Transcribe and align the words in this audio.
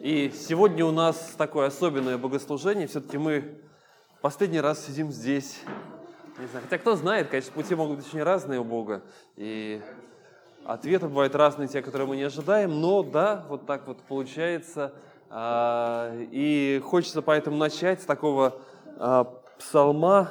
И 0.00 0.30
сегодня 0.32 0.84
у 0.84 0.92
нас 0.92 1.34
такое 1.36 1.66
особенное 1.66 2.18
богослужение. 2.18 2.86
Все-таки 2.86 3.18
мы 3.18 3.58
последний 4.20 4.60
раз 4.60 4.86
сидим 4.86 5.10
здесь. 5.10 5.58
Не 6.38 6.46
знаю, 6.46 6.64
хотя 6.66 6.78
кто 6.78 6.94
знает, 6.94 7.30
конечно, 7.30 7.50
пути 7.52 7.74
могут 7.74 7.96
быть 7.96 8.06
очень 8.06 8.22
разные 8.22 8.60
у 8.60 8.64
Бога. 8.64 9.02
И 9.34 9.82
ответы 10.64 11.08
бывают 11.08 11.34
разные, 11.34 11.66
те, 11.66 11.82
которые 11.82 12.06
мы 12.06 12.14
не 12.14 12.22
ожидаем. 12.22 12.80
Но 12.80 13.02
да, 13.02 13.44
вот 13.48 13.66
так 13.66 13.88
вот 13.88 13.98
получается. 14.02 14.94
А, 15.30 16.12
и 16.30 16.80
хочется 16.84 17.20
поэтому 17.20 17.56
начать 17.56 18.00
с 18.00 18.04
такого 18.04 18.60
а, 18.98 19.24
псалма, 19.58 20.30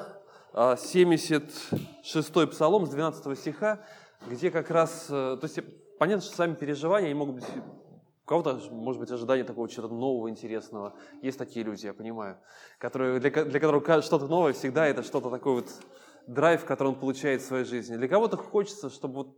76-й 0.53 2.43
а, 2.43 2.47
псалом 2.47 2.85
с 2.85 2.89
12 2.89 3.37
стиха, 3.37 3.79
где 4.27 4.49
как 4.49 4.71
раз, 4.71 5.07
э, 5.09 5.37
то 5.39 5.43
есть 5.43 5.59
понятно, 5.99 6.23
что 6.23 6.35
сами 6.37 6.55
переживания, 6.55 7.07
они 7.07 7.15
могут 7.15 7.35
быть 7.35 7.45
у 8.27 8.29
кого-то, 8.29 8.59
может 8.71 8.99
быть, 8.99 9.09
ожидание 9.09 9.45
такого 9.45 9.69
чего-то 9.69 9.93
нового, 9.93 10.29
интересного. 10.29 10.93
Есть 11.21 11.37
такие 11.37 11.63
люди, 11.63 11.85
я 11.85 11.93
понимаю, 11.93 12.37
которые, 12.77 13.21
для, 13.21 13.29
для 13.29 13.59
которых 13.61 14.03
что-то 14.03 14.27
новое 14.27 14.51
всегда 14.51 14.85
это 14.85 15.01
что-то 15.01 15.29
такое 15.29 15.61
вот 15.61 15.69
драйв, 16.27 16.65
который 16.65 16.89
он 16.89 16.99
получает 16.99 17.41
в 17.41 17.45
своей 17.45 17.63
жизни. 17.63 17.95
Для 17.95 18.09
кого-то 18.09 18.35
хочется, 18.35 18.89
чтобы 18.89 19.13
вот 19.13 19.37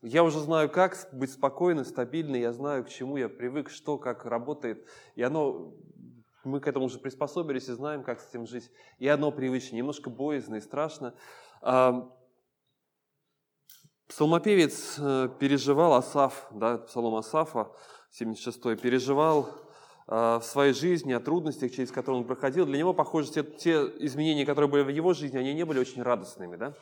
я 0.00 0.24
уже 0.24 0.40
знаю, 0.40 0.70
как 0.70 0.96
быть 1.12 1.30
спокойным, 1.30 1.84
стабильным, 1.84 2.40
я 2.40 2.54
знаю, 2.54 2.86
к 2.86 2.88
чему 2.88 3.18
я 3.18 3.28
привык, 3.28 3.68
что, 3.68 3.98
как 3.98 4.24
работает. 4.24 4.88
И 5.14 5.22
оно, 5.22 5.74
мы 6.42 6.60
к 6.60 6.66
этому 6.66 6.86
уже 6.86 6.98
приспособились 6.98 7.68
и 7.68 7.72
знаем, 7.72 8.02
как 8.02 8.18
с 8.18 8.30
этим 8.30 8.46
жить. 8.46 8.70
И 8.98 9.08
одно 9.08 9.30
привычно, 9.30 9.76
немножко 9.76 10.08
боязно 10.08 10.54
и 10.54 10.60
страшно. 10.62 11.14
Псалмопевец 14.08 14.96
э, 14.98 15.28
переживал, 15.38 15.94
Асаф, 15.94 16.46
да, 16.50 16.76
псалом 16.76 17.14
Асафа, 17.14 17.72
76 18.12 18.78
переживал 18.78 19.48
э, 20.06 20.38
в 20.38 20.42
своей 20.42 20.74
жизни 20.74 21.14
о 21.14 21.20
трудностях, 21.20 21.72
через 21.72 21.90
которые 21.90 22.20
он 22.20 22.26
проходил. 22.26 22.66
Для 22.66 22.76
него, 22.76 22.92
похоже, 22.92 23.32
те, 23.32 23.42
те 23.42 23.84
изменения, 24.00 24.44
которые 24.44 24.70
были 24.70 24.82
в 24.82 24.88
его 24.88 25.14
жизни, 25.14 25.38
они 25.38 25.54
не 25.54 25.64
были 25.64 25.78
очень 25.78 26.02
радостными. 26.02 26.56
Да? 26.56 26.74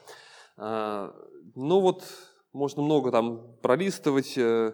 Э, 0.56 1.12
ну 1.54 1.80
вот, 1.80 2.04
можно 2.52 2.82
много 2.82 3.12
там 3.12 3.56
пролистывать 3.62 4.36
э, 4.36 4.72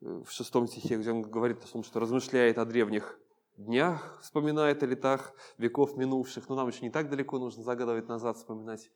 в 0.00 0.28
шестом 0.28 0.68
стихе, 0.68 0.96
где 0.96 1.10
он 1.10 1.22
говорит 1.22 1.64
о 1.64 1.72
том, 1.72 1.82
что 1.82 2.00
размышляет 2.00 2.58
о 2.58 2.66
древних 2.66 3.18
днях, 3.56 4.18
вспоминает 4.20 4.82
о 4.82 4.86
летах 4.86 5.32
веков 5.56 5.96
минувших. 5.96 6.50
Но 6.50 6.56
нам 6.56 6.68
еще 6.68 6.82
не 6.82 6.90
так 6.90 7.08
далеко 7.08 7.38
нужно 7.38 7.62
загадывать 7.62 8.08
назад, 8.08 8.36
вспоминать. 8.36 8.90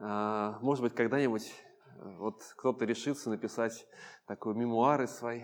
Может 0.00 0.82
быть, 0.82 0.94
когда-нибудь 0.94 1.52
вот 2.18 2.42
кто-то 2.56 2.86
решится 2.86 3.28
написать 3.28 3.86
такой 4.26 4.54
мемуары 4.54 5.06
свои 5.06 5.42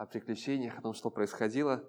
о 0.00 0.06
приключениях, 0.06 0.78
о 0.78 0.80
том, 0.80 0.94
что 0.94 1.10
происходило. 1.10 1.84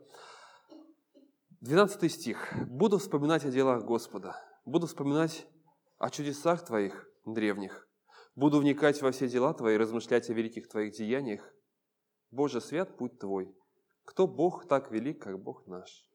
12 1.61 2.11
стих. 2.11 2.53
«Буду 2.67 2.97
вспоминать 2.97 3.45
о 3.45 3.51
делах 3.51 3.85
Господа, 3.85 4.35
буду 4.65 4.85
вспоминать 4.85 5.47
о 5.97 6.09
чудесах 6.09 6.65
Твоих 6.65 7.07
древних, 7.25 7.87
буду 8.35 8.59
вникать 8.59 9.01
во 9.01 9.11
все 9.11 9.29
дела 9.29 9.53
Твои, 9.53 9.77
размышлять 9.77 10.29
о 10.29 10.33
великих 10.33 10.67
Твоих 10.67 10.93
деяниях. 10.93 11.41
Боже, 12.31 12.59
свят 12.59 12.97
путь 12.97 13.17
Твой. 13.17 13.55
Кто 14.03 14.27
Бог 14.27 14.67
так 14.67 14.91
велик, 14.91 15.21
как 15.21 15.41
Бог 15.41 15.65
наш? 15.67 16.05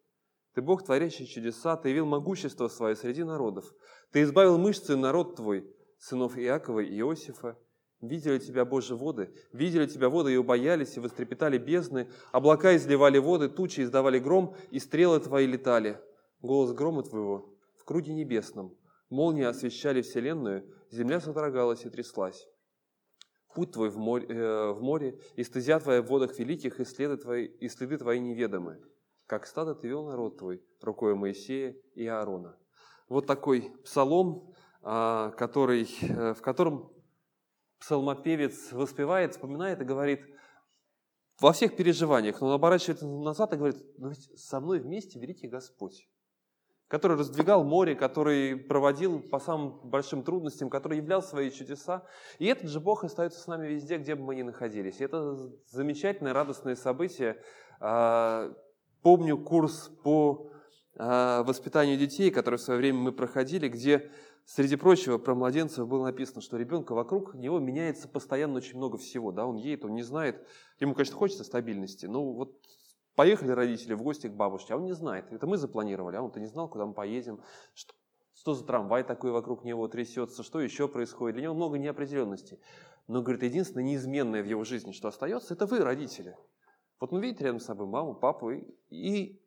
Ты 0.53 0.61
Бог, 0.61 0.85
творящий 0.85 1.27
чудеса, 1.27 1.79
Ты 1.79 1.89
явил 1.89 2.05
могущество 2.05 2.69
Свое 2.69 2.95
среди 2.95 3.25
народов. 3.25 3.65
Ты 4.13 4.21
избавил 4.23 4.59
мышцы 4.59 4.97
народ 4.97 5.37
Твой, 5.37 5.75
сынов 5.97 6.37
Иакова 6.37 6.81
и 6.81 6.99
Иосифа, 6.99 7.59
Видели 8.03 8.39
тебя, 8.39 8.67
Боже, 8.67 8.95
воды, 8.95 9.33
видели 9.53 9.87
тебя 9.87 10.11
воды 10.11 10.35
и 10.35 10.37
убоялись, 10.37 10.97
и 10.97 11.01
вострепетали 11.01 11.57
бездны, 11.57 12.09
облака 12.31 12.77
изливали 12.77 13.19
воды, 13.19 13.49
тучи 13.49 13.81
издавали 13.81 14.19
гром, 14.19 14.55
и 14.71 14.79
стрелы 14.79 15.19
твои 15.19 15.47
летали. 15.47 15.99
Голос 16.43 16.73
грома 16.73 17.03
твоего 17.03 17.57
в 17.77 17.85
круге 17.85 18.13
небесном, 18.13 18.77
молнии 19.09 19.45
освещали 19.45 20.03
вселенную, 20.03 20.71
земля 20.91 21.21
содрогалась 21.21 21.87
и 21.87 21.91
тряслась. 21.91 22.47
Путь 23.55 23.73
твой 23.73 23.89
в 23.89 23.97
море, 23.97 24.27
э, 24.29 24.73
в 24.73 24.83
море 24.83 25.19
и 25.35 25.43
стезя 25.43 25.81
твоя 25.81 26.03
в 26.03 26.07
водах 26.07 26.39
великих, 26.39 26.79
и 26.79 26.85
следы 26.85 27.17
твои, 27.17 27.47
и 27.47 27.69
следы 27.69 27.97
твои 27.97 28.21
неведомы. 28.21 28.79
Как 29.27 29.47
стадо 29.47 29.75
ты 29.75 29.89
вел 29.89 30.05
народ 30.05 30.37
твой, 30.37 30.63
рукой 30.83 31.15
Моисея 31.15 31.75
и 31.95 32.07
Аарона. 32.07 32.59
Вот 33.09 33.27
такой 33.27 33.73
псалом, 33.83 34.53
а, 34.83 35.31
который, 35.31 35.89
э, 36.03 36.35
в 36.35 36.43
котором 36.43 36.93
псалмопевец 37.81 38.73
воспевает, 38.73 39.33
вспоминает 39.33 39.81
и 39.81 39.85
говорит, 39.85 40.21
во 41.41 41.53
всех 41.53 41.77
переживаниях, 41.77 42.41
но 42.41 42.49
он 42.49 42.55
оборачивается 42.55 43.07
назад 43.07 43.53
и 43.53 43.57
говорит, 43.57 43.77
но 43.99 44.09
ведь 44.09 44.39
со 44.39 44.61
мной 44.61 44.81
вместе 44.81 45.19
великий 45.19 45.49
Господь, 45.49 46.09
который 46.89 47.17
раздвигал 47.17 47.65
море, 47.65 47.95
который 47.95 48.57
проводил 48.57 49.21
по 49.21 49.39
самым 49.39 49.81
большим 49.89 50.23
трудностям, 50.23 50.71
который 50.71 50.99
являл 50.99 51.23
свои 51.23 51.51
чудеса. 51.51 52.07
И 52.39 52.47
этот 52.47 52.71
же 52.71 52.81
Бог 52.81 53.05
остается 53.05 53.41
с 53.41 53.47
нами 53.47 53.67
везде, 53.69 53.99
где 53.99 54.15
бы 54.15 54.23
мы 54.23 54.35
ни 54.37 54.43
находились. 54.43 55.01
И 55.01 55.05
это 55.05 55.37
замечательное, 55.67 56.33
радостное 56.33 56.77
событие. 56.77 57.43
А, 57.81 58.53
помню 59.03 59.37
курс 59.37 59.91
по 60.03 60.51
а, 60.97 61.43
воспитанию 61.43 61.99
детей, 61.99 62.31
который 62.31 62.57
в 62.57 62.63
свое 62.63 62.79
время 62.79 62.99
мы 62.99 63.13
проходили, 63.13 63.69
где 63.69 64.11
Среди 64.47 64.77
прочего, 64.77 65.19
про 65.19 65.35
младенцев 65.35 65.89
было 65.89 66.05
написано, 66.05 66.41
что 66.41 66.57
ребенка 66.57 66.95
вокруг 66.95 67.35
него 67.35 67.59
меняется 67.59 68.07
постоянно 68.07 68.59
очень 68.59 68.77
много 68.77 68.97
всего. 68.97 69.33
Да? 69.33 69.45
Он 69.45 69.57
едет, 69.57 69.85
он 69.85 69.95
не 69.95 70.03
знает. 70.03 70.47
Ему, 70.79 70.95
конечно, 70.95 71.17
хочется 71.17 71.43
стабильности. 71.43 72.07
Но 72.07 72.33
вот 72.33 72.57
поехали 73.17 73.51
родители 73.51 73.95
в 73.95 74.03
гости 74.03 74.29
к 74.29 74.35
бабушке, 74.35 74.75
а 74.75 74.77
он 74.77 74.85
не 74.85 74.93
знает. 74.93 75.33
Это 75.33 75.49
мы 75.49 75.57
запланировали, 75.57 76.15
а 76.15 76.23
он-то 76.23 76.39
не 76.39 76.47
знал, 76.47 76.69
куда 76.69 76.87
мы 76.87 76.95
поедем. 76.95 77.43
Что, 77.75 77.95
что 78.35 78.55
за 78.55 78.65
трамвай 78.65 79.03
такой 79.03 79.33
вокруг 79.33 79.65
него 79.65 79.89
трясется, 79.89 80.45
что 80.45 80.61
еще 80.61 80.87
происходит. 80.87 81.35
Для 81.35 81.45
него 81.45 81.55
много 81.55 81.77
неопределенности. 81.77 82.61
Но, 83.09 83.23
говорит, 83.23 83.43
единственное 83.43 83.83
неизменное 83.85 84.45
в 84.45 84.47
его 84.47 84.63
жизни, 84.63 84.93
что 84.93 85.09
остается, 85.09 85.55
это 85.55 85.67
вы, 85.67 85.81
родители. 85.81 86.37
Вот 87.01 87.13
он 87.13 87.21
видит 87.21 87.43
рядом 87.43 87.59
с 87.59 87.65
собой 87.65 87.89
маму, 87.89 88.15
папу, 88.15 88.53
и 88.91 89.41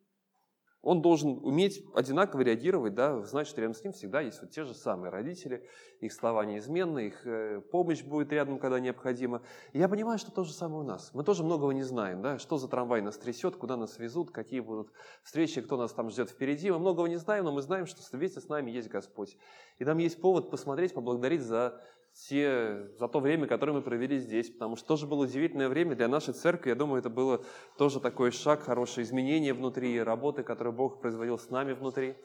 он 0.81 1.01
должен 1.01 1.39
уметь 1.43 1.83
одинаково 1.93 2.41
реагировать, 2.41 2.95
да, 2.95 3.21
знать, 3.23 3.47
что 3.47 3.59
рядом 3.59 3.73
с 3.73 3.83
ним 3.83 3.91
всегда 3.91 4.21
есть 4.21 4.41
вот 4.41 4.51
те 4.51 4.63
же 4.63 4.73
самые 4.73 5.11
родители, 5.11 5.67
их 5.99 6.13
слова 6.13 6.45
неизменны, 6.45 7.07
их 7.07 7.27
э, 7.27 7.61
помощь 7.71 8.01
будет 8.01 8.31
рядом, 8.31 8.59
когда 8.59 8.79
необходимо. 8.79 9.41
И 9.73 9.79
я 9.79 9.89
понимаю, 9.89 10.17
что 10.19 10.31
то 10.31 10.45
же 10.45 10.53
самое 10.53 10.81
у 10.81 10.85
нас. 10.85 11.11
Мы 11.13 11.23
тоже 11.23 11.43
многого 11.43 11.71
не 11.73 11.83
знаем, 11.83 12.21
да, 12.21 12.39
что 12.39 12.57
за 12.57 12.69
трамвай 12.69 13.01
нас 13.01 13.17
трясет, 13.17 13.57
куда 13.57 13.75
нас 13.75 13.99
везут, 13.99 14.31
какие 14.31 14.61
будут 14.61 14.91
встречи, 15.21 15.61
кто 15.61 15.75
нас 15.75 15.91
там 15.91 16.09
ждет 16.09 16.29
впереди. 16.29 16.71
Мы 16.71 16.79
многого 16.79 17.07
не 17.09 17.17
знаем, 17.17 17.43
но 17.43 17.51
мы 17.51 17.61
знаем, 17.61 17.85
что 17.85 18.01
вместе 18.17 18.39
с 18.39 18.47
нами 18.47 18.71
есть 18.71 18.87
Господь. 18.87 19.37
И 19.79 19.85
нам 19.85 19.97
есть 19.97 20.21
повод 20.21 20.49
посмотреть, 20.49 20.93
поблагодарить 20.93 21.41
за 21.41 21.81
те, 22.27 22.89
за 22.97 23.07
то 23.07 23.19
время, 23.19 23.47
которое 23.47 23.73
мы 23.73 23.81
провели 23.81 24.17
здесь, 24.17 24.49
потому 24.49 24.75
что 24.75 24.87
тоже 24.87 25.07
было 25.07 25.23
удивительное 25.23 25.69
время 25.69 25.95
для 25.95 26.07
нашей 26.07 26.33
церкви. 26.33 26.69
Я 26.69 26.75
думаю, 26.75 26.99
это 26.99 27.09
было 27.09 27.41
тоже 27.77 27.99
такой 27.99 28.31
шаг, 28.31 28.63
хорошее 28.63 29.05
изменение 29.05 29.53
внутри, 29.53 30.01
работы, 30.01 30.43
которую 30.43 30.73
Бог 30.73 30.99
производил 31.01 31.37
с 31.37 31.49
нами 31.49 31.73
внутри. 31.73 32.15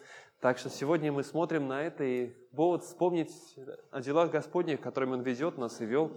Так 0.41 0.59
что 0.59 0.69
сегодня 0.69 1.13
мы 1.13 1.23
смотрим 1.23 1.69
на 1.69 1.83
это 1.83 2.03
и 2.05 2.31
повод 2.55 2.83
вспомнить 2.83 3.33
о 3.91 4.01
делах 4.01 4.31
Господних, 4.31 4.81
которыми 4.81 5.13
Он 5.13 5.23
ведет 5.23 5.59
нас 5.59 5.81
и 5.81 5.87
вел. 5.87 6.11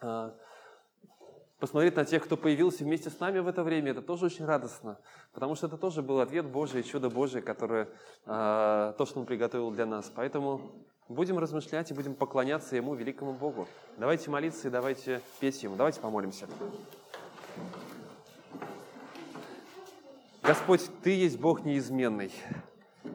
А, 0.00 0.34
посмотреть 1.60 1.96
на 1.96 2.04
тех, 2.04 2.24
кто 2.24 2.36
появился 2.36 2.84
вместе 2.84 3.10
с 3.10 3.20
нами 3.20 3.38
в 3.38 3.46
это 3.46 3.62
время, 3.62 3.92
это 3.92 4.02
тоже 4.02 4.26
очень 4.26 4.44
радостно, 4.44 4.98
потому 5.32 5.54
что 5.54 5.66
это 5.66 5.76
тоже 5.76 6.02
был 6.02 6.20
ответ 6.20 6.46
Божий, 6.46 6.82
чудо 6.82 7.10
Божие, 7.10 7.42
которое, 7.42 7.88
а, 8.26 8.92
то, 8.94 9.06
что 9.06 9.20
Он 9.20 9.26
приготовил 9.26 9.70
для 9.70 9.86
нас. 9.86 10.12
Поэтому 10.14 10.84
Будем 11.08 11.38
размышлять 11.38 11.90
и 11.90 11.94
будем 11.94 12.14
поклоняться 12.14 12.76
Ему, 12.76 12.94
великому 12.94 13.32
Богу. 13.32 13.66
Давайте 13.96 14.30
молиться 14.30 14.68
и 14.68 14.70
давайте 14.70 15.22
петь 15.40 15.62
Ему. 15.62 15.74
Давайте 15.74 16.00
помолимся. 16.00 16.46
Господь, 20.42 20.82
Ты 21.02 21.16
есть 21.16 21.40
Бог 21.40 21.64
неизменный. 21.64 22.30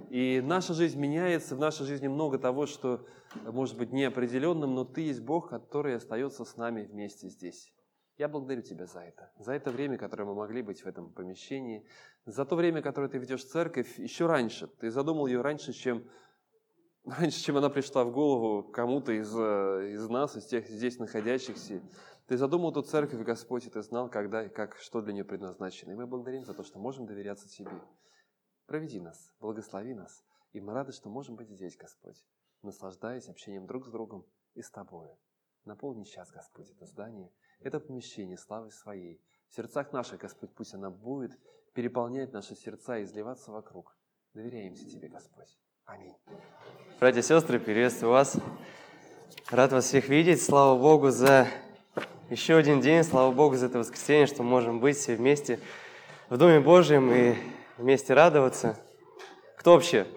И 0.10 0.42
наша 0.44 0.74
жизнь 0.74 1.00
меняется, 1.00 1.56
в 1.56 1.60
нашей 1.60 1.86
жизни 1.86 2.08
много 2.08 2.40
того, 2.40 2.66
что 2.66 3.06
может 3.46 3.78
быть 3.78 3.92
неопределенным, 3.92 4.74
но 4.74 4.86
Ты 4.86 5.02
есть 5.02 5.22
Бог, 5.22 5.50
который 5.50 5.96
остается 5.96 6.46
с 6.46 6.58
нами 6.58 6.86
вместе 6.86 7.30
здесь. 7.30 7.72
Я 8.18 8.28
благодарю 8.28 8.64
Тебя 8.64 8.88
за 8.88 9.02
это, 9.02 9.32
за 9.38 9.54
это 9.54 9.70
время, 9.70 10.00
которое 10.00 10.26
мы 10.26 10.34
могли 10.34 10.64
быть 10.64 10.82
в 10.82 10.88
этом 10.88 11.14
помещении, 11.14 11.86
за 12.26 12.44
то 12.44 12.56
время, 12.56 12.82
которое 12.82 13.08
Ты 13.08 13.20
ведешь 13.20 13.44
церковь 13.44 14.00
еще 14.00 14.26
раньше. 14.26 14.66
Ты 14.80 14.90
задумал 14.90 15.28
ее 15.28 15.42
раньше, 15.42 15.74
чем 15.74 16.04
раньше, 17.06 17.40
чем 17.42 17.58
она 17.58 17.70
пришла 17.70 18.04
в 18.04 18.12
голову 18.12 18.64
кому-то 18.64 19.12
из, 19.12 19.34
э, 19.36 19.94
из 19.94 20.08
нас, 20.10 20.36
из 20.36 20.46
тех 20.46 20.68
здесь 20.68 21.00
находящихся. 21.00 21.82
Ты 22.28 22.38
задумал 22.38 22.72
эту 22.72 22.82
церковь, 22.82 23.22
Господь, 23.22 23.66
и 23.66 23.70
Ты 23.70 23.82
знал, 23.82 24.10
когда 24.10 24.46
и 24.46 24.50
как, 24.50 24.78
что 24.78 25.02
для 25.02 25.14
нее 25.14 25.26
предназначено. 25.26 25.92
И 25.92 25.96
мы 25.96 26.08
благодарим 26.08 26.46
за 26.46 26.54
то, 26.54 26.64
что 26.64 26.80
можем 26.80 27.06
доверяться 27.06 27.50
Тебе. 27.50 27.82
Проведи 28.66 29.00
нас, 29.00 29.34
благослови 29.40 29.94
нас. 29.94 30.24
И 30.54 30.62
мы 30.62 30.74
рады, 30.74 30.94
что 30.94 31.10
можем 31.10 31.36
быть 31.36 31.50
здесь, 31.50 31.76
Господь, 31.76 32.24
наслаждаясь 32.62 33.28
общением 33.28 33.66
друг 33.66 33.86
с 33.86 33.92
другом 33.92 34.26
и 34.54 34.62
с 34.62 34.70
Тобою. 34.70 35.18
Наполни 35.66 36.04
сейчас, 36.04 36.32
Господь, 36.32 36.70
это 36.72 36.86
здание, 36.86 37.32
это 37.60 37.80
помещение 37.80 38.38
славы 38.38 38.72
Своей. 38.72 39.22
В 39.50 39.56
сердцах 39.56 39.92
наших, 39.92 40.22
Господь, 40.22 40.54
пусть 40.54 40.74
она 40.74 40.90
будет 40.90 41.38
переполнять 41.74 42.32
наши 42.34 42.56
сердца 42.56 42.98
и 42.98 43.04
изливаться 43.04 43.52
вокруг. 43.52 43.98
Доверяемся 44.34 44.90
Тебе, 44.90 45.10
Господь. 45.10 45.60
Аминь. 45.86 46.16
Братья 46.98 47.20
и 47.20 47.24
сестры, 47.24 47.60
приветствую 47.60 48.14
вас. 48.14 48.38
Рад 49.52 49.74
вас 49.74 49.84
всех 49.84 50.08
видеть. 50.08 50.42
Слава 50.42 50.80
Богу 50.80 51.10
за 51.10 51.48
еще 52.30 52.56
один 52.56 52.80
день. 52.80 53.04
Слава 53.04 53.34
Богу 53.34 53.58
за 53.58 53.66
это 53.66 53.80
воскресенье, 53.80 54.26
что 54.26 54.44
можем 54.44 54.80
быть 54.80 54.96
все 54.96 55.16
вместе 55.16 55.60
в 56.30 56.38
Доме 56.38 56.62
Божьем 56.62 57.12
и 57.12 57.36
вместе 57.78 58.14
радоваться. 58.14 58.80
Кто 59.58 59.74
вообще 59.74 60.08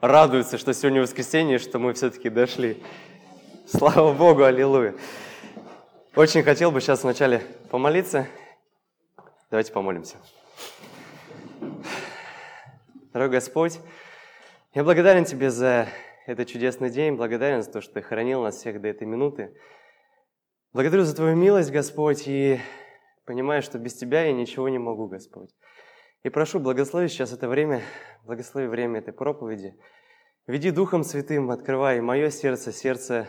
радуется, 0.00 0.58
что 0.58 0.74
сегодня 0.74 1.02
воскресенье, 1.02 1.58
что 1.58 1.78
мы 1.78 1.92
все-таки 1.94 2.28
дошли? 2.28 2.82
Слава 3.68 4.12
Богу, 4.12 4.42
аллилуйя. 4.42 4.96
Очень 6.16 6.42
хотел 6.42 6.72
бы 6.72 6.80
сейчас 6.80 7.04
вначале 7.04 7.46
помолиться. 7.70 8.26
Давайте 9.50 9.72
помолимся. 9.72 10.16
Дорогой 13.12 13.38
Господь, 13.38 13.78
я 14.74 14.82
благодарен 14.82 15.24
Тебе 15.24 15.50
за 15.50 15.86
этот 16.26 16.48
чудесный 16.48 16.90
день, 16.90 17.14
благодарен 17.14 17.62
за 17.62 17.70
то, 17.70 17.80
что 17.80 17.94
Ты 17.94 18.02
хранил 18.02 18.42
нас 18.42 18.56
всех 18.56 18.80
до 18.80 18.88
этой 18.88 19.06
минуты. 19.06 19.56
Благодарю 20.72 21.04
за 21.04 21.14
Твою 21.14 21.36
милость, 21.36 21.70
Господь, 21.70 22.26
и 22.26 22.58
понимаю, 23.24 23.62
что 23.62 23.78
без 23.78 23.94
Тебя 23.94 24.24
я 24.24 24.32
ничего 24.32 24.68
не 24.68 24.78
могу, 24.78 25.06
Господь. 25.06 25.50
И 26.24 26.28
прошу, 26.28 26.58
благослови 26.58 27.06
сейчас 27.06 27.32
это 27.32 27.48
время, 27.48 27.82
благослови 28.24 28.66
время 28.66 28.98
этой 28.98 29.14
проповеди. 29.14 29.78
Веди 30.48 30.72
Духом 30.72 31.04
Святым, 31.04 31.52
открывай 31.52 32.00
мое 32.00 32.30
сердце, 32.30 32.72
сердце 32.72 33.28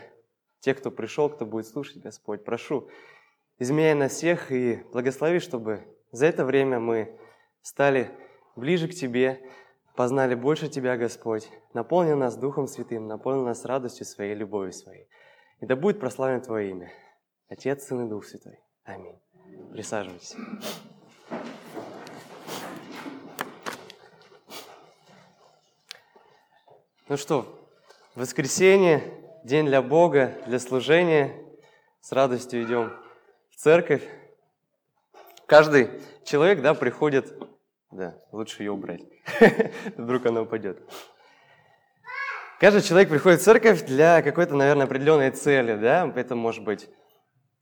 тех, 0.61 0.79
кто 0.79 0.89
пришел, 0.89 1.29
кто 1.29 1.45
будет 1.45 1.67
слушать, 1.67 2.01
Господь. 2.01 2.43
Прошу, 2.43 2.89
изменяй 3.59 3.93
нас 3.93 4.13
всех 4.13 4.51
и 4.51 4.77
благослови, 4.91 5.37
чтобы 5.37 5.83
за 6.11 6.25
это 6.25 6.43
время 6.43 6.79
мы 6.79 7.19
стали 7.61 8.09
ближе 8.55 8.87
к 8.87 8.95
Тебе, 8.95 9.47
познали 9.95 10.35
больше 10.35 10.67
Тебя, 10.67 10.97
Господь, 10.97 11.49
наполни 11.73 12.13
нас 12.13 12.35
Духом 12.35 12.67
Святым, 12.67 13.07
наполни 13.07 13.45
нас 13.45 13.65
радостью 13.65 14.05
Своей, 14.05 14.35
любовью 14.35 14.73
Своей. 14.73 15.07
И 15.61 15.65
да 15.65 15.75
будет 15.75 15.99
прославлено 15.99 16.41
Твое 16.41 16.71
имя. 16.71 16.91
Отец, 17.49 17.85
Сын 17.87 18.05
и 18.05 18.09
Дух 18.09 18.25
Святой. 18.25 18.59
Аминь. 18.83 19.19
Присаживайтесь. 19.71 20.35
Ну 27.07 27.17
что, 27.17 27.69
воскресенье, 28.15 29.03
день 29.43 29.67
для 29.67 29.81
Бога, 29.81 30.33
для 30.47 30.59
служения. 30.59 31.41
С 32.01 32.11
радостью 32.11 32.63
идем 32.63 32.93
в 33.49 33.55
церковь. 33.55 34.03
Каждый 35.47 35.89
человек, 36.23 36.61
да, 36.61 36.73
приходит 36.73 37.33
да, 37.95 38.17
лучше 38.31 38.63
ее 38.63 38.71
убрать. 38.71 39.01
Вдруг 39.97 40.25
она 40.25 40.41
упадет. 40.41 40.79
Каждый 42.59 42.81
человек 42.81 43.09
приходит 43.09 43.39
в 43.39 43.43
церковь 43.43 43.85
для 43.85 44.21
какой-то, 44.21 44.55
наверное, 44.55 44.85
определенной 44.85 45.31
цели, 45.31 45.75
да? 45.75 46.11
Это 46.15 46.35
может 46.35 46.63
быть, 46.63 46.89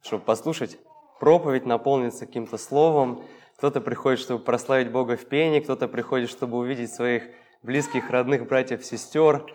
чтобы 0.02 0.24
послушать 0.24 0.78
проповедь, 1.20 1.66
наполниться 1.66 2.26
каким-то 2.26 2.58
словом. 2.58 3.24
Кто-то 3.58 3.80
приходит, 3.80 4.20
чтобы 4.20 4.44
прославить 4.44 4.92
Бога 4.92 5.18
в 5.18 5.26
пении, 5.26 5.60
кто-то 5.60 5.88
приходит, 5.88 6.30
чтобы 6.30 6.58
увидеть 6.58 6.92
своих 6.92 7.24
близких, 7.62 8.10
родных, 8.10 8.48
братьев, 8.48 8.84
сестер, 8.84 9.46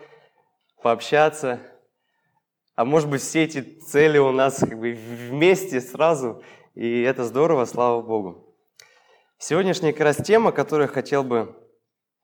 пообщаться. 0.81 1.59
А 2.75 2.85
может 2.85 3.09
быть, 3.09 3.21
все 3.21 3.43
эти 3.43 3.61
цели 3.61 4.17
у 4.17 4.31
нас 4.31 4.59
как 4.59 4.79
бы 4.79 4.93
вместе 4.93 5.81
сразу, 5.81 6.41
и 6.73 7.01
это 7.01 7.25
здорово, 7.25 7.65
слава 7.65 8.01
Богу. 8.01 8.48
Сегодняшняя 9.41 9.93
как 9.93 10.01
раз 10.01 10.17
тема, 10.17 10.51
которую 10.51 10.89
я 10.89 10.93
хотел 10.93 11.23
бы 11.23 11.55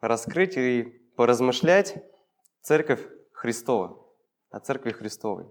раскрыть 0.02 0.58
и 0.58 0.84
поразмышлять, 1.16 1.96
Церковь 2.62 3.00
Христова, 3.32 4.06
о 4.50 4.60
Церкви 4.60 4.92
Христовой. 4.92 5.46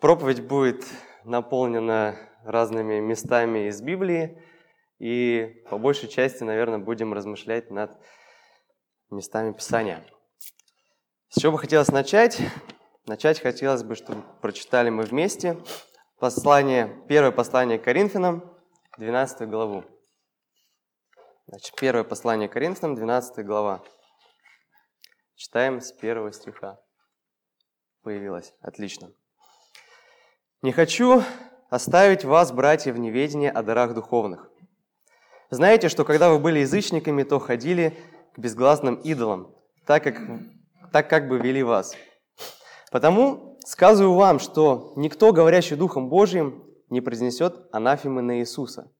Проповедь 0.00 0.42
будет 0.42 0.84
наполнена 1.22 2.16
разными 2.42 2.98
местами 2.98 3.68
из 3.68 3.80
Библии, 3.80 4.42
и 4.98 5.62
по 5.70 5.78
большей 5.78 6.08
части, 6.08 6.42
наверное, 6.42 6.80
будем 6.80 7.14
размышлять 7.14 7.70
над 7.70 7.92
местами 9.10 9.52
Писания. 9.52 10.04
С 11.28 11.40
чего 11.40 11.52
бы 11.52 11.58
хотелось 11.58 11.92
начать? 11.92 12.40
Начать 13.06 13.38
хотелось 13.38 13.84
бы, 13.84 13.94
чтобы 13.94 14.22
прочитали 14.42 14.90
мы 14.90 15.04
вместе 15.04 15.56
послание, 16.18 17.00
первое 17.08 17.30
послание 17.30 17.78
Коринфянам, 17.78 18.42
12 18.98 19.48
главу. 19.48 19.84
Значит, 21.48 21.76
первое 21.76 22.02
послание 22.02 22.48
Коринфянам, 22.48 22.96
12 22.96 23.46
глава. 23.46 23.80
Читаем 25.36 25.80
с 25.80 25.92
первого 25.92 26.32
стиха. 26.32 26.80
Появилось. 28.02 28.52
Отлично. 28.60 29.12
«Не 30.62 30.72
хочу 30.72 31.22
оставить 31.70 32.24
вас, 32.24 32.50
братья, 32.50 32.92
в 32.92 32.98
неведении 32.98 33.48
о 33.48 33.62
дарах 33.62 33.94
духовных. 33.94 34.50
Знаете, 35.48 35.88
что 35.88 36.04
когда 36.04 36.30
вы 36.30 36.40
были 36.40 36.58
язычниками, 36.58 37.22
то 37.22 37.38
ходили 37.38 37.96
к 38.34 38.40
безгласным 38.40 38.96
идолам, 38.96 39.54
так 39.86 40.02
как, 40.02 40.16
так 40.92 41.08
как 41.08 41.28
бы 41.28 41.38
вели 41.38 41.62
вас. 41.62 41.94
Потому 42.90 43.56
сказываю 43.64 44.14
вам, 44.14 44.40
что 44.40 44.94
никто, 44.96 45.32
говорящий 45.32 45.76
Духом 45.76 46.08
Божьим, 46.08 46.64
не 46.90 47.00
произнесет 47.00 47.68
анафемы 47.70 48.20
на 48.20 48.40
Иисуса. 48.40 48.90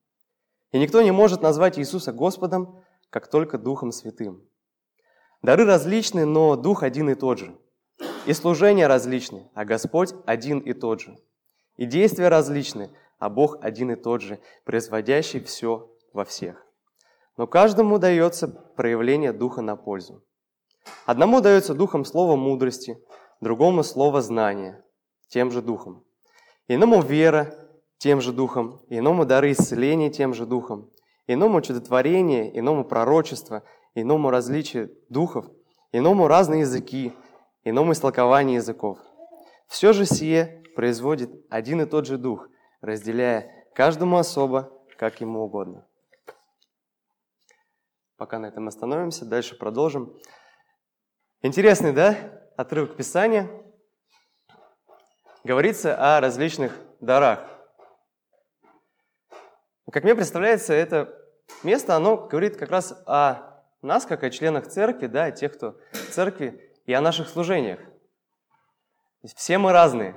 И 0.73 0.79
никто 0.79 1.03
не 1.03 1.11
может 1.11 1.43
назвать 1.43 1.79
Иисуса 1.79 2.13
Господом, 2.13 2.83
как 3.11 3.29
только 3.29 3.59
Духом 3.59 3.93
Святым. 3.93 4.49
Дары 5.43 5.65
различны, 5.65 6.25
но 6.25 6.57
Дух 6.57 6.83
один 6.83 7.11
и 7.11 7.15
тот 7.15 7.39
же. 7.39 7.57
И 8.27 8.33
служения 8.33 8.87
различны, 8.87 9.51
а 9.55 9.65
Господь 9.65 10.13
один 10.27 10.59
и 10.59 10.73
тот 10.73 11.01
же. 11.01 11.17
И 11.77 11.87
действия 11.87 12.29
различны, 12.29 12.91
а 13.19 13.31
Бог 13.31 13.59
один 13.63 13.93
и 13.93 13.97
тот 13.97 14.23
же, 14.23 14.41
производящий 14.65 15.41
все 15.41 15.91
во 16.13 16.25
всех. 16.25 16.67
Но 17.37 17.47
каждому 17.47 17.99
дается 17.99 18.49
проявление 18.49 19.33
Духа 19.33 19.63
на 19.63 19.77
пользу. 19.77 20.25
Одному 21.05 21.41
дается 21.41 21.75
Духом 21.75 22.05
слово 22.05 22.37
мудрости, 22.37 22.99
другому 23.41 23.83
слово 23.83 24.23
знания, 24.23 24.85
тем 25.29 25.51
же 25.51 25.63
Духом. 25.63 26.05
Иному 26.69 27.03
вера, 27.03 27.55
тем 27.99 28.21
же 28.21 28.33
духом, 28.33 28.81
иному 28.89 29.25
дары 29.25 29.53
исцеления 29.53 30.11
тем 30.11 30.35
же 30.35 30.47
духом, 30.47 30.91
иному 31.27 31.61
чудотворение, 31.61 32.59
иному 32.59 32.85
пророчество, 32.85 33.63
иному 33.95 34.31
различие 34.31 34.91
духов, 35.09 35.47
иному 35.93 36.29
разные 36.29 36.61
языки, 36.61 37.13
иному 37.65 37.93
истолкование 37.93 38.57
языков. 38.57 38.99
Все 39.67 39.93
же 39.93 40.05
сие 40.05 40.63
производит 40.75 41.31
один 41.51 41.81
и 41.81 41.87
тот 41.87 42.07
же 42.07 42.19
дух, 42.19 42.49
разделяя 42.81 43.51
каждому 43.75 44.19
особо, 44.19 44.73
как 44.99 45.21
ему 45.21 45.43
угодно. 45.43 45.87
Пока 48.17 48.39
на 48.39 48.47
этом 48.47 48.69
остановимся, 48.69 49.25
дальше 49.27 49.57
продолжим. 49.59 50.17
Интересный, 51.43 51.93
да, 51.93 52.17
отрывок 52.57 52.97
Писания. 52.97 53.51
Говорится 55.45 55.97
о 55.97 56.21
различных 56.21 56.79
дарах. 57.01 57.56
Как 59.93 60.03
мне 60.03 60.17
представляется, 60.17 60.73
это 60.75 61.17
место, 61.63 61.95
оно 61.95 62.17
говорит 62.17 62.57
как 62.57 62.71
раз 62.71 62.93
о 63.07 63.63
нас, 63.83 64.05
как 64.05 64.25
о 64.25 64.31
членах 64.31 64.67
церкви, 64.67 65.07
да, 65.07 65.25
о 65.25 65.31
тех, 65.31 65.55
кто 65.55 65.79
в 65.93 66.11
церкви, 66.11 66.61
и 66.87 66.93
о 66.93 67.01
наших 67.01 67.29
служениях. 67.29 67.81
все 69.37 69.59
мы 69.59 69.73
разные. 69.73 70.17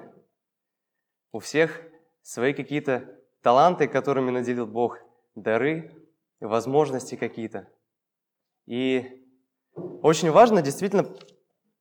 У 1.31 1.39
всех 1.39 1.81
свои 2.23 2.53
какие-то 2.53 3.15
таланты, 3.43 3.87
которыми 3.87 4.31
наделил 4.31 4.65
Бог, 4.65 4.97
дары, 5.35 5.93
возможности 6.39 7.15
какие-то. 7.15 7.67
И 8.65 9.23
очень 9.75 10.31
важно 10.31 10.63
действительно 10.63 11.05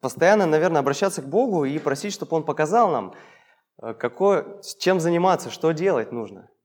постоянно, 0.01 0.45
наверное, 0.45 0.81
обращаться 0.81 1.23
к 1.23 1.29
Богу 1.29 1.65
и 1.65 1.79
просить, 1.79 2.13
чтобы 2.13 2.37
Он 2.37 2.45
показал 2.45 2.91
нам, 2.91 3.15
э, 3.81 3.95
какое, 3.95 4.61
чем 4.79 5.01
заниматься, 5.01 5.51
что 5.51 5.73
делать 5.73 6.13
нужно– 6.13 6.51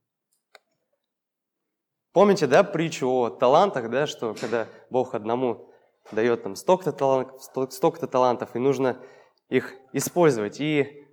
Помните, 2.13 2.45
да, 2.45 2.63
притчу 2.63 3.07
о 3.09 3.29
талантах, 3.31 3.89
да, 3.89 4.05
что 4.05 4.35
когда 4.35 4.67
Бог 4.91 5.15
одному 5.15 5.73
дает 6.11 6.43
там 6.43 6.55
столько-то 6.55 6.91
талантов, 6.91 7.73
столько 7.73 8.05
талантов, 8.07 8.55
и 8.55 8.59
нужно 8.59 9.03
их 9.49 9.73
использовать. 9.93 10.61
И, 10.61 11.07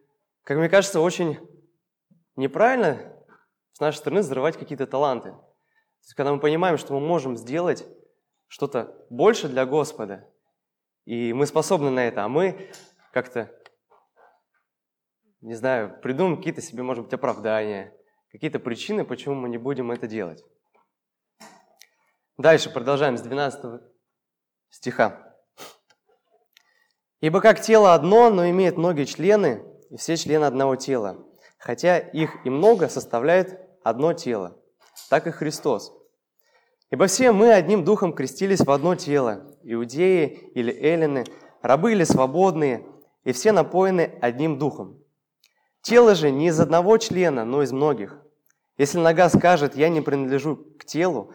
как 0.45 0.59
мне 0.59 0.69
кажется, 0.69 1.01
очень 1.01 1.39
неправильно 2.37 3.17
с 3.73 3.81
нашей 3.81 3.97
стороны 3.97 4.21
взрывать 4.21 4.59
какие-то 4.59 4.87
таланты. 4.87 5.31
То 5.31 6.05
есть, 6.05 6.15
когда 6.15 6.35
мы 6.35 6.41
понимаем, 6.41 6.77
что 6.77 6.93
мы 6.93 7.01
можем 7.01 7.37
сделать 7.37 7.87
что-то 8.47 8.95
больше 9.09 9.49
для 9.49 9.65
Господа, 9.65 10.29
и 11.07 11.33
мы 11.33 11.47
способны 11.47 11.89
на 11.89 12.07
это, 12.07 12.25
а 12.25 12.29
мы 12.29 12.71
как-то, 13.13 13.51
не 15.41 15.55
знаю, 15.55 15.99
придумаем 16.03 16.37
какие-то 16.37 16.61
себе, 16.61 16.83
может 16.83 17.05
быть, 17.05 17.15
оправдания, 17.15 17.97
какие-то 18.33 18.59
причины, 18.59 19.07
почему 19.07 19.35
мы 19.35 19.49
не 19.49 19.57
будем 19.57 19.91
это 19.93 20.07
делать. 20.07 20.45
Дальше 22.39 22.71
продолжаем 22.71 23.17
с 23.17 23.23
12 23.23 23.83
стиха. 24.71 25.37
«Ибо 27.21 27.41
как 27.41 27.61
тело 27.61 27.95
одно, 27.95 28.31
но 28.31 28.49
имеет 28.49 28.79
многие 28.79 29.05
члены, 29.05 29.63
и 29.91 29.97
все 29.97 30.17
члены 30.17 30.45
одного 30.45 30.77
тела, 30.77 31.27
хотя 31.59 31.99
их 31.99 32.47
и 32.47 32.51
много 32.51 32.89
составляет 32.89 33.61
одно 33.83 34.15
тело, 34.15 34.57
так 35.11 35.27
и 35.27 35.31
Христос. 35.31 35.93
Ибо 36.91 37.07
все 37.07 37.33
мы 37.33 37.53
одним 37.53 37.85
духом 37.85 38.13
крестились 38.13 38.61
в 38.61 38.71
одно 38.71 38.95
тело, 38.95 39.57
иудеи 39.63 40.51
или 40.55 40.73
эллины, 40.73 41.25
рабы 41.63 41.93
или 41.93 42.05
свободные, 42.05 42.87
и 43.25 43.33
все 43.33 43.53
напоены 43.53 44.19
одним 44.21 44.59
духом. 44.59 44.99
Тело 45.83 46.15
же 46.15 46.31
не 46.31 46.49
из 46.49 46.59
одного 46.59 46.97
члена, 46.99 47.45
но 47.45 47.63
из 47.63 47.73
многих. 47.73 48.19
Если 48.77 48.99
нога 48.99 49.29
скажет, 49.29 49.77
я 49.77 49.89
не 49.89 50.01
принадлежу 50.01 50.57
к 50.79 50.85
телу, 50.85 51.33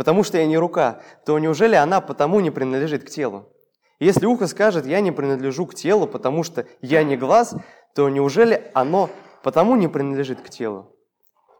потому 0.00 0.22
что 0.24 0.38
я 0.38 0.46
не 0.46 0.56
рука, 0.56 1.02
то 1.26 1.38
неужели 1.38 1.74
она 1.74 2.00
потому 2.00 2.40
не 2.40 2.50
принадлежит 2.50 3.04
к 3.04 3.10
телу? 3.10 3.52
Если 3.98 4.24
ухо 4.24 4.46
скажет, 4.46 4.86
я 4.86 5.02
не 5.02 5.12
принадлежу 5.12 5.66
к 5.66 5.74
телу, 5.74 6.06
потому 6.06 6.42
что 6.42 6.64
я 6.80 7.04
не 7.04 7.18
глаз, 7.18 7.54
то 7.94 8.08
неужели 8.08 8.70
оно 8.72 9.10
потому 9.42 9.76
не 9.76 9.88
принадлежит 9.88 10.40
к 10.40 10.48
телу? 10.48 10.96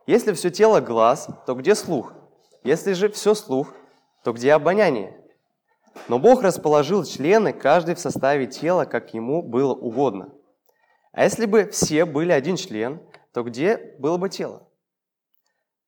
Если 0.07 0.33
все 0.33 0.49
тело 0.49 0.81
глаз, 0.81 1.29
то 1.45 1.55
где 1.55 1.75
слух? 1.75 2.15
Если 2.65 2.95
же 2.95 3.11
все 3.11 3.35
слух, 3.35 3.75
то 4.25 4.33
где 4.33 4.55
обоняние? 4.55 5.21
Но 6.09 6.19
Бог 6.19 6.41
расположил 6.41 7.05
члены, 7.05 7.53
каждый 7.53 7.95
в 7.95 8.01
составе 8.01 8.47
тела, 8.47 8.87
как 8.87 9.13
ему 9.13 9.43
было 9.43 9.75
угодно. 9.75 10.31
А 11.13 11.25
если 11.25 11.45
бы 11.45 11.67
все 11.67 12.07
были 12.07 12.33
один 12.33 12.57
член, 12.57 13.03
то 13.35 13.43
где 13.43 13.95
было 13.99 14.17
бы 14.17 14.31
тело? 14.31 14.67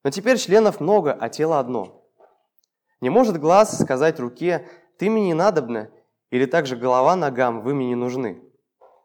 Но 0.05 0.11
теперь 0.11 0.37
членов 0.37 0.81
много, 0.81 1.17
а 1.19 1.31
тело 1.31 1.59
одно. 1.59 2.02
Не 3.03 3.11
может 3.11 3.37
глаз 3.39 3.81
сказать 3.81 4.21
руке, 4.21 4.69
ты 4.97 5.11
мне 5.11 5.27
не 5.27 5.35
надобна, 5.35 5.91
или 6.31 6.47
также 6.47 6.77
голова 6.77 7.17
ногам, 7.17 7.61
вы 7.61 7.75
мне 7.75 7.89
не 7.89 7.95
нужны. 7.97 8.41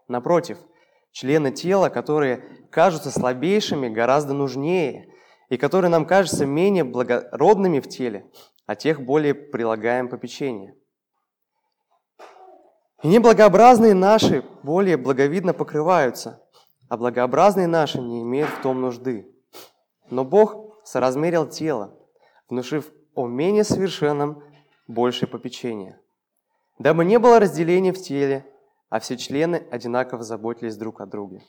Напротив, 0.07 0.59
члены 1.11 1.51
тела, 1.51 1.89
которые 1.89 2.67
кажутся 2.69 3.09
слабейшими, 3.09 3.89
гораздо 3.89 4.35
нужнее, 4.35 5.11
и 5.49 5.57
которые 5.57 5.89
нам 5.89 6.05
кажутся 6.05 6.45
менее 6.45 6.83
благородными 6.83 7.79
в 7.79 7.89
теле, 7.89 8.29
а 8.67 8.75
тех 8.75 9.01
более 9.01 9.33
прилагаем 9.33 10.09
попечение. 10.09 10.75
И 13.01 13.07
неблагообразные 13.07 13.95
наши 13.95 14.45
более 14.61 14.97
благовидно 14.97 15.55
покрываются, 15.55 16.47
а 16.87 16.97
благообразные 16.97 17.65
наши 17.65 17.99
не 17.99 18.21
имеют 18.21 18.51
в 18.51 18.61
том 18.61 18.79
нужды. 18.79 19.27
Но 20.11 20.23
Бог 20.23 20.85
соразмерил 20.85 21.47
тело, 21.47 21.97
внушив 22.47 22.91
о 23.17 23.27
менее 23.27 23.63
совершенном 23.63 24.43
большее 24.87 25.27
попечение– 25.27 25.99
дабы 26.79 27.05
не 27.05 27.19
было 27.19 27.39
разделения 27.39 27.93
в 27.93 28.01
теле, 28.01 28.45
а 28.89 28.99
все 28.99 29.17
члены 29.17 29.67
одинаково 29.71 30.23
заботились 30.23 30.77
друг 30.77 31.01
о 31.01 31.05
друге. 31.05 31.43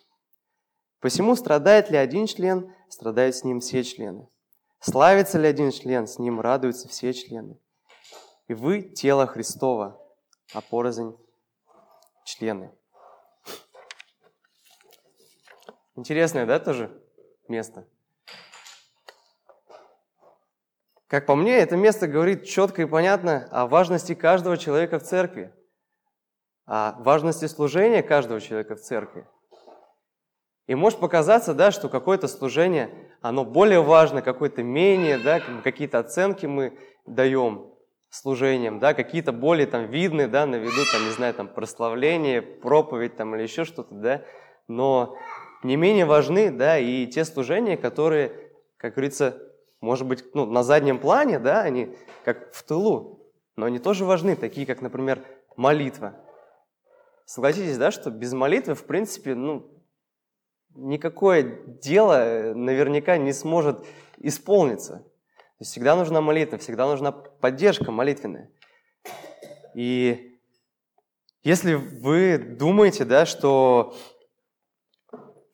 Посему 1.00 1.36
страдает 1.36 1.90
ли 1.90 1.96
один 1.96 2.26
член, 2.26 2.74
страдают 2.88 3.36
с 3.36 3.44
ним 3.44 3.60
все 3.60 3.84
члены. 3.84 4.28
Славится 4.80 5.38
ли 5.38 5.46
один 5.46 5.70
член, 5.70 6.06
с 6.06 6.18
ним 6.18 6.40
радуются 6.40 6.88
все 6.88 7.12
члены. 7.12 7.58
И 8.48 8.54
вы– 8.54 8.82
тело 8.94 9.26
Христова, 9.26 10.00
а 10.54 10.60
порознь– 10.60 11.16
члены. 12.24 12.72
Интересное, 15.94 16.46
да, 16.46 16.58
тоже 16.58 17.02
место? 17.48 17.86
Как 21.08 21.24
по 21.24 21.34
мне, 21.34 21.56
это 21.56 21.74
место 21.74 22.06
говорит 22.06 22.44
четко 22.44 22.82
и 22.82 22.86
понятно 22.86 23.48
о 23.50 23.66
важности 23.66 24.14
каждого 24.14 24.58
человека 24.58 24.98
в 24.98 25.02
церкви, 25.02 25.54
о 26.66 27.02
важности 27.02 27.46
служения 27.46 28.02
каждого 28.02 28.42
человека 28.42 28.76
в 28.76 28.80
церкви. 28.80 29.26
И 30.66 30.74
может 30.74 31.00
показаться, 31.00 31.54
да, 31.54 31.70
что 31.70 31.88
какое-то 31.88 32.28
служение, 32.28 32.90
оно 33.22 33.46
более 33.46 33.82
важно, 33.82 34.20
какое-то 34.20 34.62
менее, 34.62 35.16
да, 35.16 35.40
какие-то 35.64 35.98
оценки 35.98 36.44
мы 36.44 36.78
даем 37.06 37.72
служением, 38.10 38.78
да, 38.78 38.92
какие-то 38.92 39.32
более 39.32 39.66
там 39.66 39.86
видные, 39.86 40.28
да, 40.28 40.44
на 40.44 40.56
виду, 40.56 40.82
там, 40.92 41.06
не 41.06 41.12
знаю, 41.12 41.32
там, 41.32 41.48
прославление, 41.48 42.42
проповедь 42.42 43.16
там 43.16 43.34
или 43.34 43.44
еще 43.44 43.64
что-то, 43.64 43.94
да, 43.94 44.24
но 44.66 45.16
не 45.62 45.76
менее 45.76 46.04
важны, 46.04 46.50
да, 46.50 46.78
и 46.78 47.06
те 47.06 47.24
служения, 47.24 47.78
которые, 47.78 48.52
как 48.76 48.92
говорится, 48.92 49.47
может 49.80 50.06
быть, 50.06 50.24
ну, 50.34 50.46
на 50.46 50.62
заднем 50.62 50.98
плане, 50.98 51.38
да, 51.38 51.62
они 51.62 51.96
как 52.24 52.52
в 52.52 52.62
тылу, 52.62 53.32
но 53.56 53.66
они 53.66 53.78
тоже 53.78 54.04
важны, 54.04 54.36
такие 54.36 54.66
как, 54.66 54.82
например, 54.82 55.24
молитва. 55.56 56.14
Согласитесь, 57.24 57.78
да, 57.78 57.90
что 57.90 58.10
без 58.10 58.32
молитвы, 58.32 58.74
в 58.74 58.84
принципе, 58.84 59.34
ну, 59.34 59.70
никакое 60.74 61.42
дело 61.66 62.54
наверняка 62.54 63.16
не 63.16 63.32
сможет 63.32 63.86
исполниться. 64.18 64.98
То 64.98 65.62
есть 65.62 65.72
всегда 65.72 65.96
нужна 65.96 66.20
молитва, 66.20 66.58
всегда 66.58 66.86
нужна 66.86 67.12
поддержка 67.12 67.90
молитвенная. 67.90 68.50
И 69.74 70.40
если 71.42 71.74
вы 71.74 72.38
думаете, 72.38 73.04
да, 73.04 73.26
что 73.26 73.96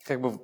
как 0.04 0.20
бы 0.20 0.43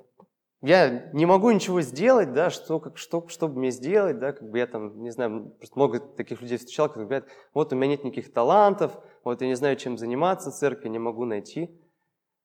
я 0.61 1.09
не 1.11 1.25
могу 1.25 1.49
ничего 1.49 1.81
сделать, 1.81 2.33
да, 2.33 2.51
что, 2.51 2.79
как, 2.79 2.97
что, 2.97 3.27
что 3.29 3.47
бы 3.47 3.59
мне 3.59 3.71
сделать, 3.71 4.19
да, 4.19 4.31
как 4.31 4.47
бы 4.47 4.59
я 4.59 4.67
там, 4.67 5.01
не 5.01 5.09
знаю, 5.09 5.55
просто 5.57 5.77
много 5.77 5.99
таких 5.99 6.41
людей 6.41 6.59
встречал, 6.59 6.87
которые 6.87 7.07
говорят, 7.07 7.29
вот 7.53 7.73
у 7.73 7.75
меня 7.75 7.87
нет 7.87 8.03
никаких 8.03 8.31
талантов, 8.31 8.91
вот 9.23 9.41
я 9.41 9.47
не 9.47 9.55
знаю, 9.55 9.75
чем 9.75 9.97
заниматься 9.97 10.51
в 10.51 10.53
церкви, 10.53 10.89
не 10.89 10.99
могу 10.99 11.25
найти. 11.25 11.71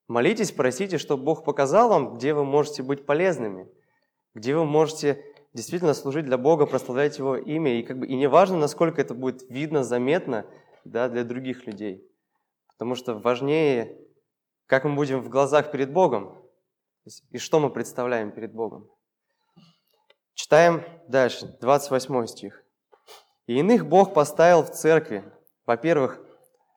Молитесь, 0.09 0.51
просите, 0.51 0.97
чтобы 0.97 1.25
Бог 1.25 1.45
показал 1.45 1.91
вам, 1.91 2.15
где 2.15 2.33
вы 2.33 2.45
можете 2.45 2.83
быть 2.83 3.05
полезными, 3.05 3.69
где 4.35 4.57
вы 4.57 4.65
можете 4.65 5.23
действительно 5.53 5.93
служить 5.93 6.25
для 6.25 6.39
Бога, 6.39 6.65
прославлять 6.65 7.19
Его 7.19 7.37
имя, 7.37 7.79
и, 7.79 7.83
как 7.83 7.99
бы, 7.99 8.07
и 8.07 8.15
не 8.15 8.29
важно, 8.29 8.57
насколько 8.57 9.01
это 9.01 9.13
будет 9.13 9.43
видно, 9.51 9.85
заметно 9.85 10.47
да, 10.85 11.09
для 11.11 11.23
других 11.23 11.67
людей, 11.67 12.09
потому 12.69 12.95
что 12.95 13.15
важнее, 13.15 13.99
как 14.67 14.85
мы 14.85 14.95
будем 14.95 15.21
в 15.21 15.29
глазах 15.29 15.71
перед 15.71 15.93
Богом, 15.93 16.46
и 17.31 17.39
что 17.39 17.61
мы 17.61 17.71
представляем 17.71 18.33
перед 18.33 18.53
Богом. 18.53 18.91
Читаем 20.35 20.85
дальше, 21.09 21.57
28 21.61 22.27
стих. 22.27 22.65
«И 23.47 23.59
иных 23.59 23.87
Бог 23.87 24.13
поставил 24.13 24.63
в 24.63 24.71
церкви, 24.71 25.25
во-первых, 25.67 26.21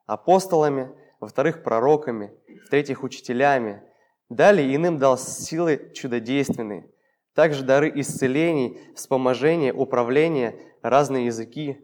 апостолами, 0.06 0.92
во-вторых, 1.20 1.64
пророками, 1.64 2.34
в-третьих, 2.66 3.04
учителями, 3.04 3.84
далее 4.30 4.76
иным 4.76 4.98
дал 4.98 5.18
силы 5.18 5.92
чудодейственные, 5.96 6.90
также 7.34 7.64
дары 7.64 7.92
исцелений, 7.96 8.80
вспоможения, 8.96 9.74
управления, 9.74 10.60
разные 10.82 11.26
языки. 11.26 11.80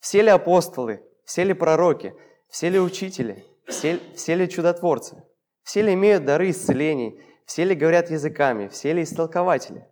Все 0.00 0.22
ли 0.22 0.28
апостолы, 0.28 1.02
все 1.24 1.44
ли 1.44 1.54
пророки, 1.54 2.14
все 2.48 2.68
ли 2.68 2.78
учители, 2.78 3.44
все, 3.66 3.98
все 4.14 4.34
ли 4.34 4.48
чудотворцы, 4.48 5.22
все 5.62 5.82
ли 5.82 5.94
имеют 5.94 6.24
дары 6.24 6.50
исцелений, 6.50 7.20
все 7.48 7.64
ли 7.64 7.74
говорят 7.74 8.10
языками? 8.10 8.68
Все 8.68 8.92
ли 8.92 9.02
истолкователи? 9.02 9.88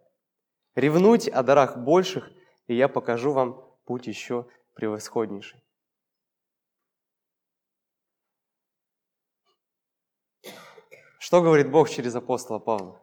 Ревнуйте 0.75 1.31
о 1.31 1.43
дарах 1.43 1.79
больших, 1.79 2.31
и 2.67 2.75
я 2.75 2.87
покажу 2.87 3.33
вам 3.33 3.65
путь 3.87 4.07
еще 4.07 4.47
превосходнейший. 4.75 5.59
Что 11.19 11.41
говорит 11.41 11.71
Бог 11.71 11.89
через 11.89 12.15
апостола 12.15 12.59
Павла? 12.59 13.03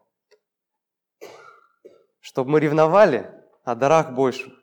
Чтобы 2.19 2.51
мы 2.51 2.59
ревновали 2.59 3.33
о 3.63 3.73
дарах 3.73 4.11
больших. 4.11 4.53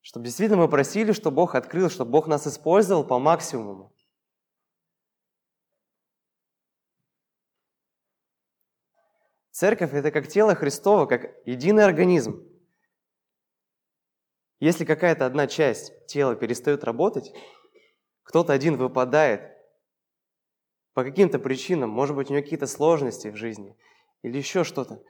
Чтобы 0.00 0.24
действительно 0.24 0.62
мы 0.62 0.68
просили, 0.70 1.12
чтобы 1.12 1.36
Бог 1.36 1.54
открыл, 1.54 1.90
чтобы 1.90 2.12
Бог 2.12 2.28
нас 2.28 2.46
использовал 2.46 3.04
по 3.04 3.18
максимуму. 3.18 3.92
Церковь– 9.56 9.90
это 9.94 10.10
как 10.10 10.28
тело 10.28 10.54
Христово, 10.54 11.06
как 11.06 11.34
единый 11.46 11.86
организм. 11.86 12.46
Если 14.60 14.84
какая-то 14.84 15.24
одна 15.24 15.46
часть 15.46 15.94
тела 16.04 16.36
перестает 16.36 16.84
работать, 16.84 17.32
кто-то 18.22 18.52
один 18.52 18.76
выпадает 18.76 19.56
по 20.92 21.04
каким-то 21.04 21.38
причинам, 21.38 21.88
может 21.88 22.14
быть, 22.14 22.28
у 22.28 22.34
него 22.34 22.42
какие-то 22.42 22.66
сложности 22.66 23.28
в 23.28 23.36
жизни 23.36 23.74
или 24.20 24.36
еще 24.36 24.62
что-то, 24.62 25.02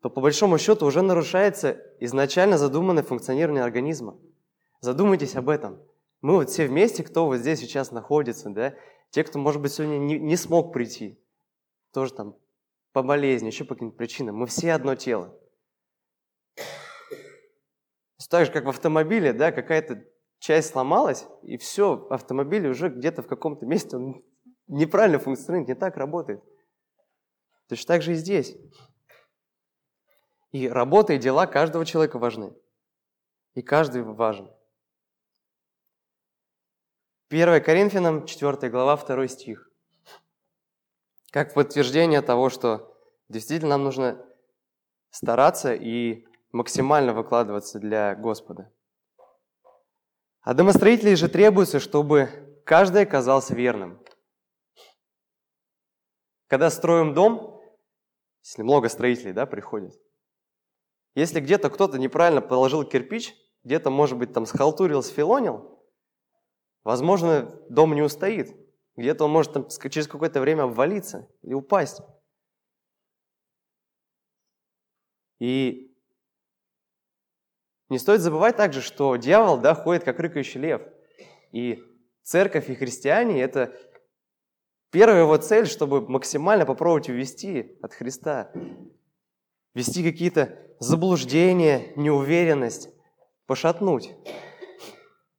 то 0.00 0.08
по 0.08 0.22
большому 0.22 0.56
счету 0.56 0.86
уже 0.86 1.02
нарушается 1.02 1.78
изначально 2.00 2.56
задуманное 2.56 3.02
функционирование 3.02 3.64
организма. 3.64 4.18
Задумайтесь 4.80 5.36
об 5.36 5.50
этом. 5.50 5.78
Мы 6.22 6.36
вот 6.36 6.48
все 6.48 6.66
вместе, 6.66 7.04
кто 7.04 7.26
вот 7.26 7.36
здесь 7.36 7.60
сейчас 7.60 7.90
находится, 7.90 8.48
да, 8.48 8.74
те, 9.10 9.24
кто, 9.24 9.38
может 9.38 9.60
быть, 9.60 9.74
сегодня 9.74 9.98
не, 9.98 10.18
не 10.18 10.36
смог 10.36 10.72
прийти, 10.72 11.22
тоже 11.92 12.14
там 12.14 12.34
по 12.98 13.02
болезни, 13.04 13.46
еще 13.46 13.64
по 13.64 13.74
каким-то 13.74 13.96
причинам. 13.96 14.34
Мы 14.34 14.46
все 14.48 14.72
одно 14.72 14.96
тело. 14.96 15.32
Так 18.28 18.44
же, 18.44 18.52
как 18.52 18.64
в 18.64 18.68
автомобиле, 18.68 19.32
да, 19.32 19.52
какая-то 19.52 20.04
часть 20.40 20.70
сломалась, 20.70 21.26
и 21.42 21.56
все, 21.58 22.08
автомобиль 22.10 22.66
уже 22.66 22.88
где-то 22.88 23.22
в 23.22 23.28
каком-то 23.28 23.66
месте 23.66 23.96
он 23.96 24.24
неправильно 24.66 25.20
функционирует, 25.20 25.68
не 25.68 25.74
так 25.76 25.96
работает. 25.96 26.42
Точно 27.68 27.86
так 27.86 28.02
же 28.02 28.12
и 28.12 28.14
здесь. 28.16 28.56
И 30.50 30.68
работа 30.68 31.12
и 31.12 31.18
дела 31.18 31.46
каждого 31.46 31.86
человека 31.86 32.18
важны. 32.18 32.52
И 33.54 33.62
каждый 33.62 34.02
важен. 34.02 34.50
1 37.30 37.62
Коринфянам, 37.62 38.26
4 38.26 38.68
глава, 38.68 38.96
2 38.96 39.28
стих. 39.28 39.70
Как 41.30 41.54
подтверждение 41.54 42.22
того, 42.22 42.50
что 42.50 42.87
действительно 43.28 43.70
нам 43.70 43.84
нужно 43.84 44.24
стараться 45.10 45.74
и 45.74 46.26
максимально 46.52 47.12
выкладываться 47.14 47.78
для 47.78 48.14
Господа. 48.14 48.72
А 50.42 50.54
домостроителей 50.54 51.14
же 51.14 51.28
требуется, 51.28 51.80
чтобы 51.80 52.62
каждый 52.64 53.02
оказался 53.02 53.54
верным. 53.54 54.02
Когда 56.46 56.70
строим 56.70 57.12
дом, 57.12 57.62
если 58.42 58.62
много 58.62 58.88
строителей 58.88 59.32
да, 59.32 59.44
приходит, 59.44 59.94
если 61.14 61.40
где-то 61.40 61.68
кто-то 61.68 61.98
неправильно 61.98 62.40
положил 62.40 62.84
кирпич, 62.84 63.34
где-то, 63.64 63.90
может 63.90 64.16
быть, 64.16 64.32
там 64.32 64.46
схалтурил, 64.46 65.02
сфилонил, 65.02 65.84
возможно, 66.84 67.60
дом 67.68 67.94
не 67.94 68.02
устоит. 68.02 68.56
Где-то 68.96 69.24
он 69.26 69.32
может 69.32 69.52
там, 69.52 69.68
через 69.68 70.08
какое-то 70.08 70.40
время 70.40 70.62
обвалиться 70.62 71.28
или 71.42 71.54
упасть. 71.54 72.00
И 75.38 75.94
не 77.88 77.98
стоит 77.98 78.20
забывать 78.20 78.56
также, 78.56 78.82
что 78.82 79.16
дьявол 79.16 79.58
да, 79.58 79.74
ходит 79.74 80.04
как 80.04 80.18
рыкающий 80.18 80.60
лев. 80.60 80.82
И 81.52 81.82
церковь 82.22 82.68
и 82.68 82.74
христиане– 82.74 83.40
это 83.42 83.74
первая 84.90 85.22
его 85.22 85.36
цель, 85.36 85.66
чтобы 85.66 86.06
максимально 86.08 86.66
попробовать 86.66 87.08
увести 87.08 87.78
от 87.82 87.94
Христа. 87.94 88.52
Вести 89.74 90.02
какие-то 90.02 90.58
заблуждения, 90.80 91.92
неуверенность, 91.96 92.90
пошатнуть. 93.46 94.12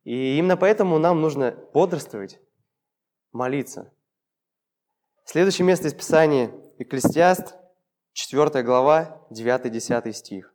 И 0.04 0.38
именно 0.38 0.58
поэтому 0.58 0.98
нам 0.98 1.22
нужно 1.22 1.52
бодрствовать, 1.74 2.40
молиться. 3.32 3.94
Следующее 5.26 5.68
место 5.68 5.88
из 5.88 5.94
Писания– 5.94 6.52
Экклесиаст, 6.80 7.56
4 8.20 8.64
глава, 8.64 9.26
9-10 9.32 10.12
стих. 10.12 10.54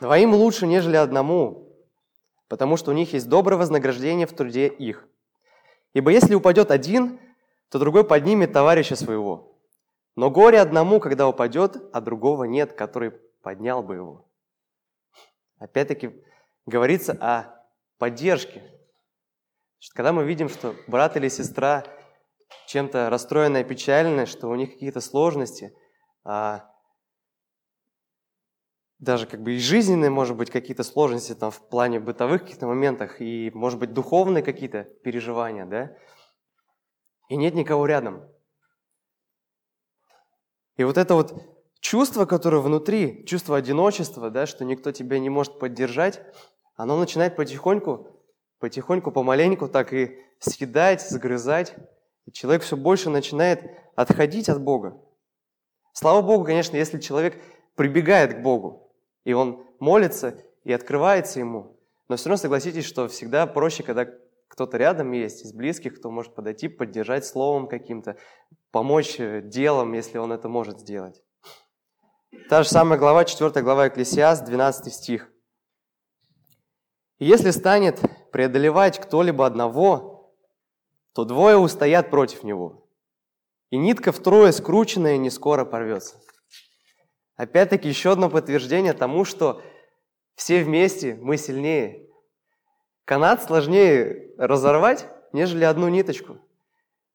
Двоим 0.00 0.34
лучше, 0.34 0.66
нежели 0.66 0.96
одному, 0.96 1.72
потому 2.48 2.76
что 2.76 2.90
у 2.90 2.94
них 2.94 3.12
есть 3.12 3.28
доброе 3.28 3.58
вознаграждение 3.58 4.26
в 4.26 4.32
труде 4.32 4.66
их. 4.66 5.08
Ибо 5.94 6.10
если 6.10 6.34
упадет 6.34 6.72
один, 6.72 7.20
то 7.68 7.78
другой 7.78 8.04
поднимет 8.04 8.52
товарища 8.52 8.96
своего. 8.96 9.56
Но 10.16 10.30
горе 10.30 10.60
одному, 10.60 10.98
когда 10.98 11.28
упадет, 11.28 11.76
а 11.92 12.00
другого 12.00 12.44
нет, 12.44 12.72
который 12.72 13.12
поднял 13.40 13.84
бы 13.84 13.94
его. 13.94 14.28
Опять-таки 15.60 16.10
говорится 16.66 17.12
о 17.20 17.64
поддержке. 17.98 18.64
Когда 19.94 20.12
мы 20.12 20.24
видим, 20.24 20.48
что 20.48 20.74
брат 20.88 21.16
или 21.16 21.28
сестра 21.28 21.84
чем-то 22.66 23.10
расстроенная, 23.10 23.64
печальная, 23.64 24.26
что 24.26 24.48
у 24.48 24.54
них 24.54 24.72
какие-то 24.72 25.00
сложности, 25.00 25.74
а 26.24 26.68
даже 28.98 29.26
как 29.26 29.42
бы 29.42 29.54
и 29.54 29.58
жизненные, 29.58 30.10
может 30.10 30.36
быть, 30.36 30.50
какие-то 30.50 30.84
сложности 30.84 31.34
там 31.34 31.50
в 31.50 31.68
плане 31.68 31.98
бытовых 31.98 32.42
каких-то 32.42 32.66
моментах, 32.66 33.20
и, 33.20 33.50
может 33.52 33.80
быть, 33.80 33.92
духовные 33.92 34.44
какие-то 34.44 34.84
переживания, 34.84 35.66
да, 35.66 35.96
и 37.28 37.36
нет 37.36 37.54
никого 37.54 37.86
рядом. 37.86 38.28
И 40.76 40.84
вот 40.84 40.98
это 40.98 41.14
вот 41.14 41.34
чувство, 41.80 42.26
которое 42.26 42.58
внутри, 42.58 43.26
чувство 43.26 43.56
одиночества, 43.56 44.30
да, 44.30 44.46
что 44.46 44.64
никто 44.64 44.92
тебя 44.92 45.18
не 45.18 45.30
может 45.30 45.58
поддержать, 45.58 46.22
оно 46.76 46.96
начинает 46.96 47.36
потихоньку, 47.36 48.06
потихоньку, 48.60 49.10
помаленьку 49.10 49.68
так 49.68 49.92
и 49.92 50.16
съедать, 50.38 51.02
загрызать, 51.02 51.74
и 52.26 52.32
человек 52.32 52.62
все 52.62 52.76
больше 52.76 53.10
начинает 53.10 53.64
отходить 53.96 54.48
от 54.48 54.62
Бога. 54.62 55.00
Слава 55.92 56.22
Богу, 56.22 56.44
конечно, 56.44 56.76
если 56.76 56.98
человек 56.98 57.42
прибегает 57.76 58.34
к 58.34 58.42
Богу, 58.42 58.94
и 59.24 59.32
он 59.32 59.64
молится 59.78 60.38
и 60.64 60.72
открывается 60.72 61.40
ему. 61.40 61.78
Но 62.08 62.16
все 62.16 62.28
равно 62.28 62.40
согласитесь, 62.40 62.84
что 62.84 63.08
всегда 63.08 63.46
проще, 63.46 63.82
когда 63.82 64.06
кто-то 64.48 64.76
рядом 64.76 65.12
есть, 65.12 65.44
из 65.44 65.52
близких, 65.54 65.98
кто 65.98 66.10
может 66.10 66.34
подойти, 66.34 66.68
поддержать 66.68 67.24
словом 67.24 67.68
каким-то, 67.68 68.18
помочь 68.70 69.18
э, 69.18 69.40
делом, 69.42 69.94
если 69.94 70.18
он 70.18 70.30
это 70.30 70.48
может 70.48 70.78
сделать. 70.78 71.22
Та 72.50 72.62
же 72.62 72.68
самая 72.68 72.98
глава, 72.98 73.24
4 73.24 73.62
глава 73.62 73.88
Экклесиаст, 73.88 74.44
12 74.44 74.92
стих. 74.92 75.30
если 77.18 77.50
станет 77.50 78.00
преодолевать 78.30 78.98
кто-либо 78.98 79.46
одного, 79.46 80.11
то 81.12 81.24
двое 81.24 81.56
устоят 81.56 82.10
против 82.10 82.42
него, 82.42 82.88
и 83.70 83.76
нитка 83.76 84.12
втрое 84.12 84.52
скрученная 84.52 85.16
не 85.16 85.30
скоро 85.30 85.64
порвется». 85.64 86.22
Опять-таки 87.36 87.88
еще 87.88 88.12
одно 88.12 88.30
подтверждение 88.30 88.92
тому, 88.92 89.24
что 89.24 89.62
все 90.34 90.62
вместе 90.62 91.14
мы 91.14 91.36
сильнее. 91.36 92.08
Канат 93.04 93.42
сложнее 93.42 94.32
разорвать, 94.38 95.08
нежели 95.32 95.64
одну 95.64 95.88
ниточку. 95.88 96.38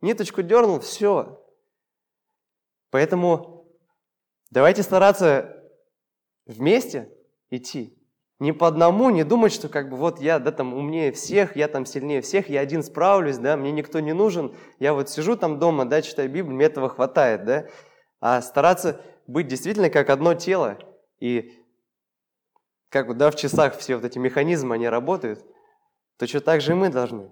Ниточку 0.02 0.44
дернул, 0.44 0.80
все. 0.80 1.44
Поэтому 2.90 3.68
давайте 4.50 4.84
стараться 4.84 5.64
вместе 6.46 7.12
идти. 7.50 7.97
Не 8.39 8.52
по 8.52 8.67
одному, 8.67 9.10
не 9.10 9.23
думать, 9.23 9.52
что 9.52 9.67
как 9.67 9.89
бы 9.89 9.97
вот 9.97 10.19
я 10.19 10.38
да, 10.38 10.52
там 10.52 10.73
умнее 10.76 11.12
всех, 11.12 11.56
я 11.56 11.67
там 11.67 11.88
сильнее 11.88 12.21
всех, 12.21 12.50
я 12.50 12.60
один 12.62 12.84
справлюсь, 12.84 13.38
да, 13.38 13.58
мне 13.58 13.71
никто 13.71 14.00
не 14.00 14.13
нужен, 14.13 14.56
я 14.78 14.93
вот 14.93 15.10
сижу 15.10 15.36
там 15.36 15.58
дома, 15.58 15.86
да, 15.86 16.04
читаю 16.04 16.30
Библию, 16.30 16.56
мне 16.56 16.65
этого 16.65 16.89
хватает, 16.89 17.45
да. 17.45 17.65
А 18.19 18.41
стараться 18.43 19.02
быть 19.26 19.47
действительно 19.47 19.89
как 19.89 20.12
одно 20.12 20.36
тело. 20.36 20.78
И 21.19 21.52
как 22.89 23.17
да, 23.17 23.32
в 23.32 23.36
часах 23.36 23.78
все 23.78 23.95
вот 23.95 24.06
эти 24.06 24.19
механизмы, 24.19 24.76
они 24.76 24.88
работают, 24.88 25.43
то 26.17 26.28
что 26.28 26.39
так 26.39 26.62
же 26.62 26.73
и 26.73 26.76
мы 26.76 26.89
должны. 26.89 27.32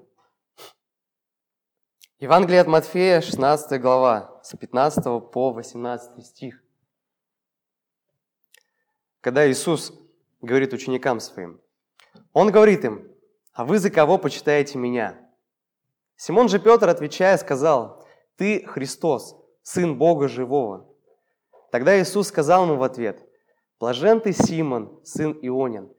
Евангелие 2.19 2.61
от 2.61 2.67
Матфея, 2.67 3.21
16 3.21 3.79
глава, 3.79 4.39
с 4.43 4.57
15 4.57 5.03
по 5.31 5.51
18 5.51 6.25
стих. 6.25 6.63
Когда 9.21 9.49
Иисус 9.49 9.93
говорит 10.45 10.73
ученикам 10.73 11.19
своим, 11.19 11.59
Он 12.33 12.51
говорит 12.51 12.85
им, 12.85 13.11
«А 13.53 13.65
вы 13.65 13.79
за 13.79 13.89
кого 13.89 14.17
почитаете 14.17 14.77
Меня?» 14.77 15.19
Симон 16.17 16.47
же 16.49 16.59
Петр, 16.59 16.87
отвечая, 16.87 17.37
сказал, 17.37 18.05
«Ты 18.37 18.65
Христос, 18.65 19.35
Сын 19.63 19.97
Бога 19.97 20.27
Живого». 20.27 20.93
Тогда 21.71 21.99
Иисус 21.99 22.27
сказал 22.27 22.65
ему 22.65 22.75
в 22.75 22.83
ответ, 22.83 23.27
«Блажен 23.79 24.21
ты, 24.21 24.31
Симон, 24.31 25.01
сын 25.03 25.37
Ионин, 25.41 25.91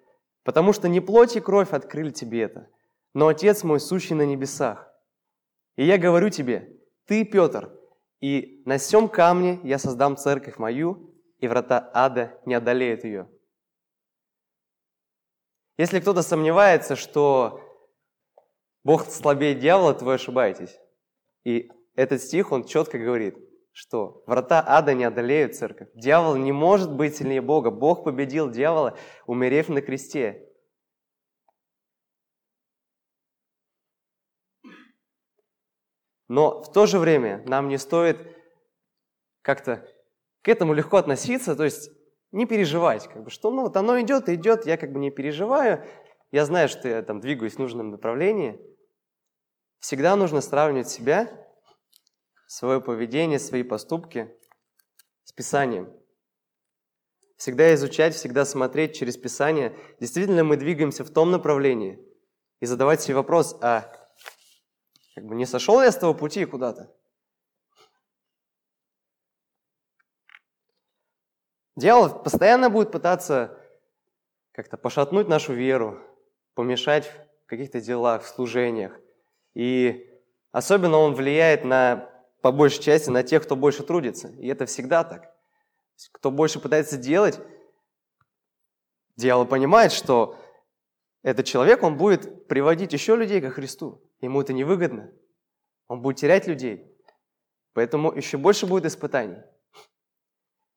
потому 0.42 0.72
что 0.72 0.88
не 0.88 1.00
плоть 1.00 1.36
и 1.36 1.40
кровь 1.40 1.72
открыли 1.72 2.10
тебе 2.10 2.42
это, 2.42 2.68
но 3.12 3.28
Отец 3.28 3.62
мой, 3.62 3.80
сущий 3.80 4.14
на 4.14 4.24
небесах. 4.24 4.90
И 5.76 5.84
я 5.84 5.98
говорю 5.98 6.30
тебе, 6.30 6.78
ты, 7.06 7.24
Петр, 7.24 7.70
и 8.20 8.62
на 8.64 8.78
сем 8.78 9.08
камне 9.08 9.60
я 9.62 9.78
создам 9.78 10.16
церковь 10.16 10.56
мою, 10.56 11.14
и 11.38 11.48
врата 11.48 11.90
ада 11.92 12.38
не 12.46 12.54
одолеют 12.54 13.04
ее». 13.04 13.28
Если 15.78 16.00
кто-то 16.00 16.22
сомневается, 16.22 16.96
что 16.96 17.60
Бог 18.82 19.06
слабее 19.06 19.54
дьявола, 19.54 19.94
то 19.94 20.04
вы 20.04 20.14
ошибаетесь. 20.14 20.78
И 21.44 21.70
этот 21.94 22.22
стих, 22.22 22.52
он 22.52 22.64
четко 22.64 22.98
говорит, 22.98 23.36
что 23.72 24.22
врата 24.26 24.64
ада 24.66 24.94
не 24.94 25.04
одолеют 25.04 25.54
церковь. 25.54 25.88
Дьявол 25.94 26.36
не 26.36 26.52
может 26.52 26.94
быть 26.94 27.16
сильнее 27.16 27.42
Бога. 27.42 27.70
Бог 27.70 28.04
победил 28.04 28.50
дьявола, 28.50 28.96
умерев 29.26 29.68
на 29.68 29.82
кресте. 29.82 30.48
Но 36.28 36.62
в 36.62 36.72
то 36.72 36.86
же 36.86 36.98
время 36.98 37.44
нам 37.46 37.68
не 37.68 37.78
стоит 37.78 38.18
как-то 39.42 39.86
к 40.42 40.48
этому 40.48 40.72
легко 40.72 40.96
относиться, 40.96 41.54
то 41.54 41.64
есть 41.64 41.90
не 42.32 42.46
переживать, 42.46 43.08
как 43.08 43.24
бы, 43.24 43.30
что 43.30 43.50
ну, 43.50 43.62
вот 43.62 43.76
оно 43.76 44.00
идет 44.00 44.28
идет, 44.28 44.66
я 44.66 44.76
как 44.76 44.92
бы 44.92 44.98
не 44.98 45.10
переживаю, 45.10 45.84
я 46.32 46.44
знаю, 46.44 46.68
что 46.68 46.88
я 46.88 47.02
там 47.02 47.20
двигаюсь 47.20 47.54
в 47.54 47.58
нужном 47.58 47.90
направлении. 47.90 48.60
Всегда 49.78 50.16
нужно 50.16 50.40
сравнивать 50.40 50.88
себя 50.88 51.30
свое 52.46 52.80
поведение, 52.80 53.38
свои 53.38 53.62
поступки 53.62 54.34
с 55.24 55.32
Писанием. 55.32 55.92
всегда 57.36 57.74
изучать, 57.74 58.14
всегда 58.14 58.44
смотреть 58.44 58.96
через 58.96 59.16
Писание, 59.16 59.76
действительно 60.00 60.42
мы 60.42 60.56
двигаемся 60.56 61.04
в 61.04 61.10
том 61.10 61.30
направлении, 61.30 62.02
и 62.60 62.66
задавать 62.66 63.02
себе 63.02 63.16
вопрос, 63.16 63.56
а 63.60 63.92
как 65.14 65.24
бы 65.26 65.34
не 65.34 65.44
сошел 65.44 65.82
я 65.82 65.92
с 65.92 65.98
того 65.98 66.14
пути 66.14 66.44
куда-то? 66.46 66.95
Дьявол 71.76 72.22
постоянно 72.22 72.70
будет 72.70 72.90
пытаться 72.90 73.58
как-то 74.52 74.78
пошатнуть 74.78 75.28
нашу 75.28 75.52
веру, 75.52 76.00
помешать 76.54 77.12
в 77.44 77.46
каких-то 77.46 77.80
делах, 77.82 78.22
в 78.22 78.28
служениях. 78.28 78.98
И 79.54 80.10
особенно 80.52 80.96
он 80.96 81.14
влияет 81.14 81.64
на, 81.64 82.10
по 82.40 82.50
большей 82.50 82.82
части, 82.82 83.10
на 83.10 83.22
тех, 83.22 83.42
кто 83.42 83.56
больше 83.56 83.82
трудится. 83.82 84.28
И 84.28 84.48
это 84.48 84.64
всегда 84.64 85.04
так. 85.04 85.30
Кто 86.12 86.30
больше 86.30 86.60
пытается 86.60 86.96
делать, 86.96 87.38
дьявол 89.16 89.44
понимает, 89.44 89.92
что 89.92 90.38
этот 91.22 91.44
человек, 91.44 91.82
он 91.82 91.98
будет 91.98 92.48
приводить 92.48 92.94
еще 92.94 93.16
людей 93.16 93.42
ко 93.42 93.50
Христу. 93.50 94.02
Ему 94.20 94.40
это 94.40 94.54
невыгодно. 94.54 95.12
Он 95.88 96.00
будет 96.00 96.16
терять 96.16 96.46
людей. 96.46 96.90
Поэтому 97.74 98.12
еще 98.12 98.38
больше 98.38 98.66
будет 98.66 98.86
испытаний. 98.86 99.42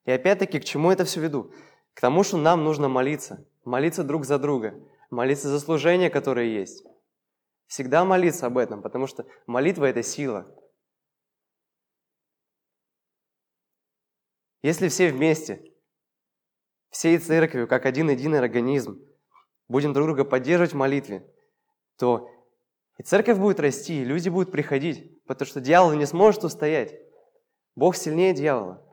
И 0.09 0.11
опять-таки, 0.11 0.59
к 0.59 0.65
чему 0.65 0.89
это 0.89 1.05
все 1.05 1.21
веду? 1.21 1.53
К 1.93 2.01
тому, 2.01 2.23
что 2.23 2.37
нам 2.37 2.63
нужно 2.63 2.89
молиться. 2.89 3.45
Молиться 3.63 4.03
друг 4.03 4.25
за 4.25 4.39
друга. 4.39 4.73
Молиться 5.11 5.49
за 5.49 5.59
служение, 5.59 6.09
которое 6.09 6.47
есть. 6.47 6.83
Всегда 7.67 8.03
молиться 8.03 8.47
об 8.47 8.57
этом, 8.57 8.81
потому 8.81 9.05
что 9.05 9.27
молитва– 9.45 9.85
это 9.85 10.01
сила. 10.01 10.51
Если 14.63 14.87
все 14.87 15.11
вместе, 15.11 15.63
всей 16.89 17.19
церковью, 17.19 17.67
как 17.67 17.85
один 17.85 18.09
единый 18.09 18.39
организм, 18.39 18.99
будем 19.67 19.93
друг 19.93 20.07
друга 20.07 20.25
поддерживать 20.25 20.73
в 20.73 20.77
молитве, 20.77 21.31
то 21.99 22.27
и 22.97 23.03
церковь 23.03 23.37
будет 23.37 23.59
расти, 23.59 24.01
и 24.01 24.05
люди 24.05 24.29
будут 24.29 24.51
приходить, 24.51 25.23
потому 25.25 25.45
что 25.45 25.61
дьявол 25.61 25.93
не 25.93 26.07
сможет 26.07 26.43
устоять. 26.43 26.99
Бог 27.75 27.95
сильнее 27.95 28.33
дьявола. 28.33 28.88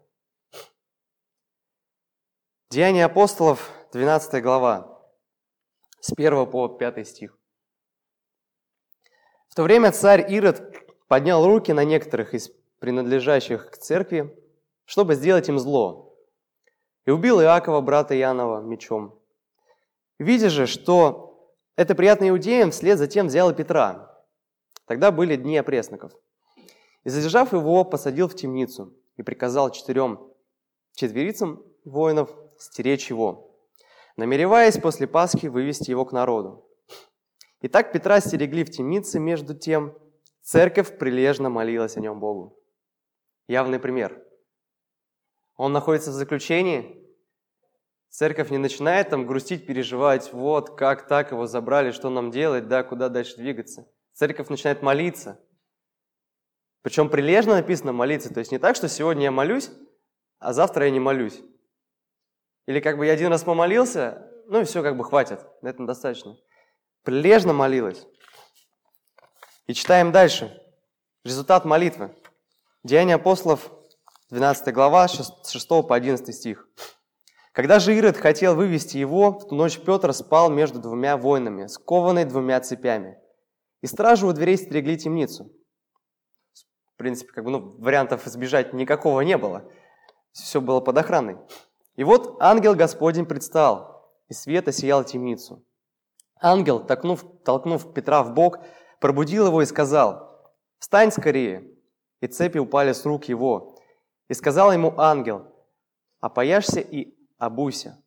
Деяния 2.77 3.07
апостолов, 3.07 3.71
12 3.93 4.43
глава, 4.43 5.01
с 5.99 6.13
1 6.13 6.45
по 6.45 6.69
5 6.69 7.09
стих. 7.09 7.39
В 9.49 9.55
то 9.55 9.63
время 9.63 9.93
царь 9.93 10.31
Ирод 10.31 10.77
поднял 11.09 11.47
руки 11.47 11.73
на 11.73 11.85
некоторых 11.85 12.35
из 12.35 12.51
принадлежащих 12.79 13.71
к 13.71 13.79
церкви, 13.79 14.39
чтобы 14.85 15.15
сделать 15.15 15.49
им 15.49 15.59
зло, 15.59 16.19
и 17.07 17.11
убил 17.11 17.41
Иакова, 17.41 17.81
брата 17.81 18.15
Иоаннова, 18.15 18.61
мечом. 18.61 19.19
Видя 20.19 20.51
же, 20.51 20.67
что 20.67 21.51
это 21.77 21.95
приятно 21.95 22.29
иудеям, 22.29 22.73
вслед 22.73 22.99
затем 22.99 23.29
взял 23.29 23.51
и 23.51 23.55
Петра. 23.55 24.23
Тогда 24.85 25.11
были 25.13 25.37
дни 25.37 25.57
опресноков. 25.57 26.13
И 27.05 27.09
задержав 27.09 27.55
его, 27.55 27.85
посадил 27.85 28.29
в 28.29 28.35
темницу 28.35 28.93
и 29.17 29.23
приказал 29.23 29.71
четырем 29.71 30.31
четверицам 30.93 31.65
воинов 31.87 32.37
стеречь 32.59 33.11
его, 33.11 33.57
намереваясь 34.17 34.79
после 34.79 35.07
Пасхи 35.07 35.47
вывести 35.47 35.91
его 35.91 36.05
к 36.05 36.13
народу. 36.13 36.67
Итак, 37.61 37.93
Петра 37.93 38.21
стерегли 38.21 38.65
в 38.65 38.71
темнице, 38.71 39.19
между 39.19 39.55
тем 39.55 39.97
церковь 40.43 40.99
прилежно 40.99 41.51
молилась 41.51 41.97
о 41.97 42.01
нем 42.01 42.21
Богу. 42.21 42.59
Явный 43.49 43.79
пример. 43.79 44.23
Он 45.57 45.73
находится 45.73 46.11
в 46.11 46.15
заключении, 46.15 47.03
церковь 48.11 48.51
не 48.51 48.59
начинает 48.59 49.09
там 49.09 49.27
грустить, 49.27 49.67
переживать, 49.67 50.33
вот, 50.33 50.77
как 50.77 51.09
так 51.09 51.33
его 51.33 51.47
забрали, 51.47 51.93
что 51.93 52.11
нам 52.11 52.31
делать, 52.31 52.69
да, 52.69 52.83
куда 52.83 53.09
дальше 53.09 53.37
двигаться. 53.37 53.89
Церковь 54.13 54.49
начинает 54.49 54.83
молиться. 54.83 55.41
Причем 56.83 57.09
прилежно 57.09 57.55
написано 57.55 57.93
молиться, 57.93 58.33
то 58.33 58.41
есть 58.41 58.53
не 58.53 58.59
так, 58.59 58.77
что 58.77 58.89
сегодня 58.89 59.25
я 59.25 59.31
молюсь, 59.33 59.71
а 60.39 60.53
завтра 60.53 60.85
я 60.85 60.91
не 60.91 61.01
молюсь. 61.01 61.43
Или 62.67 62.81
как 62.81 62.99
бы 62.99 63.07
я 63.07 63.13
один 63.13 63.29
раз 63.29 63.45
помолился, 63.45 64.31
ну 64.47 64.61
и 64.61 64.65
все, 64.65 64.83
как 64.83 64.97
бы 64.97 65.05
хватит, 65.05 65.41
на 65.63 65.69
этом 65.69 65.87
достаточно. 65.87 66.37
Прилежно 67.03 67.53
молилась. 67.53 68.07
И 69.67 69.75
читаем 69.75 70.13
дальше. 70.13 70.61
Результат 71.25 71.65
молитвы. 71.65 72.15
Деяния 72.83 73.15
апостолов, 73.15 73.71
12 74.31 74.73
глава, 74.73 75.09
6 75.09 75.69
по 75.69 75.95
11 75.95 76.35
стих. 76.35 76.69
Когда 77.53 77.79
же 77.79 77.97
Ирод 77.97 78.17
хотел 78.17 78.55
вывести 78.55 78.99
его, 78.99 79.31
в 79.31 79.49
ту 79.49 79.55
ночь 79.55 79.79
Петр 79.79 80.13
спал 80.13 80.51
между 80.51 80.79
двумя 80.79 81.17
воинами, 81.17 81.69
скованный 81.69 82.25
двумя 82.25 82.61
цепями. 82.61 83.19
И 83.81 83.87
стражи 83.87 84.27
у 84.27 84.33
дверей 84.33 84.57
стерегли 84.57 84.97
темницу. 84.97 85.51
В 86.95 86.97
принципе, 86.97 87.33
как 87.33 87.45
бы, 87.45 87.51
ну, 87.51 87.77
вариантов 87.79 88.27
избежать 88.27 88.73
никакого 88.73 89.21
не 89.23 89.39
было. 89.39 89.71
Все 90.33 90.61
было 90.61 90.81
под 90.81 90.99
охраной. 90.99 91.39
И 91.97 92.05
вот 92.05 92.37
ангел 92.41 92.75
Господень 92.75 93.27
предстал, 93.27 94.13
и 94.29 94.35
свет 94.35 94.69
осиял 94.69 95.03
темницу. 95.03 95.65
Ангел, 96.41 96.81
толкнув, 96.81 97.25
толкнув 97.43 97.95
Петра 97.95 98.23
в 98.23 98.35
бок, 98.35 98.59
пробудил 99.01 99.47
его 99.47 99.63
и 99.63 99.67
сказал, 99.67 100.53
«Встань 100.79 101.11
скорее!» 101.11 101.71
И 102.21 102.27
цепи 102.27 102.59
упали 102.59 102.93
с 102.93 103.05
рук 103.07 103.25
его. 103.25 103.79
И 104.29 104.35
сказал 104.35 104.73
ему 104.73 104.95
ангел, 104.99 105.47
«Опояшься 106.21 106.81
и 106.81 107.15
обуйся». 107.39 108.03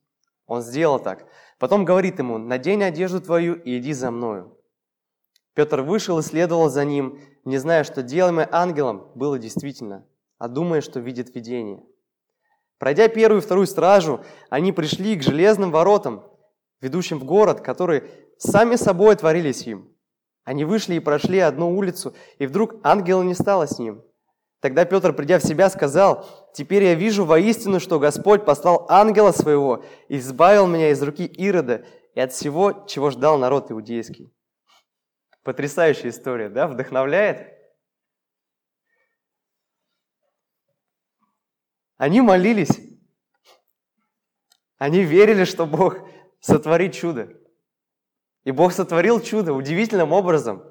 Он 0.46 0.62
сделал 0.62 1.00
так. 1.00 1.28
Потом 1.58 1.86
говорит 1.86 2.20
ему, 2.20 2.38
«Надень 2.38 2.84
одежду 2.84 3.22
твою 3.22 3.56
и 3.56 3.80
иди 3.80 3.94
за 3.94 4.12
мною». 4.12 4.56
Петр 5.56 5.82
вышел 5.82 6.20
и 6.20 6.24
следовал 6.24 6.70
за 6.70 6.86
ним, 6.86 7.20
не 7.44 7.58
зная, 7.58 7.84
что 7.84 8.04
делаемое 8.04 8.48
ангелом 8.52 9.12
было 9.16 9.40
действительно, 9.40 10.06
а 10.38 10.48
думая, 10.48 10.82
что 10.82 11.00
видит 11.00 11.36
видение. 11.36 11.84
Пройдя 12.80 13.10
первую 13.10 13.42
и 13.42 13.44
вторую 13.44 13.68
стражу, 13.68 14.22
они 14.50 14.72
пришли 14.72 15.16
к 15.18 15.22
железным 15.22 15.70
воротам, 15.70 16.24
ведущим 16.82 17.20
в 17.20 17.26
город, 17.26 17.60
которые 17.60 18.10
сами 18.38 18.78
собой 18.78 19.14
отворились 19.14 19.68
им. 19.68 19.94
Они 20.46 20.64
вышли 20.64 20.96
и 20.96 21.00
прошли 21.00 21.40
одну 21.40 21.78
улицу, 21.78 22.16
и 22.40 22.48
вдруг 22.48 22.76
ангела 22.84 23.22
не 23.22 23.36
стало 23.36 23.68
с 23.68 23.78
ним. 23.78 24.02
Тогда 24.62 24.86
Петр, 24.86 25.14
придя 25.14 25.40
в 25.40 25.44
себя, 25.44 25.70
сказал, 25.70 26.26
«Теперь 26.54 26.84
я 26.84 26.96
вижу 26.96 27.26
воистину, 27.26 27.80
что 27.80 28.00
Господь 28.00 28.46
послал 28.46 28.86
ангела 28.90 29.32
своего 29.32 29.84
и 30.08 30.18
избавил 30.18 30.66
меня 30.66 30.90
из 30.90 31.02
руки 31.04 31.26
Ирода 31.26 31.86
и 32.16 32.20
от 32.20 32.32
всего, 32.32 32.86
чего 32.88 33.10
ждал 33.10 33.38
народ 33.38 33.72
иудейский». 33.72 34.34
Потрясающая 35.44 36.10
история, 36.10 36.50
да? 36.50 36.68
Вдохновляет? 36.68 37.59
Они 42.00 42.22
молились. 42.22 42.80
Они 44.78 45.04
верили, 45.04 45.44
что 45.44 45.66
Бог 45.66 45.98
сотворит 46.40 46.94
чудо. 46.94 47.30
И 48.46 48.52
Бог 48.52 48.72
сотворил 48.72 49.20
чудо 49.20 49.54
удивительным 49.54 50.14
образом. 50.14 50.64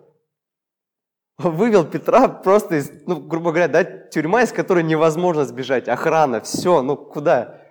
Он 1.37 1.55
вывел 1.55 1.85
Петра 1.85 2.29
просто 2.29 2.77
из, 2.77 2.91
ну, 3.07 3.21
грубо 3.21 3.51
говоря, 3.51 3.69
да, 3.69 3.85
тюрьма, 3.85 4.43
из 4.43 4.53
которой 4.53 4.83
невозможно 4.83 5.45
сбежать, 5.45 5.87
охрана, 5.87 6.41
все, 6.41 6.81
ну 6.81 6.97
куда? 6.97 7.63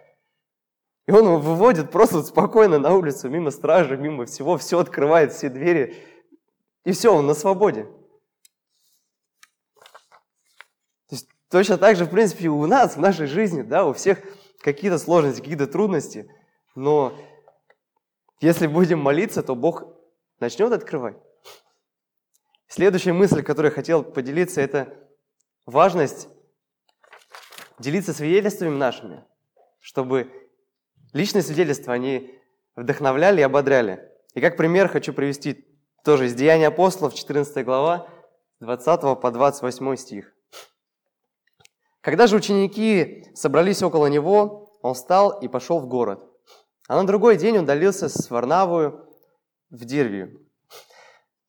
И 1.07 1.11
он 1.11 1.25
его 1.25 1.39
выводит 1.39 1.89
просто 1.91 2.21
спокойно 2.21 2.77
на 2.77 2.93
улицу, 2.93 3.27
мимо 3.27 3.49
стражи, 3.49 3.97
мимо 3.97 4.25
всего, 4.25 4.57
все 4.57 4.79
открывает, 4.79 5.33
все 5.33 5.49
двери, 5.49 5.97
и 6.85 6.91
все, 6.91 7.13
он 7.13 7.25
на 7.25 7.33
свободе. 7.33 7.87
Точно 11.49 11.77
так 11.77 11.95
же, 11.95 12.05
в 12.05 12.09
принципе, 12.09 12.49
у 12.49 12.65
нас, 12.65 12.95
в 12.95 12.99
нашей 12.99 13.27
жизни, 13.27 13.61
да, 13.61 13.85
у 13.85 13.93
всех 13.93 14.19
какие-то 14.59 14.97
сложности, 14.97 15.39
какие-то 15.39 15.67
трудности, 15.67 16.29
но 16.75 17.13
если 18.41 18.67
будем 18.67 18.99
молиться, 18.99 19.41
то 19.43 19.55
Бог 19.55 19.85
начнет 20.39 20.71
открывать. 20.71 21.17
Следующая 22.67 23.13
мысль, 23.13 23.43
которую 23.43 23.71
я 23.71 23.75
хотел 23.75 24.03
поделиться, 24.03 24.59
это 24.61 24.93
важность 25.65 26.27
делиться 27.79 28.13
свидетельствами 28.13 28.75
нашими, 28.75 29.23
чтобы 29.79 30.31
личные 31.13 31.43
свидетельства, 31.43 31.93
они 31.93 32.37
вдохновляли 32.75 33.39
и 33.39 33.43
ободряли. 33.43 34.11
И 34.33 34.41
как 34.41 34.57
пример 34.57 34.89
хочу 34.89 35.13
привести 35.13 35.65
тоже 36.03 36.25
из 36.25 36.35
Деяния 36.35 36.67
апостолов, 36.67 37.13
14 37.15 37.63
глава, 37.65 38.09
20 38.59 39.19
по 39.19 39.31
28 39.31 39.95
стих. 39.95 40.36
Когда 42.07 42.25
же 42.25 42.37
ученики 42.37 43.25
собрались 43.35 43.83
около 43.83 44.07
него, 44.07 44.71
он 44.81 44.93
встал 44.93 45.41
и 45.41 45.49
пошел 45.49 45.81
в 45.81 45.87
город. 45.87 46.23
А 46.87 46.95
на 46.95 47.05
другой 47.05 47.35
день 47.35 47.57
удалился 47.57 48.07
с 48.07 48.29
Варнавою 48.29 49.09
в 49.69 49.83
Дервию. 49.83 50.39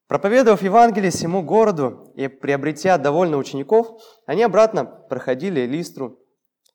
Проповедовав 0.09 0.61
Евангелие 0.61 1.12
всему 1.12 1.42
городу 1.42 2.12
и 2.16 2.27
приобретя 2.27 2.99
довольно 2.99 3.37
учеников, 3.37 4.03
они 4.27 4.42
обратно 4.42 4.85
проходили 4.85 5.61
Листру, 5.61 6.18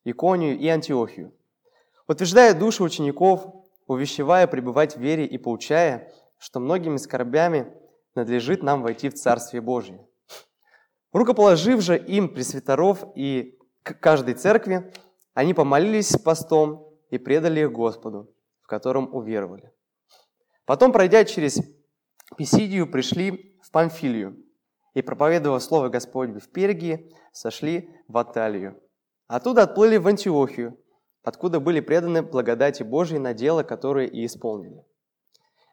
Иконию 0.05 0.57
и 0.57 0.65
Антиохию. 0.69 1.33
утверждая 2.07 2.53
души 2.53 2.83
учеников, 2.83 3.45
увещевая 3.87 4.47
пребывать 4.47 4.95
в 4.95 5.01
вере 5.01 5.25
и 5.25 5.37
поучая, 5.37 6.09
что 6.37 6.61
многими 6.61 6.95
скорбями 6.95 7.67
надлежит 8.15 8.63
нам 8.63 8.81
войти 8.81 9.09
в 9.09 9.15
Царствие 9.15 9.59
Божье. 9.59 9.99
Рукоположив 11.11 11.81
же 11.81 11.97
им 11.97 12.29
пресвитеров 12.29 13.03
и 13.13 13.59
к 13.83 13.99
каждой 13.99 14.33
церкви, 14.33 14.91
они 15.33 15.53
помолились 15.53 16.17
постом 16.17 16.89
и 17.09 17.17
предали 17.17 17.61
их 17.61 17.71
Господу, 17.71 18.33
в 18.61 18.67
котором 18.67 19.13
уверовали. 19.13 19.71
Потом, 20.65 20.91
пройдя 20.91 21.25
через 21.25 21.61
Писидию, 22.37 22.89
пришли 22.89 23.59
в 23.61 23.71
Памфилию 23.71 24.37
и, 24.93 25.01
проповедовав 25.01 25.61
Слово 25.61 25.89
Господне 25.89 26.39
в 26.39 26.49
Пергии, 26.49 27.13
сошли 27.31 27.89
в 28.07 28.17
Аталию. 28.17 28.79
Оттуда 29.27 29.63
отплыли 29.63 29.97
в 29.97 30.07
Антиохию, 30.07 30.77
откуда 31.23 31.59
были 31.59 31.79
преданы 31.79 32.21
благодати 32.21 32.83
Божьей 32.83 33.19
на 33.19 33.33
дело, 33.33 33.63
которое 33.63 34.07
и 34.07 34.25
исполнили. 34.25 34.85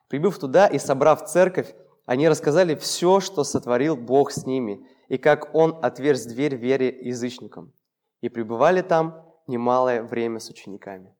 Прибыв 0.09 0.38
туда 0.38 0.66
и 0.66 0.79
собрав 0.79 1.27
церковь, 1.27 1.75
они 2.07 2.29
рассказали 2.29 2.75
все, 2.75 3.20
что 3.20 3.44
сотворил 3.44 3.96
Бог 3.96 4.33
с 4.33 4.44
ними, 4.44 4.85
и 5.09 5.18
как 5.18 5.55
Он 5.55 5.79
отверз 5.83 6.25
дверь 6.25 6.57
вере 6.57 6.88
язычникам. 6.88 7.73
И 8.20 8.28
пребывали 8.28 8.83
там 8.83 9.24
немалое 9.46 10.02
время 10.02 10.40
с 10.40 10.48
учениками. 10.50 11.14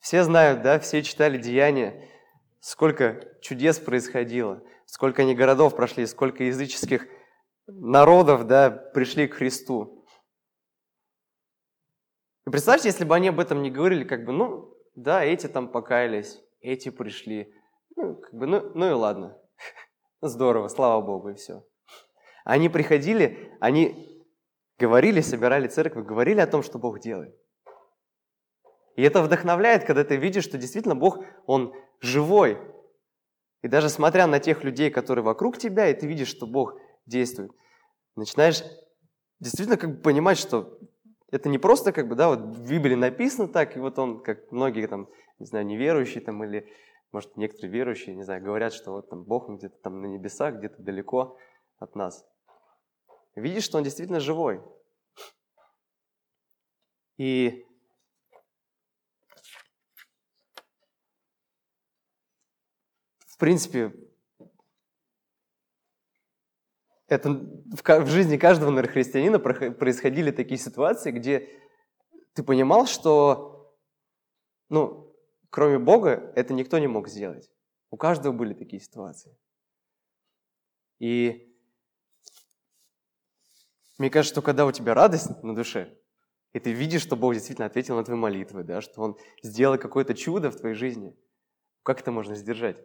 Все 0.00 0.22
знают, 0.22 0.62
да, 0.62 0.78
все 0.78 1.02
читали 1.02 1.38
Деяния, 1.38 2.10
сколько 2.60 3.26
чудес 3.40 3.78
происходило, 3.78 4.62
сколько 4.84 5.22
они 5.22 5.34
городов 5.34 5.74
прошли, 5.76 6.04
сколько 6.04 6.44
языческих 6.44 7.06
народов, 7.66 8.46
да, 8.46 8.70
пришли 8.70 9.26
к 9.26 9.34
Христу. 9.34 10.04
И 12.46 12.50
представьте, 12.50 12.88
если 12.88 13.04
бы 13.04 13.14
они 13.14 13.28
об 13.28 13.40
этом 13.40 13.62
не 13.62 13.70
говорили, 13.70 14.04
как 14.04 14.26
бы, 14.26 14.32
ну, 14.32 14.76
да, 14.94 15.24
эти 15.24 15.46
там 15.46 15.68
покаялись, 15.68 16.38
эти 16.60 16.90
пришли, 16.90 17.54
ну, 17.96 18.16
как 18.16 18.34
бы, 18.34 18.46
ну, 18.46 18.72
ну 18.74 18.90
и 18.90 18.92
ладно, 18.92 19.38
здорово, 20.20 20.68
слава 20.68 21.00
Богу, 21.00 21.30
и 21.30 21.34
все. 21.34 21.64
Они 22.44 22.68
приходили, 22.68 23.50
они 23.58 24.22
говорили, 24.78 25.20
собирали 25.20 25.66
церковь, 25.66 26.06
говорили 26.06 26.40
о 26.40 26.46
том, 26.46 26.62
что 26.62 26.78
Бог 26.78 27.00
делает. 27.00 27.34
И 28.96 29.02
это 29.02 29.22
вдохновляет, 29.22 29.84
когда 29.84 30.04
ты 30.04 30.16
видишь, 30.16 30.44
что 30.44 30.58
действительно 30.58 30.94
Бог, 30.94 31.24
Он 31.46 31.74
живой. 32.00 32.58
И 33.62 33.68
даже 33.68 33.88
смотря 33.88 34.26
на 34.26 34.38
тех 34.38 34.62
людей, 34.62 34.90
которые 34.90 35.24
вокруг 35.24 35.58
тебя, 35.58 35.88
и 35.88 35.94
ты 35.98 36.06
видишь, 36.06 36.28
что 36.28 36.46
Бог 36.46 36.78
действует, 37.06 37.50
начинаешь 38.14 38.62
действительно 39.40 39.78
как 39.78 39.96
бы 39.96 40.02
понимать, 40.02 40.38
что 40.38 40.78
это 41.30 41.48
не 41.48 41.58
просто 41.58 41.92
как 41.92 42.08
бы, 42.08 42.14
да, 42.14 42.28
вот 42.28 42.40
в 42.40 42.70
Библии 42.70 42.94
написано 42.94 43.48
так, 43.48 43.76
и 43.76 43.80
вот 43.80 43.98
он, 43.98 44.22
как 44.22 44.52
многие 44.52 44.86
там, 44.86 45.08
не 45.38 45.46
знаю, 45.46 45.66
неверующие 45.66 46.22
там 46.22 46.44
или, 46.44 46.68
может, 47.10 47.36
некоторые 47.36 47.72
верующие, 47.72 48.14
не 48.14 48.22
знаю, 48.22 48.42
говорят, 48.42 48.72
что 48.72 48.92
вот 48.92 49.08
там 49.08 49.24
Бог 49.24 49.48
где-то 49.48 49.76
там 49.82 50.02
на 50.02 50.06
небесах, 50.06 50.56
где-то 50.56 50.80
далеко 50.82 51.38
от 51.78 51.96
нас. 51.96 52.24
Видишь, 53.34 53.64
что 53.64 53.78
он 53.78 53.84
действительно 53.84 54.20
живой. 54.20 54.62
И 57.16 57.64
в 63.26 63.38
принципе, 63.38 63.92
это 67.08 67.30
в 67.30 68.06
жизни 68.06 68.36
каждого, 68.36 68.82
христианина 68.86 69.38
происходили 69.38 70.30
такие 70.30 70.58
ситуации, 70.58 71.10
где 71.10 71.48
ты 72.34 72.42
понимал, 72.42 72.86
что, 72.86 73.76
ну, 74.68 75.14
кроме 75.50 75.78
Бога, 75.78 76.32
это 76.34 76.54
никто 76.54 76.78
не 76.78 76.86
мог 76.86 77.08
сделать. 77.08 77.50
У 77.90 77.96
каждого 77.96 78.32
были 78.32 78.54
такие 78.54 78.80
ситуации. 78.80 79.36
И 80.98 81.53
мне 83.98 84.10
кажется, 84.10 84.34
что 84.34 84.42
когда 84.42 84.66
у 84.66 84.72
тебя 84.72 84.94
радость 84.94 85.42
на 85.42 85.54
душе, 85.54 85.96
и 86.52 86.60
ты 86.60 86.72
видишь, 86.72 87.02
что 87.02 87.16
Бог 87.16 87.34
действительно 87.34 87.66
ответил 87.66 87.96
на 87.96 88.04
твои 88.04 88.16
молитвы, 88.16 88.62
да, 88.62 88.80
что 88.80 89.02
Он 89.02 89.16
сделал 89.42 89.78
какое-то 89.78 90.14
чудо 90.14 90.50
в 90.50 90.56
твоей 90.56 90.74
жизни, 90.74 91.16
как 91.82 92.00
это 92.00 92.10
можно 92.10 92.34
сдержать? 92.34 92.76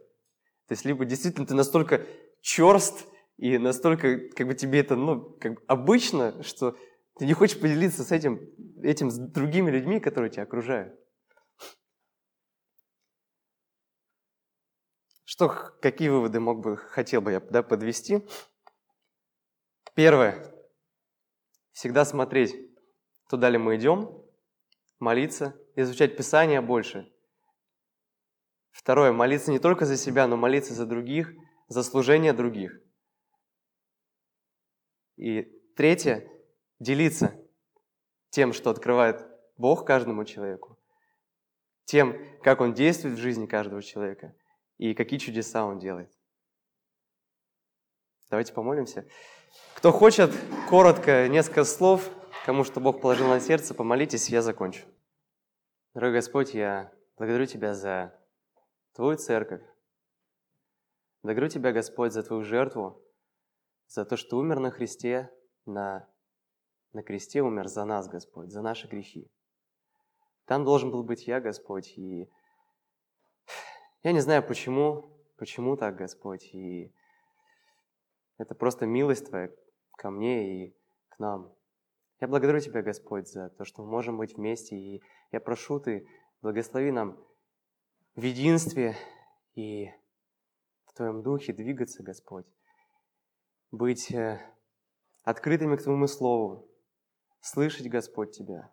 То 0.66 0.72
есть 0.72 0.84
либо 0.84 1.04
действительно 1.04 1.46
ты 1.46 1.54
настолько 1.54 2.06
черст, 2.42 3.06
и 3.38 3.58
настолько 3.58 4.18
как 4.36 4.46
бы 4.46 4.54
тебе 4.54 4.80
это 4.80 4.96
ну, 4.96 5.20
как 5.40 5.54
бы 5.54 5.62
обычно, 5.66 6.42
что 6.42 6.76
ты 7.18 7.26
не 7.26 7.32
хочешь 7.32 7.58
поделиться 7.58 8.04
с 8.04 8.12
этим, 8.12 8.40
этим 8.82 9.10
с 9.10 9.18
другими 9.18 9.70
людьми, 9.70 9.98
которые 9.98 10.30
тебя 10.30 10.42
окружают. 10.42 10.94
Что, 15.24 15.48
какие 15.80 16.08
выводы 16.08 16.40
мог 16.40 16.60
бы, 16.60 16.76
хотел 16.76 17.20
бы 17.20 17.32
я 17.32 17.40
да, 17.40 17.62
подвести? 17.62 18.26
Первое. 19.94 20.59
Всегда 21.80 22.04
смотреть, 22.04 22.54
туда 23.26 23.48
ли 23.48 23.56
мы 23.56 23.76
идем, 23.76 24.22
молиться, 24.98 25.58
изучать 25.76 26.14
Писание 26.14 26.60
больше. 26.60 27.10
Второе. 28.70 29.12
Молиться 29.12 29.50
не 29.50 29.58
только 29.58 29.86
за 29.86 29.96
себя, 29.96 30.26
но 30.26 30.36
молиться 30.36 30.74
за 30.74 30.84
других, 30.84 31.32
за 31.68 31.82
служение 31.82 32.34
других– 32.34 32.78
и 35.16 35.44
третье, 35.74 36.30
делиться 36.80 37.34
тем, 38.28 38.52
что 38.52 38.68
открывает 38.68 39.26
Бог 39.56 39.86
каждому 39.86 40.26
человеку, 40.26 40.78
тем, 41.86 42.14
как 42.42 42.60
Он 42.60 42.74
действует 42.74 43.14
в 43.14 43.22
жизни 43.22 43.46
каждого 43.46 43.82
человека 43.82 44.36
и 44.76 44.92
какие 44.92 45.18
чудеса 45.18 45.64
Он 45.64 45.78
делает. 45.78 46.12
Давайте 48.30 48.52
помолимся. 48.52 49.04
Кто 49.74 49.90
хочет, 49.90 50.30
коротко, 50.68 51.26
несколько 51.26 51.64
слов, 51.64 52.08
кому 52.46 52.62
что 52.62 52.78
Бог 52.78 53.00
положил 53.00 53.26
на 53.26 53.40
сердце, 53.40 53.74
помолитесь, 53.74 54.28
я 54.28 54.40
закончу. 54.40 54.86
Дорогой 55.94 56.18
Господь, 56.18 56.54
я 56.54 56.92
благодарю 57.16 57.46
Тебя 57.46 57.74
за 57.74 58.16
Твою 58.92 59.16
церковь. 59.16 59.62
Благодарю 61.24 61.48
Тебя, 61.48 61.72
Господь, 61.72 62.12
за 62.12 62.22
Твою 62.22 62.44
жертву, 62.44 63.02
за 63.88 64.04
то, 64.04 64.16
что 64.16 64.38
умер 64.38 64.60
на 64.60 64.70
Христе, 64.70 65.28
на, 65.66 66.08
на 66.92 67.02
кресте 67.02 67.42
умер 67.42 67.66
за 67.66 67.84
нас, 67.84 68.08
Господь, 68.08 68.52
за 68.52 68.62
наши 68.62 68.86
грехи. 68.86 69.28
Там 70.44 70.64
должен 70.64 70.92
был 70.92 71.02
быть 71.02 71.26
я, 71.26 71.40
Господь, 71.40 71.98
и 71.98 72.30
я 74.04 74.12
не 74.12 74.20
знаю, 74.20 74.46
почему, 74.46 75.18
почему 75.36 75.76
так, 75.76 75.96
Господь, 75.96 76.54
и 76.54 76.94
это 78.40 78.54
просто 78.54 78.86
милость 78.86 79.28
Твоя 79.28 79.50
ко 79.96 80.10
мне 80.10 80.64
и 80.64 80.76
к 81.08 81.18
нам. 81.18 81.52
Я 82.20 82.28
благодарю 82.28 82.60
Тебя, 82.60 82.82
Господь, 82.82 83.28
за 83.28 83.50
то, 83.50 83.64
что 83.64 83.82
мы 83.82 83.90
можем 83.90 84.16
быть 84.16 84.36
вместе, 84.36 84.76
и 84.76 85.02
я 85.32 85.40
прошу 85.40 85.80
Ты, 85.80 86.06
благослови 86.42 86.90
нам 86.90 87.18
в 88.14 88.22
единстве 88.22 88.96
и 89.54 89.90
в 90.86 90.94
Твоем 90.94 91.22
Духе 91.22 91.52
двигаться, 91.52 92.02
Господь 92.02 92.46
быть 93.70 94.10
э, 94.12 94.40
открытыми 95.22 95.76
к 95.76 95.82
Твоему 95.82 96.06
Слову, 96.06 96.68
слышать, 97.40 97.88
Господь, 97.88 98.32
Тебя, 98.32 98.72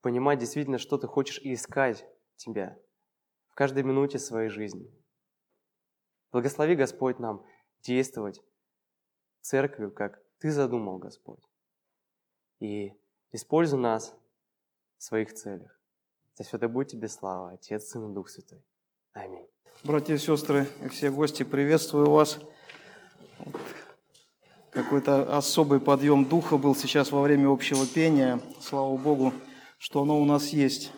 понимать 0.00 0.38
действительно, 0.38 0.78
что 0.78 0.98
Ты 0.98 1.06
хочешь 1.06 1.40
и 1.40 1.54
искать 1.54 2.06
Тебя 2.36 2.78
в 3.48 3.54
каждой 3.54 3.84
минуте 3.84 4.18
своей 4.18 4.48
жизни. 4.48 4.92
Благослови, 6.32 6.74
Господь, 6.74 7.20
нам 7.20 7.44
действовать 7.82 8.42
церковью, 9.44 9.92
как 9.92 10.20
Ты 10.38 10.50
задумал, 10.50 10.98
Господь. 10.98 11.42
И 12.60 12.92
используй 13.32 13.78
нас 13.78 14.14
в 14.98 15.02
своих 15.02 15.34
целях. 15.34 15.78
За 16.34 16.44
все 16.44 16.56
это 16.56 16.68
будет 16.68 16.88
Тебе 16.88 17.08
слава, 17.08 17.50
Отец, 17.52 17.88
Сын 17.88 18.10
и 18.10 18.14
Дух 18.14 18.28
Святой. 18.28 18.64
Аминь. 19.12 19.46
Братья 19.84 20.14
и 20.14 20.18
сестры, 20.18 20.66
и 20.82 20.88
все 20.88 21.10
гости, 21.10 21.42
приветствую 21.42 22.10
вас. 22.10 22.38
Какой-то 24.70 25.36
особый 25.36 25.78
подъем 25.78 26.24
духа 26.24 26.56
был 26.56 26.74
сейчас 26.74 27.12
во 27.12 27.20
время 27.20 27.48
общего 27.48 27.86
пения. 27.86 28.40
Слава 28.60 28.96
Богу, 28.96 29.32
что 29.78 30.02
оно 30.02 30.20
у 30.20 30.24
нас 30.24 30.48
есть, 30.48 30.90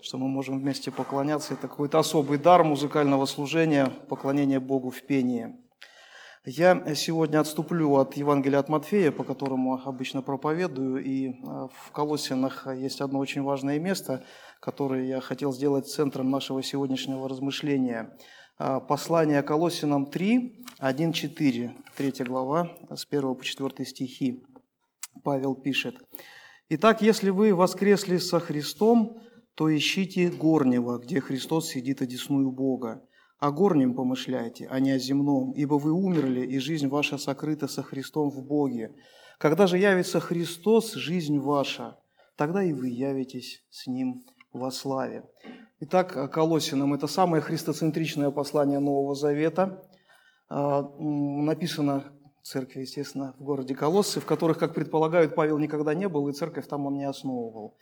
что 0.00 0.18
мы 0.18 0.28
можем 0.28 0.60
вместе 0.60 0.90
поклоняться. 0.90 1.54
Это 1.54 1.68
какой-то 1.68 1.98
особый 1.98 2.38
дар 2.38 2.64
музыкального 2.64 3.26
служения, 3.26 3.86
поклонение 4.08 4.60
Богу 4.60 4.90
в 4.90 5.02
пении. 5.02 5.54
Я 6.44 6.94
сегодня 6.94 7.38
отступлю 7.38 7.94
от 7.94 8.16
Евангелия 8.16 8.58
от 8.58 8.68
Матфея, 8.68 9.12
по 9.12 9.22
которому 9.22 9.80
обычно 9.84 10.22
проповедую, 10.22 11.04
и 11.04 11.34
а, 11.46 11.68
в 11.68 11.92
Колосинах 11.92 12.66
есть 12.66 13.00
одно 13.00 13.20
очень 13.20 13.42
важное 13.42 13.78
место, 13.78 14.24
которое 14.60 15.06
я 15.06 15.20
хотел 15.20 15.52
сделать 15.52 15.86
центром 15.88 16.30
нашего 16.30 16.62
сегодняшнего 16.62 17.28
размышления– 17.28 18.16
а, 18.58 18.78
послание 18.78 19.42
Колосинам 19.42 20.06
3, 20.06 20.64
1, 20.78 21.12
4, 21.12 21.76
3 21.96 22.24
глава, 22.24 22.70
с 22.94 23.06
1 23.10 23.34
по 23.34 23.44
4 23.44 23.84
стихи. 23.84 24.44
Павел 25.24 25.56
пишет, 25.56 25.96
Итак, 26.68 27.02
если 27.02 27.30
вы 27.30 27.54
воскресли 27.56 28.18
со 28.18 28.38
Христом, 28.38 29.20
то 29.56 29.74
ищите 29.74 30.30
горнего, 30.30 30.98
где 30.98 31.20
Христос 31.20 31.70
сидит 31.70 32.02
одесную 32.02 32.52
Бога. 32.52 33.02
О 33.42 33.50
горнем 33.50 33.94
помышляйте, 33.94 34.68
а 34.70 34.78
не 34.78 34.92
о 34.92 34.98
земном, 35.00 35.50
ибо 35.50 35.74
вы 35.74 35.90
умерли, 35.90 36.46
и 36.46 36.60
жизнь 36.60 36.86
ваша 36.86 37.18
сокрыта 37.18 37.66
со 37.66 37.82
Христом 37.82 38.30
в 38.30 38.40
Боге. 38.46 38.94
Когда 39.38 39.66
же 39.66 39.78
явится 39.78 40.20
Христос, 40.20 40.92
жизнь 40.92 41.40
ваша, 41.40 41.98
тогда 42.36 42.62
и 42.62 42.72
вы 42.72 42.90
явитесь 42.90 43.64
с 43.68 43.88
Ним 43.88 44.22
во 44.52 44.70
славе. 44.70 45.24
Итак, 45.80 46.30
Колосинам– 46.32 46.94
это 46.94 47.08
самое 47.08 47.42
христоцентричное 47.42 48.30
послание 48.30 48.78
Нового 48.78 49.16
Завета. 49.16 49.82
А, 50.48 50.88
написано 51.00 52.12
церкви, 52.44 52.82
естественно, 52.82 53.34
в 53.40 53.42
городе 53.42 53.74
Колоссы, 53.74 54.20
в 54.20 54.24
которых, 54.24 54.56
как 54.56 54.72
предполагают, 54.72 55.34
Павел 55.34 55.58
никогда 55.58 55.94
не 55.94 56.08
был, 56.08 56.28
и 56.28 56.32
церковь 56.32 56.68
там 56.68 56.86
он 56.86 56.96
не 56.96 57.08
основывал. 57.08 57.76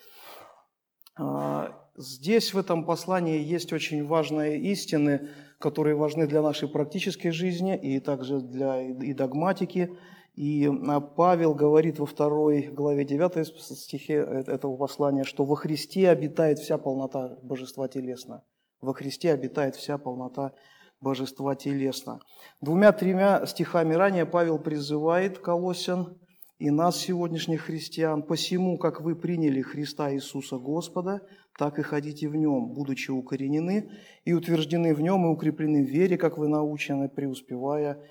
А, 1.19 1.87
здесь, 1.99 2.55
в 2.55 2.59
этом 2.59 2.87
послании, 2.87 3.45
есть 3.45 3.75
очень 3.75 4.07
важные 4.07 4.59
истины, 4.59 5.29
которые 5.61 5.95
важны 5.95 6.27
для 6.27 6.43
нашей 6.43 6.69
практической 6.69 7.31
жизни 7.31 7.77
и 7.77 8.01
также 8.01 8.41
для 8.41 8.81
и 8.81 9.13
догматики. 9.13 9.97
И 10.35 10.67
а, 10.67 11.01
Павел 11.01 11.55
говорит 11.55 11.99
во 11.99 12.07
второй 12.07 12.63
главе 12.63 13.05
9 13.05 13.47
стихе 13.47 14.15
э, 14.15 14.45
этого 14.47 14.77
послания, 14.77 15.25
что 15.25 15.45
во 15.45 15.57
Христе 15.57 16.09
обитает 16.09 16.59
вся 16.59 16.79
полнота 16.79 17.37
божества 17.43 17.89
телесно. 17.89 18.43
Во 18.81 18.95
Христе 18.95 19.33
обитает 19.33 19.77
вся 19.77 19.99
полнота 19.99 20.53
божества 21.01 21.55
телесно. 21.55 22.21
Двумя-тремя 22.63 23.45
стихами 23.45 23.93
ранее 23.95 24.25
Павел 24.25 24.59
призывает 24.59 25.39
Колосян 25.39 26.19
и 26.61 26.71
нас, 26.71 26.99
сегодняшних 26.99 27.63
христиан, 27.63 28.23
посему, 28.23 28.77
как 28.77 29.01
вы 29.01 29.17
приняли 29.17 29.63
Христа 29.63 30.13
Иисуса 30.13 30.59
Господа, 30.59 31.27
так 31.59 31.79
и 31.79 31.83
ходите 31.83 32.29
в 32.29 32.37
Нем, 32.37 32.75
будучи 32.75 33.11
укоренены 33.11 33.91
и 34.27 34.35
утверждены 34.35 34.95
в 34.95 35.01
Нем 35.01 35.25
и 35.25 35.31
укреплены 35.31 35.83
в 35.83 35.89
вере, 35.89 36.19
как 36.19 36.37
вы 36.37 36.49
научены, 36.49 37.09
преуспевая 37.09 38.07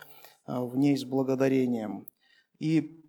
а, 0.47 0.65
в 0.65 0.75
ней 0.75 0.97
с 0.97 1.05
благодарением. 1.05 2.07
И 2.57 3.05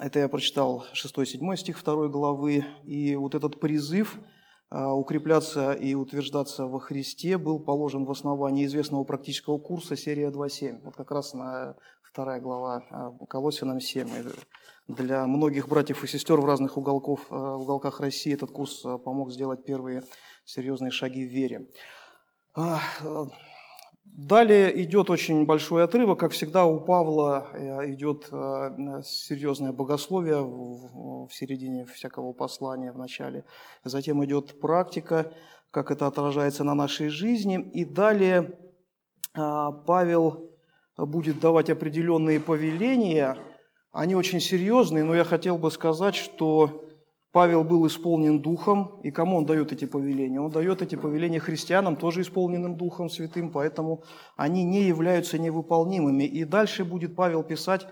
это 0.00 0.18
я 0.18 0.28
прочитал 0.28 0.84
6-7 0.94 1.56
стих 1.56 1.84
2 1.84 2.08
главы. 2.08 2.64
И 2.82 3.14
вот 3.14 3.36
этот 3.36 3.60
призыв 3.60 4.18
а, 4.68 4.92
укрепляться 4.92 5.74
и 5.74 5.94
утверждаться 5.94 6.66
во 6.66 6.80
Христе 6.80 7.38
был 7.38 7.60
положен 7.60 8.04
в 8.04 8.10
основании 8.10 8.66
известного 8.66 9.04
практического 9.04 9.58
курса 9.58 9.96
серия 9.96 10.30
2.7. 10.30 10.80
Вот 10.82 10.96
как 10.96 11.12
раз 11.12 11.34
на 11.34 11.76
вторая 12.16 12.40
глава 12.40 12.82
а, 12.90 13.10
Колосинам 13.28 13.78
7. 13.78 14.08
Для 14.88 15.26
многих 15.26 15.68
братьев 15.68 16.02
и 16.02 16.06
сестер 16.06 16.40
в 16.40 16.46
разных 16.46 16.78
уголков, 16.78 17.30
уголках 17.30 18.00
России 18.00 18.32
этот 18.32 18.50
курс 18.52 18.86
помог 19.04 19.30
сделать 19.30 19.66
первые 19.66 20.02
серьезные 20.46 20.90
шаги 20.90 21.26
в 21.26 21.30
вере. 21.30 21.68
Далее 24.06 24.82
идет 24.82 25.10
очень 25.10 25.44
большой 25.44 25.84
отрывок. 25.84 26.18
Как 26.18 26.32
всегда, 26.32 26.64
у 26.64 26.80
Павла 26.80 27.50
э, 27.52 27.92
идет 27.92 28.24
серьезное 29.04 29.72
богословие 29.72 30.42
в 30.42 31.28
середине 31.30 31.84
всякого 31.84 32.32
послания 32.32 32.92
в 32.92 32.96
начале. 32.96 33.44
Затем 33.84 34.24
идет 34.24 34.58
практика, 34.58 35.34
как 35.70 35.90
это 35.90 36.06
отражается 36.06 36.64
на 36.64 36.74
нашей 36.74 37.08
жизни. 37.08 37.60
И 37.74 37.84
далее 37.84 38.58
Павел 39.34 40.55
будет 40.96 41.40
давать 41.40 41.70
определенные 41.70 42.40
повеления. 42.40 43.36
Они 43.92 44.14
очень 44.14 44.40
серьезные, 44.40 45.04
но 45.04 45.14
я 45.14 45.24
хотел 45.24 45.58
бы 45.58 45.70
сказать, 45.70 46.14
что 46.14 46.82
Павел 47.32 47.64
был 47.64 47.86
исполнен 47.86 48.40
Духом, 48.40 48.98
и 49.02 49.10
кому 49.10 49.36
он 49.36 49.44
дает 49.44 49.70
эти 49.70 49.84
повеления? 49.84 50.40
Он 50.40 50.50
дает 50.50 50.80
эти 50.80 50.94
повеления 50.94 51.38
христианам, 51.38 51.96
тоже 51.96 52.22
исполненным 52.22 52.76
Духом 52.76 53.10
Святым, 53.10 53.52
поэтому 53.52 54.04
они 54.36 54.64
не 54.64 54.84
являются 54.84 55.38
невыполнимыми. 55.38 56.24
И 56.24 56.44
дальше 56.44 56.84
будет 56.84 57.14
Павел 57.14 57.42
писать 57.42 57.82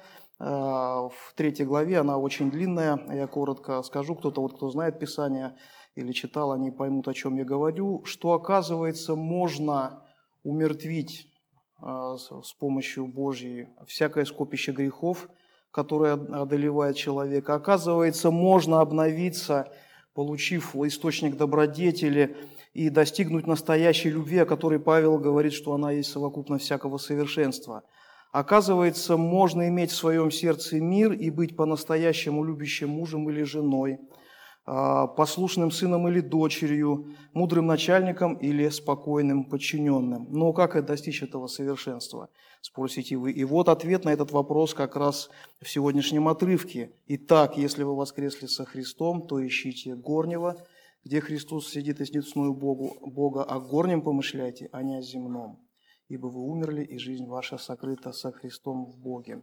э, 0.41 0.45
в 0.47 1.35
третьей 1.37 1.67
главе, 1.67 1.99
она 1.99 2.17
очень 2.17 2.51
длинная, 2.51 2.99
я 3.13 3.27
коротко 3.27 3.83
скажу, 3.83 4.15
кто-то 4.15 4.41
вот, 4.41 4.57
кто 4.57 4.71
знает 4.71 4.99
Писание 4.99 5.55
или 5.95 6.13
читал, 6.13 6.53
они 6.53 6.71
поймут, 6.71 7.07
о 7.09 7.13
чем 7.13 7.37
я 7.37 7.45
говорю, 7.45 8.03
что, 8.07 8.33
оказывается, 8.33 9.15
можно 9.15 10.05
умертвить 10.43 11.34
с 11.81 12.53
помощью 12.59 13.07
Божьей 13.07 13.69
всякое 13.87 14.25
скопище 14.25 14.73
грехов– 14.73 15.29
которая 15.75 16.13
одолевает 16.15 16.95
человека. 16.95 17.57
Оказывается, 17.57 18.31
можно 18.31 18.81
обновиться, 18.81 19.73
получив 20.15 20.77
источник 20.77 21.37
добродетели 21.37 22.37
и 22.75 22.91
достигнуть 22.91 23.49
настоящей 23.49 24.11
любви, 24.11 24.39
о 24.39 24.47
которой 24.47 24.79
Павел 24.79 25.19
говорит, 25.19 25.53
что 25.53 25.75
она 25.75 25.91
есть 25.91 26.13
совокупность 26.13 26.65
всякого 26.65 26.99
совершенства. 26.99 27.83
Оказывается, 28.31 29.17
можно 29.17 29.67
иметь 29.67 29.91
в 29.91 29.97
своем 29.97 30.31
сердце 30.31 30.81
мир 30.81 31.13
и 31.13 31.29
быть 31.31 31.57
по-настоящему 31.57 32.45
любящим 32.45 32.91
мужем 32.91 33.29
или 33.29 33.43
женой– 33.43 33.99
а, 34.09 34.24
послушным 34.65 35.71
сыном 35.71 36.09
или 36.09 36.21
дочерью, 36.21 37.15
мудрым 37.35 37.67
начальником 37.67 38.35
или 38.35 38.69
спокойным 38.71 39.45
подчиненным. 39.45 40.27
Но 40.31 40.53
как 40.53 40.85
достичь 40.87 41.23
этого 41.23 41.47
совершенства, 41.49 42.31
спросите 42.63 43.17
вы. 43.17 43.33
И 43.33 43.45
вот 43.45 43.69
ответ 43.69 44.05
на 44.05 44.11
этот 44.11 44.33
вопрос 44.33 44.73
как 44.73 44.97
раз 44.97 45.29
в 45.61 45.69
сегодняшнем 45.69 46.29
отрывке. 46.29 46.93
Итак, 47.07 47.59
если 47.59 47.83
вы 47.83 47.95
воскресли 47.95 48.47
со 48.47 48.65
Христом, 48.65 49.27
то 49.27 49.47
ищите 49.47 49.95
горнего, 49.95 50.57
где 51.05 51.21
Христос 51.21 51.69
сидит 51.69 52.01
и 52.01 52.07
снецную 52.07 52.55
Богу, 52.55 52.97
Бога, 53.03 53.45
о 53.45 53.61
горнем 53.61 54.01
помышляйте, 54.01 54.71
а 54.73 54.83
не 54.83 54.97
о 54.97 55.03
земном. 55.03 55.61
Ибо 56.09 56.29
вы 56.29 56.41
умерли, 56.41 56.83
и 56.83 56.99
жизнь 56.99 57.27
ваша 57.27 57.59
сокрыта 57.59 58.13
со 58.13 58.33
Христом 58.33 58.87
в 58.87 58.99
Боге. 58.99 59.43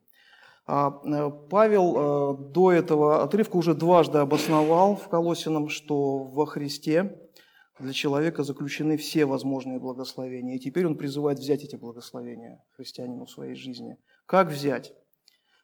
А, 0.67 1.01
э, 1.03 1.31
Павел 1.49 1.95
э, 1.95 2.51
до 2.51 2.71
этого 2.71 3.23
отрывка 3.23 3.57
уже 3.57 3.73
дважды 3.73 4.19
обосновал 4.19 4.95
в 4.95 5.07
Колосином, 5.07 5.69
что 5.69 6.19
во 6.19 6.45
Христе 6.45 7.17
для 7.79 7.93
человека 7.93 8.43
заключены 8.43 8.97
все 8.97 9.25
возможные 9.25 9.79
благословения. 9.79 10.55
И 10.55 10.59
теперь 10.59 10.85
он 10.85 10.97
призывает 10.97 11.39
взять 11.39 11.63
эти 11.63 11.75
благословения 11.75 12.63
христианину 12.77 13.25
в 13.25 13.31
своей 13.31 13.55
жизни. 13.55 13.97
Как 14.27 14.49
взять? 14.49 14.93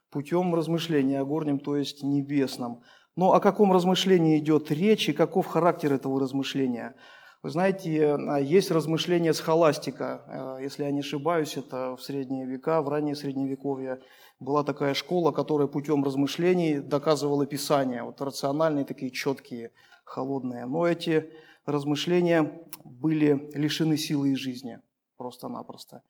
Путем 0.09 0.55
размышления 0.55 1.19
о 1.19 1.25
горнем, 1.25 1.59
то 1.59 1.75
есть 1.75 2.01
небесном. 2.01 2.81
Но 3.15 3.33
о 3.33 3.39
каком 3.39 3.71
размышлении 3.71 4.39
идет 4.39 4.71
речь 4.71 5.09
и 5.09 5.13
каков 5.13 5.45
характер 5.45 5.93
этого 5.93 6.19
размышления? 6.19 6.95
Вы 7.43 7.51
знаете, 7.51 7.97
э, 7.97 8.43
есть 8.43 8.71
размышления 8.71 9.33
схоластика. 9.33 10.57
Если 10.59 10.83
я 10.83 10.91
не 10.91 11.01
ошибаюсь, 11.01 11.55
это 11.55 11.95
в 11.95 12.01
средние 12.01 12.47
века, 12.47 12.81
в 12.81 12.89
раннее 12.89 13.15
средневековье 13.15 13.99
была 14.39 14.63
такая 14.63 14.93
школа, 14.93 15.31
которая 15.31 15.67
путем 15.67 16.03
размышлений 16.03 16.79
доказывала 16.79 17.45
Писание, 17.45 18.03
вот 18.03 18.21
рациональные 18.21 18.85
такие 18.85 19.11
четкие, 19.11 19.71
холодные. 20.03 20.65
Но 20.65 20.85
эти 20.85 21.31
размышления 21.65 22.61
были 22.83 23.49
лишены 23.53 23.97
силы 23.97 24.31
и 24.31 24.35
жизни, 24.35 24.79
просто-напросто. 25.17 26.03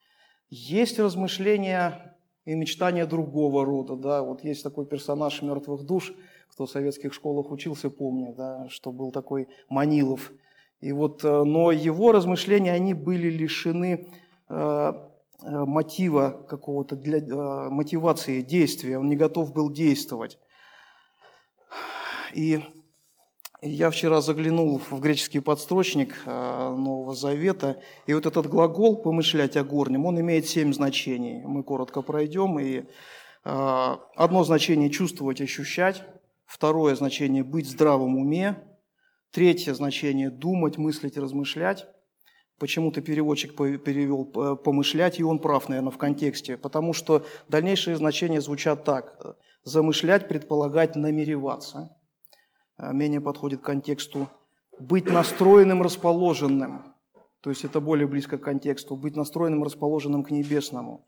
Есть 0.49 0.99
размышления 0.99 2.15
и 2.45 2.55
мечтания 2.55 3.05
другого 3.05 3.65
рода, 3.65 3.95
да, 3.95 4.21
вот 4.21 4.43
есть 4.43 4.63
такой 4.63 4.85
персонаж 4.85 5.41
«Мертвых 5.41 5.83
душ», 5.83 6.13
кто 6.49 6.65
в 6.65 6.71
советских 6.71 7.13
школах 7.13 7.51
учился, 7.51 7.89
помнит, 7.89 8.35
да, 8.35 8.67
что 8.69 8.91
был 8.91 9.11
такой 9.11 9.49
Манилов. 9.69 10.31
И 10.79 10.91
вот, 10.91 11.23
э, 11.23 11.43
но 11.43 11.71
его 11.71 12.11
размышления, 12.13 12.71
они 12.71 12.93
были 12.93 13.29
лишены 13.29 14.07
Э, 14.49 14.93
мотива 15.43 16.45
какого-то, 16.49 16.95
для 16.95 17.19
э, 17.19 17.69
мотивации 17.69 18.41
действия, 18.41 18.97
он 18.97 19.07
не 19.07 19.15
готов 19.15 19.53
был 19.53 19.69
действовать. 19.71 20.39
И 22.33 22.63
я 23.61 23.89
вчера 23.89 24.21
заглянул 24.21 24.79
в 24.79 24.99
греческий 24.99 25.39
подстрочник 25.39 26.15
э, 26.25 26.29
Нового 26.29 27.13
Завета, 27.13 27.81
и 28.05 28.13
вот 28.13 28.25
этот 28.25 28.47
глагол 28.47 29.01
«помышлять 29.01 29.57
о 29.57 29.63
горнем», 29.63 30.05
он 30.05 30.19
имеет 30.19 30.47
семь 30.47 30.73
значений. 30.73 31.43
Мы 31.43 31.63
коротко 31.63 32.01
пройдем, 32.01 32.59
и 32.59 32.85
одно 33.43 34.43
значение– 34.43 34.89
чувствовать, 34.91 35.39
ощущать, 35.39 36.03
второе 36.45 36.95
значение– 36.95 37.43
быть 37.45 37.67
в 37.67 37.69
здравом 37.69 38.17
уме, 38.17 38.57
третье 39.31 39.73
значение– 39.73 40.29
думать, 40.31 40.77
мыслить, 40.77 41.17
размышлять, 41.17 41.87
Почему-то 42.59 43.01
переводчик 43.01 43.55
перевел 43.55 44.25
«помышлять», 44.57 45.19
и 45.19 45.23
он 45.23 45.39
прав, 45.39 45.69
наверное, 45.69 45.91
в 45.91 45.97
контексте, 45.97 46.57
потому 46.57 46.93
что 46.93 47.25
дальнейшие 47.47 47.95
значения 47.95 48.41
звучат 48.41 48.83
так. 48.83 49.37
Замышлять, 49.63 50.27
предполагать, 50.27 50.95
намереваться. 50.95 51.95
А, 52.77 52.93
менее 52.93 53.21
подходит 53.21 53.61
к 53.61 53.65
контексту 53.65 54.29
«быть 54.79 55.05
настроенным, 55.05 55.83
расположенным». 55.83 56.95
То 57.41 57.51
есть 57.51 57.63
это 57.63 57.79
более 57.79 58.07
близко 58.07 58.37
к 58.39 58.43
контексту. 58.43 58.95
«Быть 58.95 59.15
настроенным, 59.15 59.63
расположенным 59.63 60.23
к 60.23 60.31
небесному». 60.31 61.05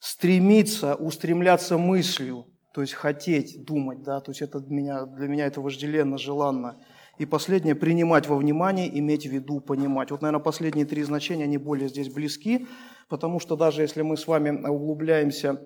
Стремиться, 0.00 0.94
устремляться 0.94 1.76
мыслью, 1.76 2.46
то 2.72 2.82
есть 2.82 2.94
хотеть 2.94 3.64
думать, 3.64 4.02
да, 4.02 4.20
то 4.20 4.30
есть 4.30 4.42
это 4.42 4.60
для 4.60 4.76
меня, 4.76 5.06
для 5.06 5.26
меня 5.26 5.46
это 5.46 5.60
вожделенно, 5.60 6.18
желанно. 6.18 6.76
И 7.18 7.26
последнее– 7.26 7.74
принимать 7.76 8.28
во 8.28 8.36
внимание, 8.36 8.96
иметь 8.98 9.26
в 9.26 9.30
виду, 9.30 9.60
понимать. 9.60 10.10
Вот, 10.10 10.22
наверное, 10.22 10.42
последние 10.42 10.86
три 10.86 11.02
значения, 11.02 11.44
они 11.44 11.58
более 11.58 11.88
здесь 11.88 12.08
близки, 12.08 12.66
потому 13.08 13.40
что 13.40 13.56
даже 13.56 13.82
если 13.82 14.02
мы 14.02 14.16
с 14.16 14.26
вами 14.26 14.50
углубляемся 14.66 15.60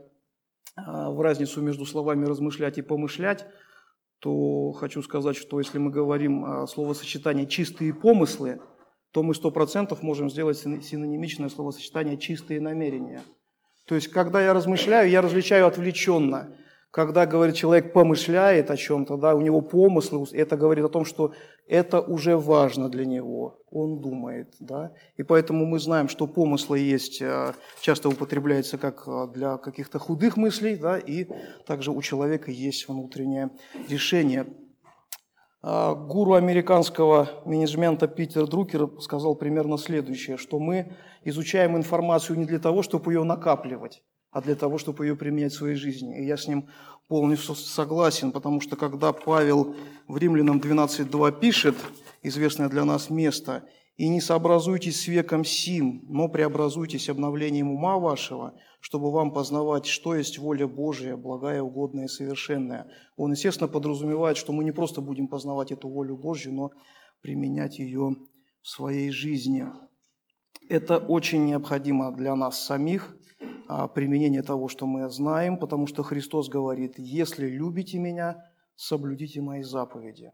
а, 0.77 1.11
в 1.11 1.21
разницу 1.21 1.61
между 1.61 1.85
словами 1.85 2.25
«размышлять» 2.25 2.79
и 2.79 2.83
«помышлять», 2.83 3.47
то 4.19 4.73
хочу 4.73 5.03
сказать, 5.03 5.37
что 5.37 5.59
если 5.59 5.79
мы 5.79 5.91
говорим 5.91 6.45
о 6.45 6.67
словосочетании 6.67 7.45
«чистые 7.45 7.93
помыслы», 7.93 8.61
то 9.11 9.23
мы 9.23 9.35
сто 9.35 9.51
процентов 9.51 10.03
можем 10.03 10.31
сделать 10.31 10.57
синонимичное 10.57 11.51
словосочетание 11.51 12.17
«чистые 12.17 12.61
намерения». 12.61 13.23
То 13.87 13.95
есть, 13.95 14.09
когда 14.09 14.41
я 14.41 14.55
размышляю, 14.55 15.11
я 15.11 15.21
различаю 15.21 15.67
отвлеченно. 15.67 16.57
Когда, 16.93 17.25
говорит, 17.25 17.55
человек 17.57 17.95
помышляет 17.95 18.71
о 18.71 18.77
чем-то, 18.77 19.17
да, 19.17 19.35
у 19.35 19.41
него 19.41 19.63
помыслы, 19.63 20.27
это 20.33 20.59
говорит 20.59 20.85
о 20.85 20.91
том, 20.91 21.07
что 21.07 21.33
это 21.67 22.03
уже 22.03 22.37
важно 22.37 22.91
для 22.91 23.07
него, 23.07 23.63
он 23.71 24.03
думает, 24.03 24.55
да. 24.61 24.93
И 25.17 25.23
поэтому 25.23 25.65
мы 25.65 25.79
знаем, 25.79 26.11
что 26.11 26.27
помыслы 26.27 26.81
есть, 26.81 27.23
э, 27.23 27.55
часто 27.81 28.11
употребляется 28.11 28.77
как 28.77 29.09
э, 29.09 29.29
для 29.33 29.57
каких-то 29.57 29.99
худых 29.99 30.37
мыслей, 30.37 30.77
да, 30.77 30.99
и 30.99 31.27
также 31.67 31.93
у 31.93 32.03
человека 32.03 32.51
есть 32.51 32.87
внутреннее 32.87 33.49
решение. 33.89 34.47
А, 35.63 35.95
гуру 35.95 36.35
американского 36.35 37.43
менеджмента 37.47 38.07
Питер 38.07 38.47
Друкер 38.47 39.01
сказал 39.01 39.35
примерно 39.35 39.79
следующее, 39.79 40.37
что 40.37 40.59
мы 40.59 40.95
изучаем 41.25 41.75
информацию 41.75 42.39
не 42.39 42.45
для 42.45 42.59
того, 42.59 42.83
чтобы 42.83 43.15
ее 43.15 43.25
накапливать, 43.25 44.03
а 44.33 44.41
для 44.41 44.57
того, 44.57 44.79
чтобы 44.79 45.07
ее 45.07 45.15
применять 45.15 45.53
в 45.53 45.57
своей 45.57 45.77
жизни. 45.77 46.19
И 46.19 46.27
я 46.27 46.37
с 46.37 46.49
ним 46.49 46.69
полностью 47.07 47.55
согласен, 47.55 48.33
потому 48.33 48.61
что 48.63 48.77
когда 48.77 49.13
Павел 49.13 49.77
в 50.09 50.17
Римлянам 50.17 50.59
12.2 50.59 51.39
пишет, 51.39 51.77
известное 52.23 52.69
для 52.69 52.85
нас 52.85 53.11
место, 53.11 53.65
«И 53.99 54.09
не 54.09 54.23
сообразуйтесь 54.23 55.03
с 55.03 55.07
веком 55.07 55.45
сим, 55.45 56.07
но 56.09 56.27
преобразуйтесь 56.29 57.11
обновлением 57.11 57.71
ума 57.71 57.99
вашего, 57.99 58.55
чтобы 58.81 59.13
вам 59.13 59.33
познавать, 59.33 59.85
что 59.85 60.17
есть 60.17 60.39
воля 60.39 60.67
Божия, 60.67 61.15
благая, 61.15 61.61
угодная 61.61 62.07
и 62.07 62.09
совершенная». 62.09 62.87
Он, 63.19 63.33
естественно, 63.33 63.69
подразумевает, 63.69 64.39
что 64.39 64.55
мы 64.55 64.65
не 64.65 64.73
просто 64.73 65.03
будем 65.03 65.29
познавать 65.29 65.73
эту 65.73 65.91
волю 65.91 66.17
Божью, 66.17 66.55
но 66.55 66.71
применять 67.21 67.79
ее 67.79 68.17
в 68.63 68.69
своей 68.69 69.11
жизни. 69.11 69.67
Это 70.71 70.97
очень 70.97 71.45
необходимо 71.45 72.13
для 72.13 72.35
нас 72.35 72.65
самих, 72.65 73.15
применение 73.95 74.43
того, 74.43 74.69
что 74.69 74.87
мы 74.87 75.09
знаем, 75.09 75.57
потому 75.59 75.87
что 75.87 76.03
Христос 76.03 76.49
говорит, 76.49 76.99
если 76.99 77.47
любите 77.49 77.99
меня, 77.99 78.45
соблюдите 78.77 79.41
мои 79.41 79.63
заповеди. 79.63 80.33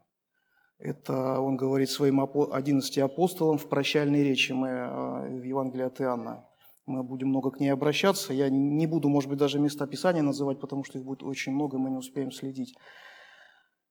Это 0.79 1.41
он 1.41 1.57
говорит 1.57 1.89
своим 1.89 2.21
11 2.21 2.97
апостолам 2.99 3.57
в 3.57 3.67
прощальной 3.67 4.23
речи 4.23 4.53
мы, 4.53 4.69
а, 4.69 5.27
в 5.27 5.43
Евангелии 5.43 5.85
от 5.85 5.99
Иоанна. 5.99 6.45
Мы 6.85 7.03
будем 7.03 7.27
много 7.27 7.51
к 7.51 7.59
ней 7.59 7.69
обращаться. 7.69 8.33
Я 8.33 8.49
не 8.49 8.87
буду, 8.87 9.09
может 9.09 9.29
быть, 9.29 9.37
даже 9.37 9.59
места 9.59 9.85
Писания 9.85 10.23
называть, 10.23 10.59
потому 10.59 10.83
что 10.83 10.97
их 10.97 11.03
будет 11.03 11.21
очень 11.21 11.51
много, 11.51 11.77
мы 11.77 11.89
не 11.89 11.97
успеем 11.97 12.31
следить. 12.31 12.75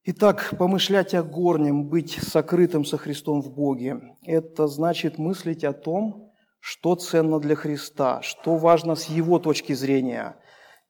Итак, 0.04 0.54
помышлять 0.58 1.14
о 1.14 1.22
горнем, 1.22 1.88
быть 1.88 2.12
сокрытым 2.12 2.84
со 2.84 2.96
Христом 2.96 3.42
в 3.42 3.54
Боге– 3.54 4.16
это 4.22 4.66
значит 4.66 5.18
мыслить 5.18 5.64
о 5.64 5.74
том, 5.74 6.27
что 6.60 6.94
ценно 6.94 7.38
для 7.40 7.54
Христа, 7.54 8.22
что 8.22 8.56
важно 8.56 8.94
с 8.94 9.04
его 9.06 9.38
точки 9.38 9.72
зрения. 9.72 10.36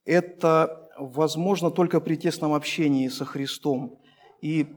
Это 0.05 0.89
возможно 0.97 1.71
только 1.71 1.99
при 1.99 2.15
тесном 2.15 2.53
общении 2.53 3.07
со 3.07 3.25
Христом. 3.25 3.99
И 4.41 4.67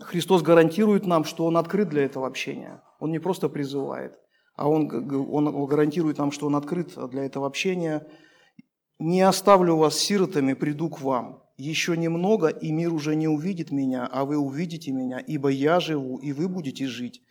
Христос 0.00 0.42
гарантирует 0.42 1.06
нам, 1.06 1.24
что 1.24 1.46
Он 1.46 1.56
открыт 1.56 1.88
для 1.88 2.04
этого 2.04 2.26
общения. 2.26 2.82
Он 3.00 3.10
не 3.10 3.18
просто 3.18 3.48
призывает, 3.48 4.18
а 4.56 4.68
Он, 4.68 4.88
он 5.32 5.66
гарантирует 5.66 6.18
нам, 6.18 6.32
что 6.32 6.46
Он 6.46 6.56
открыт 6.56 6.92
для 7.10 7.24
этого 7.24 7.46
общения. 7.46 8.06
«Не 8.98 9.22
оставлю 9.22 9.76
вас 9.76 9.98
сиротами, 9.98 10.52
приду 10.52 10.88
к 10.88 11.00
вам. 11.00 11.42
Еще 11.56 11.96
немного, 11.96 12.48
и 12.48 12.72
мир 12.72 12.92
уже 12.94 13.14
не 13.14 13.28
увидит 13.28 13.70
меня, 13.70 14.08
а 14.10 14.24
вы 14.24 14.38
увидите 14.38 14.90
меня, 14.92 15.18
ибо 15.18 15.48
я 15.48 15.80
живу, 15.80 16.18
и 16.18 16.32
вы 16.32 16.48
будете 16.48 16.86
жить. 16.86 17.22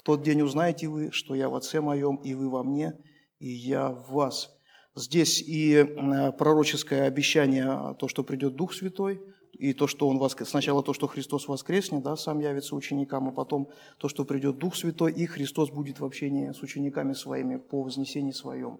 В 0.00 0.02
тот 0.02 0.22
день 0.22 0.40
узнаете 0.40 0.88
вы, 0.88 1.10
что 1.12 1.34
я 1.34 1.50
в 1.50 1.54
Отце 1.54 1.82
моем, 1.82 2.16
и 2.16 2.32
вы 2.32 2.48
во 2.48 2.62
мне, 2.62 2.94
и 3.38 3.50
я 3.50 3.90
в 3.90 4.12
вас. 4.12 4.50
Здесь 4.94 5.42
и 5.42 5.74
э, 5.74 6.32
пророческое 6.32 7.02
обещание, 7.02 7.94
то, 7.98 8.08
что 8.08 8.24
придет 8.24 8.56
Дух 8.56 8.72
Святой, 8.72 9.20
и 9.52 9.74
то, 9.74 9.86
что 9.86 10.08
он 10.08 10.16
воскрес, 10.16 10.48
сначала 10.48 10.82
то, 10.82 10.94
что 10.94 11.06
Христос 11.06 11.48
воскреснет, 11.48 12.02
да, 12.02 12.16
сам 12.16 12.40
явится 12.40 12.76
ученикам, 12.76 13.28
а 13.28 13.32
потом 13.32 13.68
то, 13.98 14.08
что 14.08 14.24
придет 14.24 14.56
Дух 14.56 14.74
Святой, 14.74 15.12
и 15.12 15.26
Христос 15.26 15.68
будет 15.68 16.00
в 16.00 16.04
общении 16.06 16.50
с 16.50 16.62
учениками 16.62 17.12
своими 17.12 17.56
по 17.56 17.82
вознесении 17.82 18.32
своем. 18.32 18.78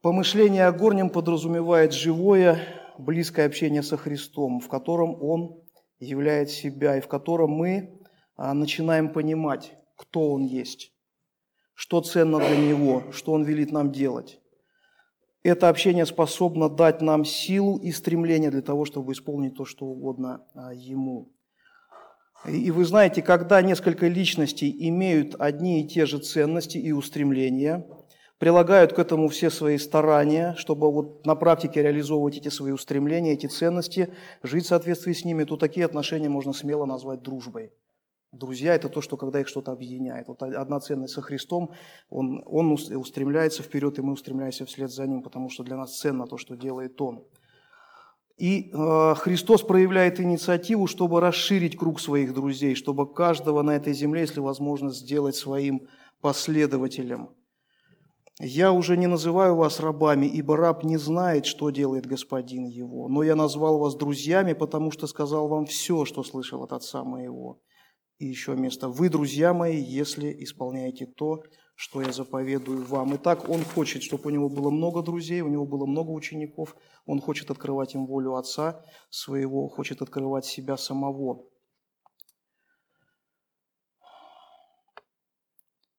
Помышление 0.00 0.64
о 0.64 0.72
горнем 0.72 1.10
подразумевает 1.10 1.92
живое, 1.92 2.58
близкое 2.96 3.44
общение 3.44 3.82
со 3.82 3.98
Христом, 3.98 4.60
в 4.60 4.68
котором 4.68 5.22
Он 5.22 5.60
являет 6.00 6.48
себя, 6.48 6.96
и 6.96 7.02
в 7.02 7.08
котором 7.08 7.50
мы 7.50 7.98
а, 8.00 8.01
начинаем 8.54 9.12
понимать, 9.12 9.72
кто 9.96 10.32
Он 10.32 10.44
есть, 10.44 10.92
что 11.74 12.00
ценно 12.00 12.38
для 12.38 12.56
Него, 12.56 13.04
что 13.12 13.32
Он 13.32 13.44
велит 13.44 13.72
нам 13.72 13.92
делать. 13.92 14.40
Это 15.44 15.68
общение 15.68 16.06
способно 16.06 16.68
дать 16.68 17.00
нам 17.00 17.24
силу 17.24 17.78
и 17.78 17.90
стремление 17.90 18.50
для 18.50 18.62
того, 18.62 18.84
чтобы 18.84 19.12
исполнить 19.12 19.56
то, 19.56 19.64
что 19.64 19.86
угодно 19.86 20.44
а, 20.54 20.72
Ему. 20.72 21.32
И 22.46 22.70
вы 22.70 22.84
знаете, 22.84 23.22
когда 23.22 23.62
несколько 23.62 24.08
личностей 24.08 24.74
имеют 24.88 25.36
одни 25.38 25.82
и 25.82 25.88
те 25.88 26.06
же 26.06 26.18
ценности 26.18 26.78
и 26.78 26.90
устремления, 26.90 27.86
прилагают 28.38 28.92
к 28.92 28.98
этому 28.98 29.28
все 29.28 29.50
свои 29.50 29.78
старания, 29.78 30.56
чтобы 30.58 30.90
вот 30.90 31.24
на 31.24 31.36
практике 31.36 31.82
реализовывать 31.82 32.38
эти 32.38 32.48
свои 32.48 32.72
устремления, 32.72 33.34
эти 33.34 33.46
ценности, 33.46 34.12
жить 34.42 34.64
в 34.64 34.68
соответствии 34.68 35.12
с 35.12 35.24
ними, 35.24 35.44
то 35.44 35.56
такие 35.56 35.86
отношения 35.86 36.28
можно 36.28 36.52
смело 36.52 36.84
назвать 36.84 37.22
дружбой. 37.22 37.70
Друзья– 38.32 38.74
это 38.76 38.88
то, 38.88 39.02
что 39.02 39.18
когда 39.18 39.40
их 39.40 39.48
что-то 39.48 39.72
объединяет. 39.72 40.26
Вот 40.26 40.42
одна 40.42 40.80
ценность 40.80 41.12
со 41.12 41.20
Христом, 41.20 41.72
он, 42.08 42.42
он 42.46 42.72
устремляется 42.72 43.62
вперед, 43.62 43.98
и 43.98 44.02
мы 44.02 44.14
устремляемся 44.14 44.64
вслед 44.64 44.90
за 44.90 45.06
Ним, 45.06 45.22
потому 45.22 45.50
что 45.50 45.62
для 45.64 45.76
нас 45.76 45.98
ценно 45.98 46.26
то, 46.26 46.38
что 46.38 46.56
делает 46.56 46.98
Он. 47.02 47.26
И 48.38 48.70
э, 48.72 49.14
Христос 49.16 49.62
проявляет 49.62 50.18
инициативу, 50.18 50.86
чтобы 50.86 51.20
расширить 51.20 51.76
круг 51.76 52.00
своих 52.00 52.32
друзей, 52.32 52.74
чтобы 52.74 53.12
каждого 53.12 53.60
на 53.60 53.76
этой 53.76 53.92
земле, 53.92 54.22
если 54.22 54.40
возможно, 54.40 54.90
сделать 54.90 55.36
своим 55.36 55.86
последователем. 56.22 57.28
«Я 58.40 58.72
уже 58.72 58.96
не 58.96 59.08
называю 59.08 59.56
вас 59.56 59.78
рабами, 59.78 60.24
ибо 60.24 60.56
раб 60.56 60.84
не 60.84 60.96
знает, 60.96 61.44
что 61.44 61.68
делает 61.68 62.06
господин 62.06 62.64
его, 62.64 63.08
но 63.08 63.22
я 63.22 63.36
назвал 63.36 63.78
вас 63.78 63.94
друзьями, 63.94 64.54
потому 64.54 64.90
что 64.90 65.06
сказал 65.06 65.48
вам 65.48 65.66
все, 65.66 66.06
что 66.06 66.22
слышал 66.22 66.62
от 66.62 66.72
отца 66.72 67.04
моего». 67.04 67.60
И 68.22 68.26
еще 68.26 68.54
место. 68.54 68.88
«Вы, 68.88 69.08
друзья 69.08 69.52
мои, 69.52 69.82
если 69.82 70.32
исполняете 70.44 71.06
то, 71.06 71.42
что 71.74 72.02
я 72.02 72.12
заповедую 72.12 72.84
вам». 72.84 73.16
Итак, 73.16 73.48
он 73.48 73.64
хочет, 73.64 74.04
чтобы 74.04 74.28
у 74.28 74.30
него 74.30 74.48
было 74.48 74.70
много 74.70 75.02
друзей, 75.02 75.40
у 75.40 75.48
него 75.48 75.66
было 75.66 75.86
много 75.86 76.10
учеников. 76.10 76.76
Он 77.04 77.20
хочет 77.20 77.50
открывать 77.50 77.96
им 77.96 78.06
волю 78.06 78.36
Отца 78.36 78.84
своего, 79.10 79.66
хочет 79.66 80.02
открывать 80.02 80.44
себя 80.44 80.76
самого. 80.76 81.48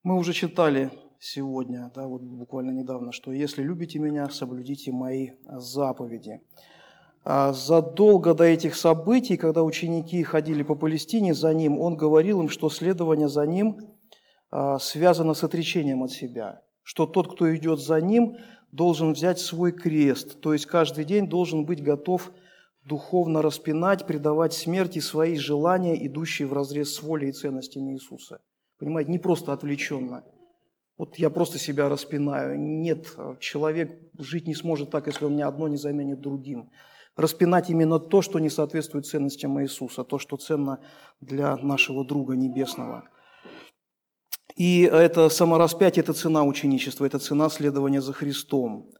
Мы 0.03 0.17
уже 0.17 0.31
читали 0.31 0.91
сегодня, 1.19 1.91
да, 1.93 2.07
вот 2.07 2.21
буквально 2.21 2.71
недавно, 2.71 3.11
что 3.11 3.33
«если 3.33 3.63
любите 3.63 3.99
меня, 3.99 4.29
соблюдите 4.29 4.93
мои 4.93 5.31
заповеди». 5.43 6.39
А 7.25 7.53
задолго 7.53 8.33
до 8.33 8.43
этих 8.43 8.75
событий, 8.75 9.37
когда 9.37 9.63
ученики 9.63 10.21
ходили 10.23 10.61
по 10.61 10.75
Палестине 10.75 11.33
за 11.33 11.53
ним, 11.53 11.79
он 11.79 11.95
говорил 11.95 12.41
им, 12.41 12.49
что 12.49 12.69
следование 12.69 13.29
за 13.29 13.45
ним 13.45 13.77
а, 14.51 14.77
связано 14.77 15.33
с 15.33 15.43
отречением 15.43 16.03
от 16.03 16.11
себя, 16.11 16.61
что 16.81 17.05
тот, 17.05 17.33
кто 17.33 17.55
идет 17.55 17.79
за 17.79 18.01
ним, 18.01 18.35
должен 18.73 19.13
взять 19.13 19.39
свой 19.39 19.71
крест, 19.71 20.41
то 20.41 20.51
есть 20.51 20.65
каждый 20.65 21.05
день 21.05 21.29
должен 21.29 21.63
быть 21.63 21.81
готов 21.81 22.31
духовно 22.83 23.41
распинать, 23.41 24.05
предавать 24.05 24.51
смерти 24.51 24.99
свои 24.99 25.37
желания, 25.37 26.05
идущие 26.05 26.47
в 26.47 26.53
разрез 26.53 26.93
с 26.93 27.01
волей 27.01 27.29
и 27.29 27.31
ценностями 27.31 27.93
Иисуса. 27.93 28.41
Понимаете, 28.79 29.11
не 29.11 29.19
просто 29.19 29.53
отвлеченно. 29.53 30.25
Вот 30.97 31.15
я 31.15 31.29
просто 31.29 31.57
себя 31.57 31.87
распинаю. 31.87 32.59
Нет, 32.59 33.15
человек 33.39 33.97
жить 34.19 34.47
не 34.47 34.55
сможет 34.55 34.89
так, 34.89 35.07
если 35.07 35.23
он 35.23 35.37
ни 35.37 35.41
одно 35.41 35.69
не 35.69 35.77
заменит 35.77 36.19
другим 36.19 36.69
распинать 37.15 37.69
именно 37.69 37.99
то, 37.99 38.21
что 38.21 38.39
не 38.39 38.49
соответствует 38.49 39.05
ценностям 39.05 39.61
Иисуса, 39.61 40.03
то, 40.03 40.19
что 40.19 40.37
ценно 40.37 40.79
для 41.21 41.55
нашего 41.57 42.05
друга 42.05 42.35
небесного. 42.35 43.09
И 44.55 44.81
это 44.81 45.29
самораспятие– 45.29 46.03
это 46.03 46.13
цена 46.13 46.43
ученичества, 46.43 47.05
это 47.05 47.19
цена 47.19 47.49
следования 47.49 48.01
за 48.01 48.13
Христом. 48.13 48.91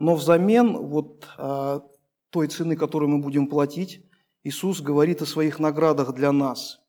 Но 0.00 0.14
взамен 0.14 0.76
вот 0.76 1.28
а, 1.36 1.82
той 2.30 2.48
цены, 2.48 2.76
которую 2.76 3.10
мы 3.10 3.18
будем 3.18 3.46
платить, 3.46 4.06
Иисус 4.42 4.80
говорит 4.80 5.22
о 5.22 5.26
своих 5.26 5.58
наградах 5.58 6.14
для 6.14 6.32
нас, 6.32 6.80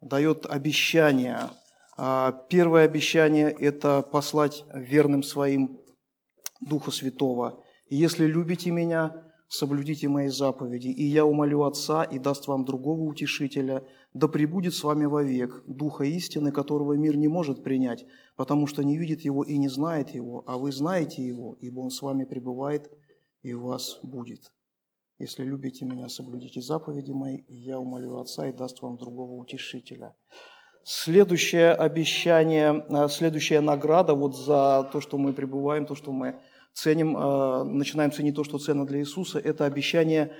дает 0.00 0.46
обещание. 0.46 1.50
А 1.98 2.32
первое 2.48 2.84
обещание– 2.84 3.50
это 3.60 4.02
послать 4.02 4.64
верным 4.72 5.22
своим 5.22 5.78
Духа 6.60 6.90
Святого. 6.90 7.62
«Если 7.88 8.24
любите 8.26 8.70
Меня, 8.70 9.25
соблюдите 9.48 10.08
Мои 10.08 10.28
заповеди, 10.28 10.88
и 10.88 11.04
я 11.04 11.24
умолю 11.24 11.62
Отца 11.64 12.04
и 12.04 12.18
даст 12.18 12.46
вам 12.46 12.64
другого 12.64 13.02
утешителя, 13.02 13.86
да 14.14 14.28
пребудет 14.28 14.74
с 14.74 14.84
вами 14.84 15.04
вовек, 15.04 15.62
Духа 15.66 16.04
истины, 16.04 16.52
которого 16.52 16.94
мир 16.94 17.16
не 17.16 17.28
может 17.28 17.62
принять, 17.62 18.06
потому 18.36 18.66
что 18.66 18.82
не 18.82 18.98
видит 18.98 19.22
Его 19.22 19.42
и 19.42 19.56
не 19.58 19.68
знает 19.68 20.10
Его, 20.10 20.44
а 20.46 20.58
вы 20.58 20.72
знаете 20.72 21.26
Его, 21.26 21.56
ибо 21.60 21.80
Он 21.80 21.90
с 21.90 22.02
вами 22.02 22.24
пребывает 22.24 22.90
и 23.42 23.52
у 23.52 23.66
вас 23.66 23.98
будет». 24.02 24.52
Если 25.18 25.44
любите 25.44 25.86
меня, 25.86 26.08
соблюдите 26.08 26.60
заповеди 26.60 27.10
мои, 27.10 27.36
и 27.36 27.54
я 27.54 27.78
умолю 27.78 28.18
Отца 28.18 28.48
и 28.48 28.52
даст 28.52 28.82
вам 28.82 28.98
другого 28.98 29.32
утешителя. 29.32 30.14
Следующее 30.84 31.72
обещание, 31.72 32.84
э, 32.88 33.08
следующая 33.08 33.60
награда 33.60 34.14
вот 34.14 34.36
за 34.36 34.88
то, 34.92 35.00
что 35.00 35.16
мы 35.16 35.32
пребываем, 35.32 35.86
то, 35.86 35.94
что 35.94 36.12
мы 36.12 36.38
ценим, 36.76 37.16
э, 37.16 37.64
начинаем 37.64 38.12
ценить 38.12 38.36
то, 38.36 38.44
что 38.44 38.58
ценно 38.58 38.86
для 38.86 39.00
Иисуса, 39.00 39.38
это 39.38 39.64
обещание 39.64 40.32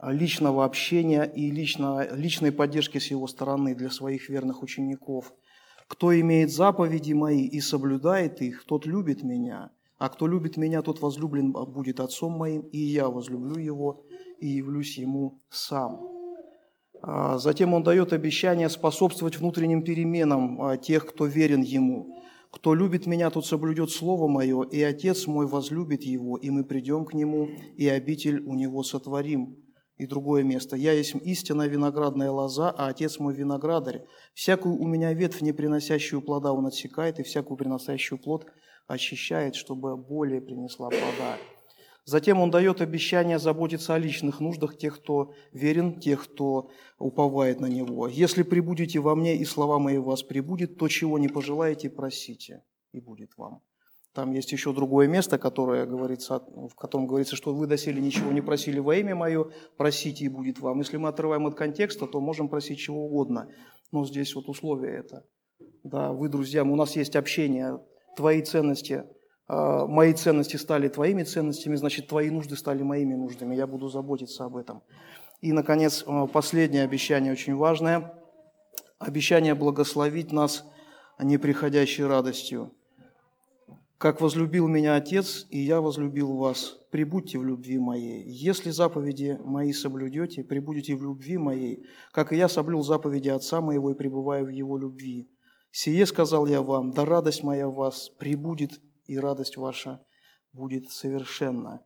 личного 0.00 0.64
общения 0.64 1.24
и 1.24 1.50
лично, 1.50 2.06
личной 2.12 2.52
поддержки 2.52 2.98
с 2.98 3.10
Его 3.10 3.26
стороны 3.26 3.74
для 3.74 3.90
своих 3.90 4.28
верных 4.28 4.62
учеников. 4.62 5.32
«Кто 5.88 6.18
имеет 6.18 6.52
заповеди 6.52 7.12
мои 7.12 7.44
и 7.46 7.60
соблюдает 7.60 8.40
их, 8.40 8.64
тот 8.64 8.86
любит 8.86 9.22
меня, 9.22 9.70
а 9.98 10.08
кто 10.08 10.26
любит 10.26 10.56
меня, 10.56 10.82
тот 10.82 11.00
возлюблен 11.00 11.52
будет 11.52 12.00
Отцом 12.00 12.32
моим, 12.32 12.62
и 12.62 12.78
я 12.78 13.08
возлюблю 13.08 13.56
его 13.56 14.04
и 14.38 14.48
явлюсь 14.48 14.98
ему 14.98 15.40
сам. 15.50 16.00
А 17.02 17.38
затем 17.38 17.74
он 17.74 17.82
дает 17.82 18.12
обещание 18.12 18.68
способствовать 18.68 19.38
внутренним 19.38 19.82
переменам 19.82 20.62
а, 20.62 20.76
тех, 20.76 21.06
кто 21.06 21.26
верен 21.26 21.62
ему. 21.62 22.22
Кто 22.54 22.72
любит 22.72 23.06
меня, 23.06 23.30
тот 23.30 23.44
соблюдет 23.44 23.90
Слово 23.90 24.28
Мое, 24.28 24.62
и 24.62 24.80
Отец 24.80 25.26
мой 25.26 25.48
возлюбит 25.48 26.04
его, 26.04 26.36
и 26.36 26.50
мы 26.50 26.62
придем 26.62 27.04
к 27.04 27.12
нему, 27.12 27.48
и 27.76 27.88
обитель 27.88 28.44
у 28.46 28.54
него 28.54 28.84
сотворим. 28.84 29.56
И 29.96 30.06
другое 30.06 30.44
место. 30.44 30.76
«Я 30.76 30.92
есть 30.92 31.16
истинная 31.16 31.66
виноградная 31.66 32.30
лоза, 32.30 32.70
а 32.70 32.86
Отец 32.86 33.18
мой 33.18 33.34
виноградарь. 33.34 34.04
Всякую 34.34 34.76
у 34.76 34.86
меня 34.86 35.12
ветвь, 35.12 35.40
не 35.40 35.52
приносящую 35.52 36.22
плода, 36.22 36.52
он 36.52 36.66
отсекает, 36.66 37.18
и 37.18 37.24
всякую 37.24 37.56
приносящую 37.56 38.20
плод 38.20 38.46
очищает, 38.86 39.56
чтобы 39.56 39.96
более 39.96 40.40
принесла 40.40 40.90
плода. 40.90 41.36
Затем 42.04 42.40
он 42.40 42.50
дает 42.50 42.82
обещание 42.82 43.38
заботиться 43.38 43.94
о 43.94 43.98
личных 43.98 44.40
нуждах 44.40 44.76
тех, 44.76 44.96
кто 44.96 45.32
верен, 45.52 45.98
тех, 45.98 46.24
кто 46.24 46.70
уповает 46.98 47.60
на 47.60 47.66
него. 47.66 48.08
«Если 48.08 48.42
прибудете 48.42 49.00
во 49.00 49.14
мне, 49.14 49.36
и 49.36 49.44
слова 49.44 49.78
мои 49.78 49.96
вас 49.96 50.22
прибудет, 50.22 50.76
то, 50.76 50.88
чего 50.88 51.18
не 51.18 51.28
пожелаете, 51.28 51.88
просите, 51.88 52.62
и 52.92 53.00
будет 53.00 53.30
вам». 53.38 53.62
Там 54.12 54.30
есть 54.30 54.52
еще 54.52 54.72
другое 54.72 55.08
место, 55.08 55.38
которое 55.38 55.86
говорится, 55.86 56.38
в 56.38 56.74
котором 56.76 57.08
говорится, 57.08 57.34
что 57.34 57.52
вы 57.52 57.66
доселе 57.66 58.00
ничего 58.00 58.30
не 58.30 58.42
просили 58.42 58.78
во 58.78 58.94
имя 58.94 59.16
мое, 59.16 59.50
просите 59.76 60.26
и 60.26 60.28
будет 60.28 60.60
вам. 60.60 60.78
Если 60.78 60.98
мы 60.98 61.08
отрываем 61.08 61.46
от 61.46 61.56
контекста, 61.56 62.06
то 62.06 62.20
можем 62.20 62.48
просить 62.48 62.78
чего 62.78 63.06
угодно. 63.06 63.48
Но 63.90 64.06
здесь 64.06 64.34
вот 64.36 64.48
условие 64.48 64.98
это. 64.98 65.26
Да, 65.82 66.12
вы, 66.12 66.28
друзья, 66.28 66.62
у 66.62 66.76
нас 66.76 66.94
есть 66.94 67.16
общение, 67.16 67.80
твои 68.16 68.42
ценности, 68.42 69.04
мои 69.48 70.12
ценности 70.14 70.56
стали 70.56 70.88
твоими 70.88 71.22
ценностями, 71.22 71.76
значит, 71.76 72.08
твои 72.08 72.30
нужды 72.30 72.56
стали 72.56 72.82
моими 72.82 73.14
нуждами. 73.14 73.54
Я 73.54 73.66
буду 73.66 73.88
заботиться 73.88 74.44
об 74.44 74.56
этом. 74.56 74.82
И, 75.40 75.52
наконец, 75.52 76.04
а, 76.06 76.26
последнее 76.26 76.84
обещание 76.84 77.32
очень 77.32 77.54
важное. 77.54 78.14
Обещание 78.98 79.54
благословить 79.54 80.32
нас 80.32 80.64
неприходящей 81.20 82.04
радостью. 82.04 82.72
«Как 83.98 84.20
возлюбил 84.20 84.66
меня 84.68 84.96
Отец, 84.96 85.46
и 85.50 85.58
я 85.58 85.80
возлюбил 85.80 86.36
вас, 86.36 86.78
прибудьте 86.90 87.38
в 87.38 87.44
любви 87.44 87.78
моей. 87.78 88.24
Если 88.26 88.70
заповеди 88.70 89.38
мои 89.44 89.72
соблюдете, 89.72 90.42
прибудете 90.42 90.94
в 90.96 91.02
любви 91.02 91.38
моей, 91.38 91.84
как 92.12 92.32
и 92.32 92.36
я 92.36 92.48
соблюл 92.48 92.82
заповеди 92.82 93.28
Отца 93.28 93.60
моего 93.60 93.90
и 93.90 93.94
пребываю 93.94 94.46
в 94.46 94.50
его 94.50 94.78
любви. 94.78 95.30
Сие 95.70 96.06
сказал 96.06 96.46
я 96.46 96.62
вам, 96.62 96.92
да 96.92 97.04
радость 97.04 97.42
моя 97.42 97.68
в 97.68 97.74
вас 97.74 98.10
прибудет, 98.18 98.80
и 99.06 99.18
радость 99.18 99.56
ваша 99.56 100.04
будет 100.52 100.90
совершенна. 100.90 101.84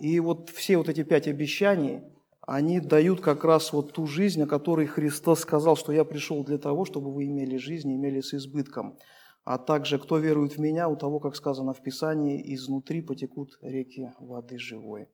И 0.00 0.18
вот 0.20 0.50
все 0.50 0.76
вот 0.76 0.88
эти 0.88 1.02
пять 1.02 1.28
обещаний, 1.28 2.02
они 2.40 2.80
дают 2.80 3.20
как 3.20 3.44
раз 3.44 3.72
вот 3.72 3.92
ту 3.92 4.06
жизнь, 4.06 4.42
о 4.42 4.46
которой 4.46 4.86
Христос 4.86 5.40
сказал, 5.40 5.76
что 5.76 5.92
я 5.92 6.04
пришел 6.04 6.42
для 6.44 6.58
того, 6.58 6.84
чтобы 6.84 7.12
вы 7.12 7.26
имели 7.26 7.56
жизнь, 7.56 7.94
имели 7.94 8.20
с 8.20 8.34
избытком. 8.34 8.98
А 9.44 9.58
также, 9.58 9.98
кто 9.98 10.18
верует 10.18 10.56
в 10.56 10.58
Меня, 10.58 10.88
у 10.88 10.96
того, 10.96 11.18
как 11.20 11.36
сказано 11.36 11.72
в 11.72 11.82
Писании, 11.82 12.54
изнутри 12.54 13.00
потекут 13.00 13.58
реки 13.60 14.12
воды 14.18 14.58
живой. 14.58 15.08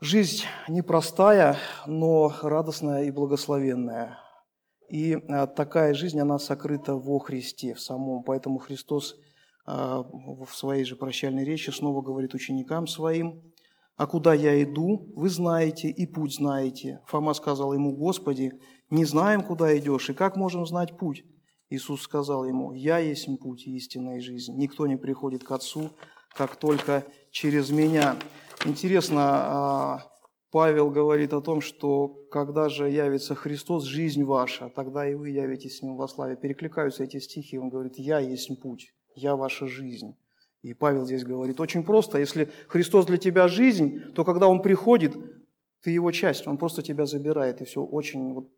Жизнь 0.00 0.44
непростая, 0.68 1.56
но 1.86 2.32
радостная 2.42 3.04
и 3.04 3.10
благословенная. 3.10 4.18
И 4.88 5.14
а, 5.28 5.46
такая 5.46 5.94
жизнь, 5.94 6.18
она 6.18 6.38
сокрыта 6.38 6.94
во 6.94 7.18
Христе 7.18 7.74
в 7.74 7.80
самом. 7.80 8.24
Поэтому 8.24 8.58
Христос 8.58 9.16
в 9.70 10.54
своей 10.54 10.84
же 10.84 10.96
прощальной 10.96 11.44
речи 11.44 11.70
снова 11.70 12.02
говорит 12.02 12.34
ученикам 12.34 12.86
своим, 12.86 13.42
«А 13.96 14.06
куда 14.06 14.32
я 14.32 14.62
иду, 14.62 15.12
вы 15.14 15.28
знаете, 15.28 15.90
и 15.90 16.06
путь 16.06 16.34
знаете». 16.34 17.00
Фома 17.06 17.34
сказал 17.34 17.74
ему, 17.74 17.94
«Господи, 17.94 18.52
не 18.88 19.04
знаем, 19.04 19.42
куда 19.42 19.76
идешь, 19.76 20.08
и 20.10 20.14
как 20.14 20.36
можем 20.36 20.66
знать 20.66 20.96
путь?» 20.96 21.24
Иисус 21.68 22.02
сказал 22.02 22.44
ему, 22.46 22.72
«Я 22.72 22.98
есть 22.98 23.28
путь 23.40 23.66
и 23.66 23.76
истинная 23.76 24.20
жизнь. 24.20 24.56
Никто 24.56 24.86
не 24.86 24.96
приходит 24.96 25.44
к 25.44 25.52
Отцу, 25.52 25.90
как 26.34 26.56
только 26.56 27.04
через 27.30 27.70
Меня». 27.70 28.16
Интересно, 28.64 29.20
а, 29.22 30.10
Павел 30.50 30.90
говорит 30.90 31.32
о 31.32 31.40
том, 31.40 31.60
что 31.60 32.08
когда 32.30 32.68
же 32.68 32.90
явится 32.90 33.34
Христос, 33.34 33.84
жизнь 33.84 34.24
ваша, 34.24 34.68
тогда 34.68 35.08
и 35.08 35.14
вы 35.14 35.30
явитесь 35.30 35.78
с 35.78 35.82
Ним 35.82 35.96
во 35.96 36.08
славе. 36.08 36.36
Перекликаются 36.36 37.04
эти 37.04 37.20
стихи, 37.20 37.58
он 37.58 37.68
говорит, 37.68 37.98
«Я 37.98 38.18
есть 38.18 38.50
путь, 38.60 38.92
я 39.14 39.36
ваша 39.36 39.66
жизнь». 39.66 40.14
И 40.62 40.74
Павел 40.74 41.06
здесь 41.06 41.24
говорит, 41.24 41.58
очень 41.58 41.82
просто, 41.82 42.18
если 42.18 42.50
Христос 42.68 43.06
для 43.06 43.16
тебя 43.16 43.48
жизнь, 43.48 44.12
то 44.14 44.24
когда 44.24 44.46
Он 44.46 44.60
приходит, 44.60 45.16
ты 45.82 45.90
Его 45.90 46.12
часть, 46.12 46.46
Он 46.46 46.58
просто 46.58 46.82
тебя 46.82 47.06
забирает, 47.06 47.62
и 47.62 47.64
все 47.64 47.82
очень 47.82 48.34
вот, 48.34 48.48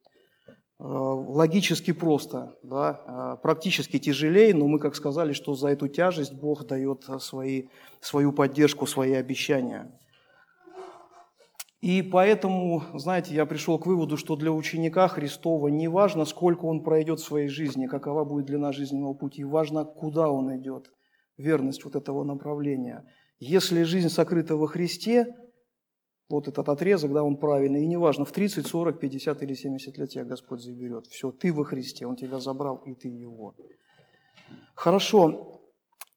э, 0.80 0.84
логически 0.84 1.92
просто, 1.92 2.56
да, 2.64 3.00
э, 3.06 3.42
практически 3.42 4.00
тяжелее, 4.00 4.52
но 4.52 4.66
мы, 4.66 4.80
как 4.80 4.96
сказали, 4.96 5.32
что 5.32 5.54
за 5.54 5.68
эту 5.68 5.86
тяжесть 5.86 6.32
Бог 6.32 6.66
дает 6.66 7.04
свои, 7.20 7.68
свою 8.00 8.32
поддержку, 8.32 8.86
свои 8.86 9.12
обещания. 9.12 9.96
И 11.82 12.00
поэтому, 12.00 12.84
знаете, 12.94 13.34
я 13.34 13.44
пришел 13.44 13.76
к 13.76 13.86
выводу, 13.86 14.16
что 14.16 14.36
для 14.36 14.52
ученика 14.52 15.08
Христова 15.08 15.66
не 15.66 15.88
важно, 15.88 16.24
сколько 16.24 16.64
он 16.66 16.84
пройдет 16.84 17.18
в 17.18 17.24
своей 17.24 17.48
жизни, 17.48 17.88
какова 17.88 18.24
будет 18.24 18.46
длина 18.46 18.70
жизненного 18.70 19.14
пути, 19.14 19.42
важно, 19.42 19.84
куда 19.84 20.30
он 20.30 20.56
идет, 20.56 20.92
верность 21.36 21.84
вот 21.84 21.96
этого 21.96 22.22
направления. 22.22 23.04
Если 23.40 23.82
жизнь 23.82 24.10
сокрыта 24.10 24.56
во 24.56 24.68
Христе, 24.68 25.26
вот 26.28 26.46
этот 26.46 26.68
отрезок, 26.68 27.12
да, 27.12 27.24
он 27.24 27.36
правильный, 27.36 27.82
и 27.82 27.88
неважно, 27.88 28.24
в 28.24 28.30
30, 28.30 28.64
40, 28.64 29.00
50 29.00 29.42
или 29.42 29.54
70 29.54 29.98
лет 29.98 30.10
тебя 30.10 30.24
Господь 30.24 30.62
заберет. 30.62 31.06
Все, 31.08 31.32
ты 31.32 31.52
во 31.52 31.64
Христе, 31.64 32.06
Он 32.06 32.14
тебя 32.14 32.38
забрал, 32.38 32.76
и 32.86 32.94
ты 32.94 33.08
Его. 33.08 33.56
Хорошо, 34.76 35.61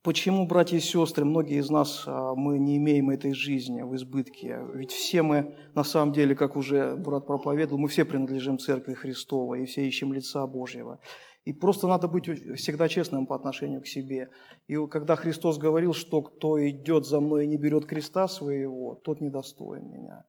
Почему, 0.05 0.45
братья 0.45 0.77
и 0.77 0.81
сестры, 0.81 1.25
многие 1.25 1.57
из 1.57 1.71
нас, 1.71 2.03
а, 2.05 2.35
мы 2.35 2.59
не 2.59 2.77
имеем 2.77 3.09
этой 3.09 3.33
жизни 3.33 3.81
в 3.81 3.95
избытке? 3.95 4.59
Ведь 4.75 4.91
все 4.91 5.23
мы, 5.23 5.55
на 5.73 5.83
самом 5.83 6.13
деле, 6.13 6.35
как 6.35 6.55
уже 6.55 6.95
брат 6.95 7.25
проповедовал, 7.25 7.79
мы 7.79 7.87
все 7.87 8.05
принадлежим 8.05 8.59
Церкви 8.59 8.93
Христовой 8.93 9.63
и 9.63 9.65
все 9.65 9.87
ищем 9.87 10.13
лица 10.13 10.45
Божьего. 10.45 10.99
И 11.43 11.53
просто 11.53 11.87
надо 11.87 12.07
быть 12.07 12.25
всегда 12.55 12.87
честным 12.87 13.25
по 13.25 13.35
отношению 13.35 13.81
к 13.81 13.87
себе. 13.87 14.29
И 14.67 14.77
когда 14.91 15.15
Христос 15.15 15.57
говорил, 15.57 15.95
что 15.95 16.21
кто 16.21 16.63
идет 16.69 17.07
за 17.07 17.19
мной 17.19 17.45
и 17.45 17.47
не 17.47 17.57
берет 17.57 17.87
креста 17.87 18.27
своего, 18.27 19.01
тот 19.03 19.21
недостоин 19.21 19.89
меня. 19.89 20.23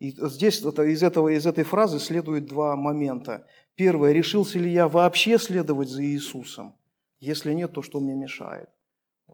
И 0.00 0.10
здесь 0.10 0.60
это, 0.64 0.82
из, 0.82 1.04
этого, 1.04 1.28
из 1.28 1.46
этой 1.46 1.62
фразы 1.62 2.00
следует 2.00 2.46
два 2.46 2.74
момента. 2.74 3.46
Первое, 3.76 4.10
решился 4.10 4.58
ли 4.58 4.72
я 4.72 4.88
вообще 4.88 5.38
следовать 5.38 5.88
за 5.88 6.04
Иисусом? 6.04 6.74
Если 7.20 7.54
нет, 7.54 7.72
то 7.72 7.82
что 7.82 8.00
мне 8.00 8.16
мешает? 8.16 8.68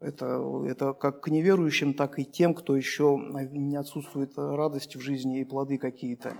Это, 0.01 0.42
это 0.66 0.92
как 0.92 1.22
к 1.22 1.28
неверующим, 1.28 1.94
так 1.94 2.18
и 2.18 2.24
тем, 2.24 2.55
кто 2.55 2.76
еще 2.76 3.18
не 3.51 3.76
отсутствует 3.76 4.32
радости 4.36 4.97
в 4.97 5.01
жизни 5.01 5.40
и 5.40 5.44
плоды 5.44 5.78
какие-то. 5.78 6.32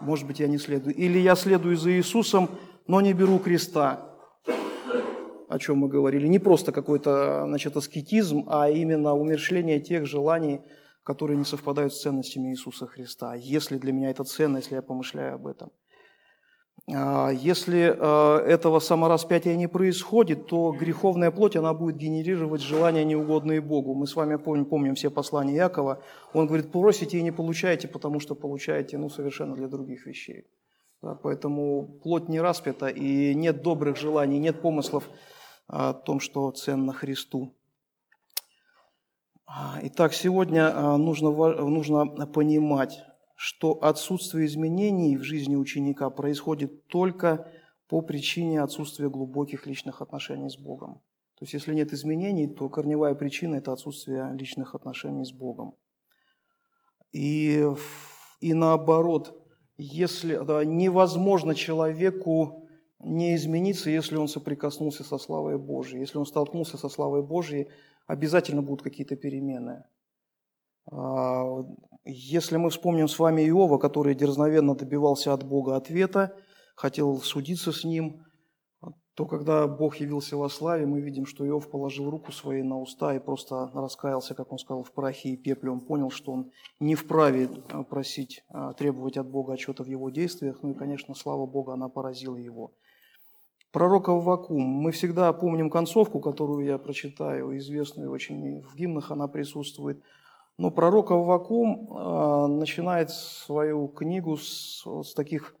Может 0.00 0.26
быть, 0.26 0.40
я 0.40 0.48
не 0.48 0.58
следую. 0.58 0.94
Или 0.94 1.18
я 1.18 1.34
следую 1.34 1.76
за 1.76 1.92
Иисусом, 1.92 2.48
но 2.86 3.00
не 3.00 3.12
беру 3.12 3.38
креста, 3.38 4.08
о 5.48 5.58
чем 5.58 5.78
мы 5.78 5.88
говорили. 5.88 6.26
Не 6.26 6.38
просто 6.38 6.72
какой-то 6.72 7.44
значит, 7.46 7.76
аскетизм, 7.76 8.44
а 8.48 8.70
именно 8.70 9.14
умершление 9.14 9.80
тех 9.80 10.06
желаний, 10.06 10.60
которые 11.02 11.36
не 11.36 11.44
совпадают 11.44 11.92
с 11.92 12.00
ценностями 12.00 12.50
Иисуса 12.50 12.86
Христа. 12.86 13.34
Если 13.34 13.78
для 13.78 13.92
меня 13.92 14.10
это 14.10 14.24
ценно, 14.24 14.58
если 14.58 14.76
я 14.76 14.82
помышляю 14.82 15.34
об 15.34 15.46
этом. 15.46 15.70
А, 16.90 17.30
если 17.30 17.96
а, 17.96 18.38
этого 18.40 18.80
самораспятия 18.80 19.56
не 19.56 19.68
происходит, 19.68 20.46
то 20.46 20.72
греховная 20.72 21.30
плоть, 21.30 21.56
она 21.56 21.72
будет 21.74 21.96
генерировать 21.96 22.60
желания, 22.60 23.04
неугодные 23.04 23.60
Богу. 23.60 23.94
Мы 23.94 24.06
с 24.06 24.16
вами 24.16 24.36
помним, 24.36 24.64
помним 24.64 24.94
все 24.94 25.10
послания 25.10 25.54
Якова. 25.54 26.02
Он 26.32 26.46
говорит, 26.46 26.72
просите 26.72 27.18
и 27.18 27.22
не 27.22 27.30
получаете, 27.30 27.86
потому 27.86 28.18
что 28.20 28.34
получаете 28.34 28.98
ну, 28.98 29.08
совершенно 29.08 29.54
для 29.54 29.68
других 29.68 30.06
вещей. 30.06 30.46
Да, 31.02 31.14
поэтому 31.14 32.00
плоть 32.02 32.28
не 32.28 32.40
распята, 32.40 32.88
и 32.88 33.34
нет 33.34 33.62
добрых 33.62 33.96
желаний, 33.96 34.38
нет 34.38 34.60
помыслов 34.60 35.08
о 35.66 35.92
том, 35.92 36.20
что 36.20 36.50
ценно 36.52 36.92
Христу. 36.92 37.54
А, 39.46 39.80
итак, 39.82 40.14
сегодня 40.14 40.96
нужно, 40.96 41.30
нужно 41.30 42.06
понимать, 42.26 43.04
что 43.42 43.82
отсутствие 43.82 44.46
изменений 44.46 45.16
в 45.16 45.24
жизни 45.24 45.56
ученика 45.56 46.10
происходит 46.10 46.86
только 46.86 47.50
по 47.88 48.00
причине 48.00 48.62
отсутствия 48.62 49.10
глубоких 49.10 49.66
личных 49.66 50.00
отношений 50.00 50.48
с 50.48 50.56
Богом. 50.56 51.02
То 51.34 51.42
есть 51.42 51.54
если 51.54 51.74
нет 51.74 51.92
изменений, 51.92 52.46
то 52.46 52.68
корневая 52.68 53.16
причина– 53.16 53.56
это 53.56 53.72
отсутствие 53.72 54.32
личных 54.34 54.76
отношений 54.76 55.24
с 55.24 55.32
Богом. 55.32 55.74
И, 57.10 57.66
и 58.40 58.54
наоборот, 58.54 59.36
если 59.76 60.36
да, 60.36 60.64
невозможно 60.64 61.56
человеку 61.56 62.68
не 63.00 63.34
измениться, 63.34 63.90
если 63.90 64.14
он 64.14 64.28
соприкоснулся 64.28 65.02
со 65.02 65.18
славой 65.18 65.58
Божией. 65.58 66.02
Если 66.02 66.16
он 66.16 66.26
столкнулся 66.26 66.78
со 66.78 66.88
славой 66.88 67.24
Божией, 67.24 67.66
обязательно 68.06 68.62
будут 68.62 68.82
какие-то 68.82 69.16
перемены. 69.16 69.82
Если 72.04 72.56
мы 72.56 72.70
вспомним 72.70 73.06
с 73.06 73.18
вами 73.18 73.42
Иова, 73.48 73.78
который 73.78 74.16
дерзновенно 74.16 74.74
добивался 74.74 75.32
от 75.32 75.44
Бога 75.44 75.76
ответа, 75.76 76.36
хотел 76.74 77.18
судиться 77.18 77.70
с 77.70 77.84
ним, 77.84 78.24
то 79.14 79.26
когда 79.26 79.68
Бог 79.68 79.96
явился 79.96 80.36
во 80.36 80.48
славе, 80.48 80.84
мы 80.84 81.00
видим, 81.00 81.26
что 81.26 81.46
Иов 81.46 81.70
положил 81.70 82.10
руку 82.10 82.32
своей 82.32 82.64
на 82.64 82.80
уста 82.80 83.14
и 83.14 83.20
просто 83.20 83.70
раскаялся, 83.72 84.34
как 84.34 84.50
он 84.50 84.58
сказал, 84.58 84.82
в 84.82 84.92
прахе 84.92 85.28
и 85.28 85.36
пепле. 85.36 85.70
Он 85.70 85.80
понял, 85.80 86.10
что 86.10 86.32
он 86.32 86.50
не 86.80 86.96
вправе 86.96 87.48
а, 87.70 87.84
просить, 87.84 88.42
а, 88.48 88.72
требовать 88.72 89.16
от 89.16 89.30
Бога 89.30 89.52
отчета 89.52 89.84
в 89.84 89.86
его 89.86 90.10
действиях. 90.10 90.60
Ну 90.62 90.70
и, 90.70 90.74
конечно, 90.74 91.14
слава 91.14 91.46
Бога, 91.46 91.74
она 91.74 91.88
поразила 91.88 92.36
его. 92.36 92.72
Пророк 93.70 94.08
Аввакум. 94.08 94.62
Мы 94.62 94.90
всегда 94.90 95.32
помним 95.32 95.70
концовку, 95.70 96.18
которую 96.20 96.66
я 96.66 96.78
прочитаю, 96.78 97.56
известную 97.58 98.10
очень 98.10 98.60
в 98.62 98.74
гимнах 98.74 99.12
она 99.12 99.28
присутствует– 99.28 100.02
но 100.58 100.70
пророк 100.70 101.10
Аввакум 101.10 101.88
э, 101.90 102.46
начинает 102.46 103.10
свою 103.10 103.88
книгу 103.88 104.36
с, 104.36 104.84
с 104.84 105.14
таких 105.14 105.56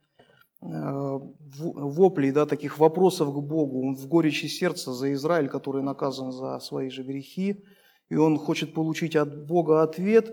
э, 0.60 1.18
воплей, 1.58 2.30
да, 2.30 2.46
таких 2.46 2.78
вопросов 2.78 3.34
к 3.34 3.38
Богу. 3.38 3.88
Он 3.88 3.94
в 3.96 4.06
горечи 4.06 4.46
сердца 4.46 4.92
за 4.92 5.12
Израиль, 5.12 5.48
который 5.48 5.82
наказан 5.82 6.32
за 6.32 6.58
свои 6.60 6.90
же 6.90 7.02
грехи, 7.02 7.64
и 8.10 8.16
он 8.16 8.38
хочет 8.38 8.74
получить 8.74 9.16
от 9.16 9.46
Бога 9.46 9.82
ответ, 9.82 10.32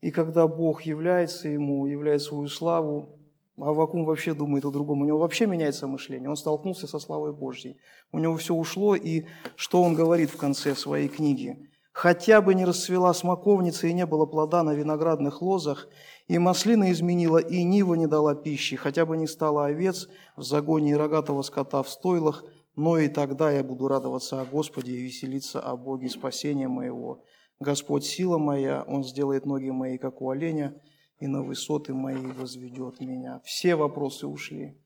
и 0.00 0.10
когда 0.10 0.46
Бог 0.46 0.82
является 0.82 1.48
ему, 1.48 1.86
являет 1.86 2.22
свою 2.22 2.46
славу, 2.48 3.18
Аввакум 3.56 4.04
вообще 4.04 4.34
думает 4.34 4.64
о 4.64 4.70
другом, 4.70 5.02
у 5.02 5.04
него 5.04 5.18
вообще 5.18 5.46
меняется 5.46 5.88
мышление, 5.88 6.30
он 6.30 6.36
столкнулся 6.36 6.86
со 6.86 7.00
славой 7.00 7.32
Божьей, 7.32 7.76
у 8.12 8.20
него 8.20 8.36
все 8.36 8.54
ушло, 8.54 8.94
и 8.94 9.24
что 9.56 9.82
он 9.82 9.94
говорит 9.94 10.30
в 10.30 10.36
конце 10.36 10.76
своей 10.76 11.08
книги? 11.08 11.68
Хотя 11.98 12.40
бы 12.40 12.54
не 12.54 12.64
расцвела 12.64 13.12
смоковница 13.12 13.88
и 13.88 13.92
не 13.92 14.06
было 14.06 14.24
плода 14.24 14.62
на 14.62 14.72
виноградных 14.72 15.42
лозах, 15.42 15.88
и 16.28 16.38
маслина 16.38 16.92
изменила, 16.92 17.38
и 17.38 17.64
нива 17.64 17.94
не 17.94 18.06
дала 18.06 18.36
пищи, 18.36 18.76
хотя 18.76 19.04
бы 19.04 19.16
не 19.16 19.26
стало 19.26 19.66
овец 19.66 20.08
в 20.36 20.44
загоне 20.44 20.92
и 20.92 20.94
рогатого 20.94 21.42
скота 21.42 21.82
в 21.82 21.88
стойлах, 21.88 22.44
но 22.76 22.98
и 22.98 23.08
тогда 23.08 23.50
я 23.50 23.64
буду 23.64 23.88
радоваться 23.88 24.40
о 24.40 24.44
Господе 24.44 24.92
и 24.92 25.02
веселиться 25.02 25.58
о 25.58 25.76
Боге 25.76 26.08
спасения 26.08 26.68
моего. 26.68 27.24
Господь 27.58 28.04
сила 28.04 28.38
моя, 28.38 28.84
Он 28.86 29.02
сделает 29.02 29.44
ноги 29.44 29.70
мои, 29.70 29.98
как 29.98 30.22
у 30.22 30.30
оленя, 30.30 30.80
и 31.18 31.26
на 31.26 31.42
высоты 31.42 31.94
мои 31.94 32.14
возведет 32.14 33.00
меня. 33.00 33.40
Все 33.44 33.74
вопросы 33.74 34.28
ушли. 34.28 34.80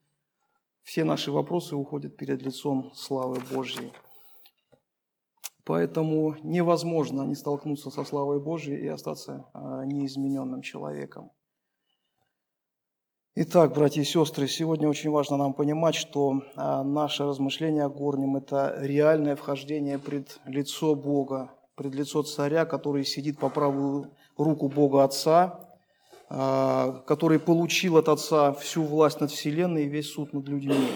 Все 0.83 1.05
наши 1.05 1.31
вопросы 1.31 1.77
уходят 1.77 2.17
перед 2.17 2.41
лицом 2.41 2.91
славы 2.95 3.39
Божьей. 3.53 3.93
Поэтому 5.65 6.37
невозможно 6.43 7.23
не 7.23 7.35
столкнуться 7.35 7.91
со 7.91 8.05
славой 8.05 8.41
Божьей 8.41 8.79
и 8.79 8.89
остаться 8.89 9.47
а, 9.53 9.85
неизмененным 9.85 10.61
человеком. 10.61 11.31
Итак, 13.35 13.73
братья 13.73 14.03
и 14.03 14.05
сестры, 14.05 14.47
сегодня 14.47 14.89
очень 14.89 15.11
важно 15.11 15.37
нам 15.37 15.55
понимать, 15.55 15.95
что 15.95 16.43
а, 16.57 16.83
наше 16.83 17.25
размышление 17.25 17.85
о 17.85 17.89
горнем– 17.89 18.37
это 18.37 18.77
реальное 18.81 19.37
вхождение 19.37 19.99
пред 19.99 20.39
лицо 20.45 20.95
Бога, 20.95 21.51
пред 21.77 21.95
лицо 21.95 22.23
Царя, 22.25 22.67
который 22.67 23.05
сидит 23.05 23.39
по 23.39 23.49
правую 23.49 24.11
руку 24.37 24.69
Бога 24.69 25.05
Отца, 25.05 25.61
а, 26.29 27.03
который 27.07 27.39
получил 27.39 27.97
от 27.97 28.09
Отца 28.09 28.53
всю 28.53 28.83
власть 28.83 29.21
над 29.21 29.31
Вселенной 29.31 29.85
и 29.85 29.89
весь 29.89 30.13
суд 30.13 30.33
над 30.33 30.47
людьми. 30.49 30.89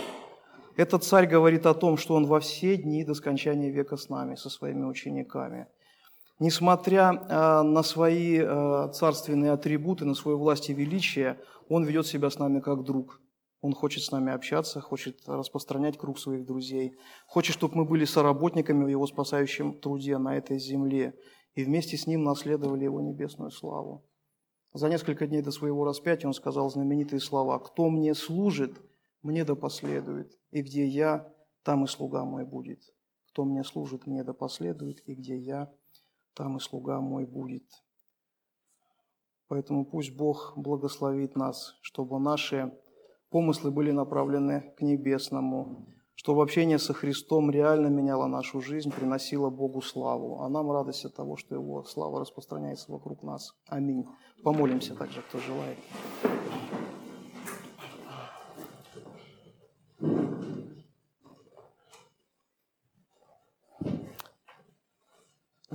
Этот 0.77 1.05
царь 1.05 1.27
говорит 1.27 1.65
о 1.65 1.73
том, 1.73 1.97
что 1.97 2.15
он 2.15 2.27
во 2.27 2.39
все 2.39 2.77
дни 2.77 3.03
до 3.03 3.15
скончания 3.15 3.71
века 3.71 3.97
с 3.97 4.11
нами, 4.11 4.35
со 4.35 4.51
своими 4.51 4.85
учениками. 4.85 5.69
Несмотря 6.39 7.13
а, 7.31 7.63
на 7.63 7.83
свои 7.83 8.39
а, 8.39 8.89
царственные 8.89 9.53
атрибуты, 9.53 10.05
на 10.05 10.15
свою 10.15 10.39
власть 10.39 10.69
и 10.69 10.75
величие, 10.75 11.41
он 11.71 11.85
ведет 11.85 12.07
себя 12.07 12.29
с 12.29 12.39
нами 12.39 12.61
как 12.61 12.85
друг. 12.85 13.23
Он 13.63 13.73
хочет 13.73 14.05
с 14.05 14.11
нами 14.11 14.33
общаться, 14.33 14.83
хочет 14.83 15.27
распространять 15.27 15.97
круг 15.97 16.19
своих 16.19 16.45
друзей, 16.45 16.99
хочет, 17.27 17.55
чтобы 17.55 17.79
мы 17.79 17.85
были 17.87 18.05
соработниками 18.05 18.85
в 18.85 18.89
его 18.89 19.07
спасающем 19.07 19.81
труде 19.81 20.19
на 20.19 20.37
этой 20.37 20.59
земле 20.59 21.15
и 21.55 21.65
вместе 21.65 21.97
с 21.97 22.07
ним 22.07 22.23
наследовали 22.23 22.85
его 22.85 23.01
небесную 23.01 23.51
славу. 23.51 24.05
За 24.75 24.91
несколько 24.91 25.27
дней 25.27 25.41
до 25.41 25.53
своего 25.53 25.87
распятия 25.87 26.29
он 26.29 26.35
сказал 26.35 26.69
знаменитые 26.69 27.21
слова 27.21 27.59
«Кто 27.59 27.89
мне 27.89 28.15
служит, 28.15 28.79
мне 29.23 29.45
да 29.45 29.55
последует, 29.55 30.39
и 30.57 30.63
где 30.63 30.87
я, 30.87 31.31
там 31.65 31.85
и 31.85 31.87
слуга 31.87 32.25
мой 32.25 32.47
будет. 32.47 32.81
Кто 33.29 33.45
мне 33.45 33.63
служит, 33.63 34.07
мне 34.07 34.25
да 34.25 34.33
последует, 34.33 35.07
и 35.07 35.15
где 35.15 35.37
я, 35.37 35.71
там 36.33 36.57
и 36.57 36.61
слуга 36.61 36.99
мой 37.03 37.27
будет. 37.27 37.65
Поэтому 39.49 39.85
пусть 39.85 40.17
Бог 40.17 40.55
благословит 40.57 41.37
нас, 41.37 41.77
чтобы 41.83 42.19
наши 42.19 42.73
помыслы 43.29 43.71
были 43.71 43.91
направлены 43.91 44.73
к 44.79 44.81
небесному, 44.81 45.87
чтобы 46.15 46.43
общение 46.43 46.79
со 46.79 46.95
Христом 46.95 47.51
реально 47.51 47.89
меняло 47.89 48.27
нашу 48.27 48.63
жизнь, 48.63 48.91
приносило 48.91 49.51
Богу 49.51 49.83
славу, 49.83 50.41
а 50.41 50.49
нам 50.49 50.73
радость 50.73 51.05
от 51.05 51.15
того, 51.15 51.37
что 51.37 51.55
Его 51.55 51.85
слава 51.85 52.21
распространяется 52.21 52.91
вокруг 52.91 53.23
нас. 53.23 53.53
Аминь. 53.67 54.07
Помолимся 54.43 54.95
также, 54.95 55.21
кто 55.21 55.39
желает. 55.39 55.77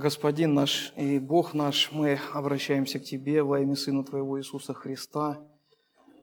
Господин 0.02 0.54
наш 0.54 0.92
и 0.96 1.20
Бог 1.20 1.54
наш, 1.54 1.92
мы 1.92 2.18
обращаемся 2.34 2.98
к 2.98 3.04
Тебе 3.04 3.44
во 3.44 3.60
имя 3.60 3.76
Сына 3.76 4.02
Твоего 4.02 4.36
Иисуса 4.40 4.74
Христа. 4.74 5.38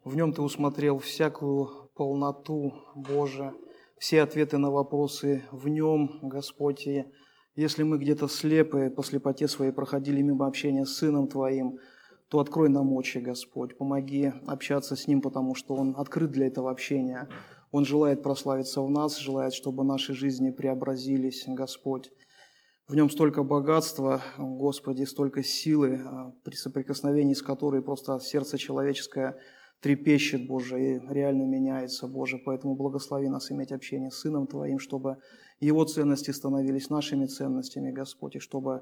В 0.04 0.18
Нем 0.18 0.34
Ты 0.34 0.42
усмотрел 0.42 1.00
всякую 1.00 1.90
полноту 1.96 2.74
Божия, 2.94 3.54
все 3.98 4.22
ответы 4.22 4.58
на 4.58 4.70
вопросы 4.70 5.46
в 5.54 5.70
Нем, 5.70 6.20
Господь. 6.22 6.88
И 6.88 7.06
если 7.56 7.84
мы 7.84 8.00
где-то 8.00 8.28
слепы, 8.28 8.90
по 8.90 9.02
слепоте 9.02 9.48
своей 9.48 9.72
проходили 9.72 10.22
мимо 10.22 10.46
общения 10.46 10.86
с 10.86 10.98
Сыном 10.98 11.30
Твоим, 11.30 11.80
то 12.28 12.42
открой 12.42 12.68
нам 12.68 12.92
очи, 12.92 13.20
Господь. 13.20 13.78
Помоги 13.78 14.34
общаться 14.46 14.98
с 14.98 15.08
Ним, 15.08 15.22
потому 15.22 15.56
что 15.56 15.76
Он 15.76 15.96
открыт 15.98 16.32
для 16.32 16.48
этого 16.48 16.70
общения. 16.70 17.30
Он 17.72 17.86
желает 17.86 18.24
прославиться 18.24 18.82
в 18.82 18.90
нас, 18.90 19.18
желает, 19.18 19.54
чтобы 19.54 19.86
наши 19.86 20.14
жизни 20.14 20.52
преобразились, 20.52 21.46
Господь. 21.48 22.12
В 22.90 22.96
нем 22.96 23.12
столько 23.12 23.44
богатства, 23.44 24.24
Господи, 24.40 25.04
столько 25.04 25.44
силы, 25.44 26.02
при 26.44 26.56
соприкосновении 26.56 27.36
с 27.36 27.44
которой 27.44 27.84
просто 27.84 28.20
сердце 28.20 28.58
человеческое 28.58 29.38
трепещет, 29.80 30.48
Боже, 30.48 30.82
и 30.84 31.00
реально 31.08 31.44
меняется, 31.44 32.08
Боже. 32.08 32.42
Поэтому 32.44 32.76
благослови 32.76 33.30
нас 33.30 33.52
иметь 33.52 33.72
общение 33.72 34.10
с 34.10 34.16
Сыном 34.16 34.48
Твоим, 34.48 34.80
чтобы 34.80 35.18
Его 35.60 35.86
ценности 35.86 36.32
становились 36.32 36.90
нашими 36.90 37.28
ценностями, 37.28 37.92
Господь, 37.92 38.38
и 38.38 38.40
чтобы 38.40 38.82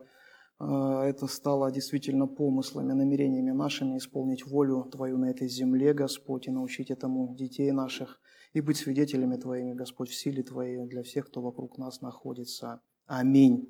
это 0.58 1.28
стало 1.28 1.70
действительно 1.70 2.28
помыслами, 2.28 2.93
намерениями 2.93 3.51
нашими 3.51 3.97
исполнить 3.97 4.47
волю 4.47 4.88
Твою 4.89 5.18
на 5.18 5.32
этой 5.32 5.49
земле, 5.49 5.93
Господь, 5.93 6.47
и 6.47 6.51
научить 6.51 6.91
этому 6.91 7.36
детей 7.36 7.74
наших, 7.74 8.22
и 8.53 8.62
быть 8.62 8.78
свидетелями 8.78 9.36
Твоими, 9.36 9.74
Господь, 9.74 10.08
в 10.12 10.16
силе 10.16 10.43
Твоей 10.43 10.78
для 10.88 11.03
всех, 11.03 11.28
кто 11.28 11.41
вокруг 11.41 11.78
нас 11.78 11.99
находится. 11.99 12.80
Аминь. 13.05 13.66